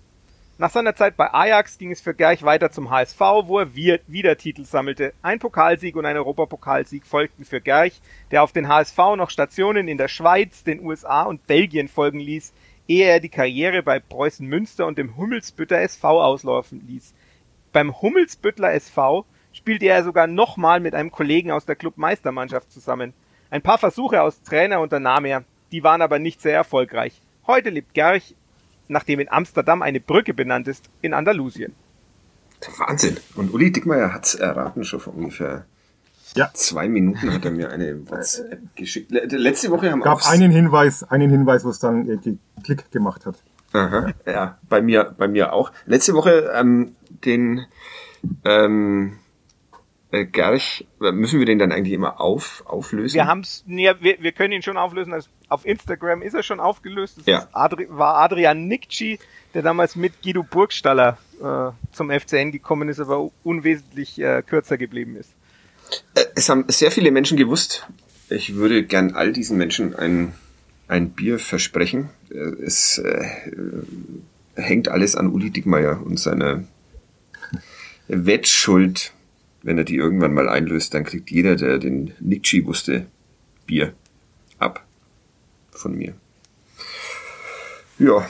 Nach 0.60 0.70
seiner 0.70 0.94
Zeit 0.94 1.18
bei 1.18 1.34
Ajax 1.34 1.80
ging 1.80 1.92
es 1.92 2.00
für 2.00 2.14
Gerch 2.14 2.44
weiter 2.44 2.70
zum 2.70 2.92
HSV, 2.92 3.20
wo 3.20 3.58
er 3.58 3.74
wieder 3.74 4.38
Titel 4.38 4.66
sammelte. 4.66 5.14
Ein 5.24 5.40
Pokalsieg 5.40 5.96
und 5.96 6.06
ein 6.06 6.16
Europapokalsieg 6.16 7.08
folgten 7.08 7.44
für 7.44 7.60
Gerch, 7.60 8.00
der 8.30 8.44
auf 8.44 8.52
den 8.52 8.68
HSV 8.68 8.98
noch 9.18 9.32
Stationen 9.32 9.88
in 9.88 9.98
der 9.98 10.10
Schweiz, 10.10 10.64
den 10.64 10.86
USA 10.86 11.24
und 11.24 11.48
Belgien 11.48 11.88
folgen 11.88 12.20
ließ, 12.20 12.54
ehe 12.88 13.08
er 13.08 13.20
die 13.20 13.30
Karriere 13.30 13.82
bei 13.82 14.00
Preußen 14.00 14.46
Münster 14.46 14.86
und 14.86 15.00
dem 15.00 15.18
Hummelsbütter 15.18 15.82
SV 15.82 16.22
auslaufen 16.22 16.86
ließ. 16.88 17.16
Beim 17.72 18.00
Hummelsbüttler 18.00 18.74
SV 18.74 19.26
spielte 19.54 19.88
er 19.88 20.04
sogar 20.04 20.28
nochmal 20.28 20.80
mit 20.80 20.94
einem 20.94 21.10
Kollegen 21.10 21.50
aus 21.50 21.66
der 21.66 21.76
Clubmeistermannschaft 21.76 22.72
zusammen. 22.72 23.14
Ein 23.50 23.64
paar 23.64 23.80
Versuche 23.80 24.22
als 24.22 24.44
Trainer 24.44 24.82
unternahm 24.82 25.26
er, 25.26 25.46
die 25.72 25.84
waren 25.84 26.04
aber 26.04 26.20
nicht 26.20 26.42
sehr 26.42 26.54
erfolgreich. 26.54 27.20
Heute 27.48 27.72
lebt 27.72 27.96
Gerch, 27.96 28.36
nachdem 28.94 29.20
in 29.20 29.30
Amsterdam 29.30 29.82
eine 29.82 30.00
Brücke 30.00 30.34
benannt 30.34 30.68
ist, 30.68 30.86
in 31.02 31.14
Andalusien. 31.14 31.74
Wahnsinn. 32.78 33.18
Und 33.36 33.54
Uli 33.54 33.72
Dickmeyer 33.72 34.14
hat's 34.14 34.36
erraten 34.36 34.86
schon 34.86 35.02
vor 35.02 35.16
ungefähr 35.16 35.66
ja. 36.36 36.50
zwei 36.54 36.88
Minuten 36.88 37.32
hat 37.32 37.46
er 37.46 37.52
mir 37.52 37.72
eine 37.72 38.10
WhatsApp 38.10 38.76
geschickt. 38.76 39.12
Letzte 39.12 39.70
Woche 39.70 39.92
haben 39.92 40.00
wir 40.00 40.06
gab 40.06 40.26
einen 40.26 40.52
Hinweis, 40.52 41.04
einen 41.04 41.30
Hinweis, 41.30 41.64
wo 41.66 41.70
es 41.70 41.80
dann 41.80 42.10
äh, 42.10 42.18
Klick 42.64 42.92
gemacht 42.92 43.26
hat. 43.26 43.36
Aha, 43.74 44.14
ja, 44.26 44.58
bei 44.70 44.82
mir, 44.82 45.16
bei 45.18 45.28
mir 45.28 45.54
auch. 45.54 45.72
Letzte 45.86 46.14
Woche 46.14 46.52
ähm, 46.56 46.96
den 47.26 47.66
ähm, 48.46 49.18
äh, 50.14 50.26
Gerch, 50.26 50.86
müssen 51.00 51.40
wir 51.40 51.46
den 51.48 51.58
dann 51.58 51.72
eigentlich 51.72 51.94
immer 51.94 52.22
auf, 52.22 52.64
auflösen? 52.68 53.16
Wir 53.16 53.26
haben's, 53.26 53.64
nee, 53.66 53.92
wir, 54.00 54.18
wir 54.22 54.32
können 54.32 54.54
ihn 54.54 54.62
schon 54.62 54.78
auflösen. 54.78 55.12
Also 55.12 55.30
auf 55.50 55.66
Instagram 55.66 56.22
ist 56.22 56.36
er 56.36 56.44
schon 56.44 56.60
aufgelöst. 56.60 57.18
Das 57.18 57.26
ja. 57.26 57.48
Adri 57.52 57.88
war 57.90 58.18
Adrian 58.18 58.68
Nikci, 58.68 59.20
der 59.56 59.64
damals 59.64 59.96
mit 59.96 60.22
Guido 60.22 60.44
Burgstaller 60.44 61.18
äh, 61.42 61.72
zum 61.92 62.12
FCN 62.12 62.52
gekommen 62.52 62.90
ist, 62.90 63.00
aber 63.00 63.32
unwesentlich 63.44 64.20
äh, 64.20 64.44
kürzer 64.44 64.78
geblieben 64.78 65.16
ist. 65.16 65.32
Äh, 66.14 66.26
es 66.36 66.48
haben 66.48 66.66
sehr 66.68 66.92
viele 66.92 67.10
Menschen 67.10 67.36
gewusst. 67.36 67.88
Ich 68.30 68.54
würde 68.54 68.84
gern 68.84 69.16
all 69.16 69.34
diesen 69.34 69.58
Menschen 69.58 69.96
ein, 69.96 70.34
ein 70.88 71.10
Bier 71.10 71.40
versprechen. 71.40 72.10
Äh, 72.30 72.36
es 72.64 73.00
äh, 73.00 73.26
hängt 74.56 74.90
alles 74.90 75.16
an 75.16 75.30
Uli 75.30 75.50
Dickmeier 75.50 76.02
und 76.06 76.20
seiner 76.20 76.66
Wettschuld. 78.08 79.13
Wenn 79.64 79.78
er 79.78 79.86
die 79.86 79.96
irgendwann 79.96 80.34
mal 80.34 80.50
einlöst, 80.50 80.94
dann 80.94 81.06
kriegt 81.06 81.32
jeder, 81.32 81.56
der 81.56 81.80
den 81.80 82.14
Nikchi 82.20 82.66
wusste, 82.66 83.08
Bier 83.66 83.94
ab 84.60 84.86
von 85.72 85.96
mir. 85.96 86.14
Ja, 87.98 88.28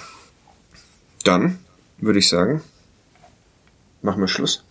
dann 1.23 1.59
würde 1.97 2.19
ich 2.19 2.29
sagen, 2.29 2.61
machen 4.01 4.21
wir 4.21 4.27
Schluss. 4.27 4.63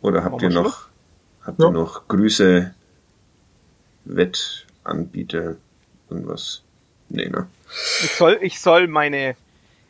Oder 0.00 0.24
habt 0.24 0.40
ihr 0.42 0.48
noch, 0.48 0.62
Schluss? 0.62 0.88
habt 1.42 1.60
ja. 1.60 1.66
ihr 1.66 1.72
noch 1.72 2.08
Grüße, 2.08 2.74
Wettanbieter, 4.04 5.56
irgendwas? 6.08 6.62
Nee, 7.10 7.28
ne? 7.28 7.48
Ich 8.02 8.12
soll, 8.12 8.38
ich 8.40 8.60
soll 8.60 8.88
meine 8.88 9.36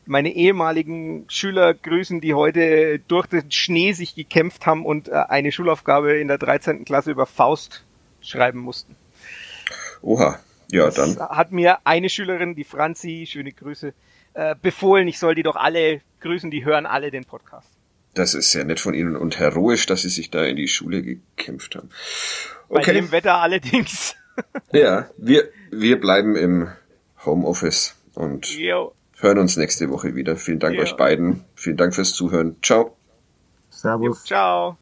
meine 0.07 0.33
ehemaligen 0.35 1.25
Schüler 1.29 1.75
grüßen, 1.75 2.21
die 2.21 2.35
heute 2.35 2.99
durch 3.01 3.27
den 3.27 3.51
Schnee 3.51 3.93
sich 3.93 4.15
gekämpft 4.15 4.67
haben 4.67 4.85
und 4.85 5.09
äh, 5.09 5.13
eine 5.13 5.53
Schulaufgabe 5.53 6.19
in 6.19 6.29
der 6.29 6.39
13. 6.39 6.85
Klasse 6.85 7.11
über 7.11 7.27
Faust 7.27 7.85
schreiben 8.21 8.59
mussten. 8.59 8.97
Oha, 10.01 10.41
ja, 10.71 10.87
das 10.87 11.17
dann. 11.17 11.29
Hat 11.29 11.53
mir 11.53 11.79
eine 11.85 12.09
Schülerin, 12.09 12.55
die 12.55 12.65
Franzi, 12.65 13.27
schöne 13.29 13.53
Grüße, 13.53 13.93
äh, 14.35 14.55
befohlen, 14.61 15.07
ich 15.09 15.19
soll 15.19 15.35
die 15.35 15.43
doch 15.43 15.57
alle 15.57 16.01
grüßen, 16.21 16.51
die 16.51 16.65
hören 16.65 16.87
alle 16.87 17.11
den 17.11 17.25
Podcast. 17.25 17.69
Das 18.15 18.35
ist 18.35 18.51
sehr 18.51 18.65
nett 18.65 18.81
von 18.81 18.95
Ihnen 18.95 19.17
und 19.17 19.39
heroisch, 19.39 19.87
dass 19.87 20.03
Sie 20.03 20.09
sich 20.09 20.31
da 20.31 20.45
in 20.45 20.57
die 20.57 20.69
Schule 20.69 21.03
gekämpft 21.03 21.77
haben. 21.77 21.89
Okay. 22.69 22.83
Bei 22.87 22.93
dem 22.93 23.11
Wetter 23.11 23.37
allerdings. 23.37 24.17
ja, 24.73 25.09
wir, 25.17 25.49
wir 25.71 26.01
bleiben 26.01 26.37
im 26.37 26.69
Homeoffice 27.25 27.97
und 28.15 28.51
jo 28.59 28.93
hören 29.23 29.39
uns 29.39 29.57
nächste 29.57 29.89
Woche 29.91 30.15
wieder. 30.15 30.37
Vielen 30.37 30.59
Dank 30.59 30.77
ja. 30.77 30.83
euch 30.83 30.97
beiden. 30.97 31.45
Vielen 31.55 31.77
Dank 31.77 31.95
fürs 31.95 32.13
Zuhören. 32.13 32.57
Ciao. 32.63 32.97
Servus. 33.71 34.25
Ciao. 34.25 34.77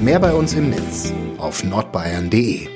Mehr 0.00 0.20
bei 0.20 0.34
uns 0.34 0.52
im 0.52 0.68
Netz 0.68 1.14
auf 1.38 1.64
nordbayern.de 1.64 2.73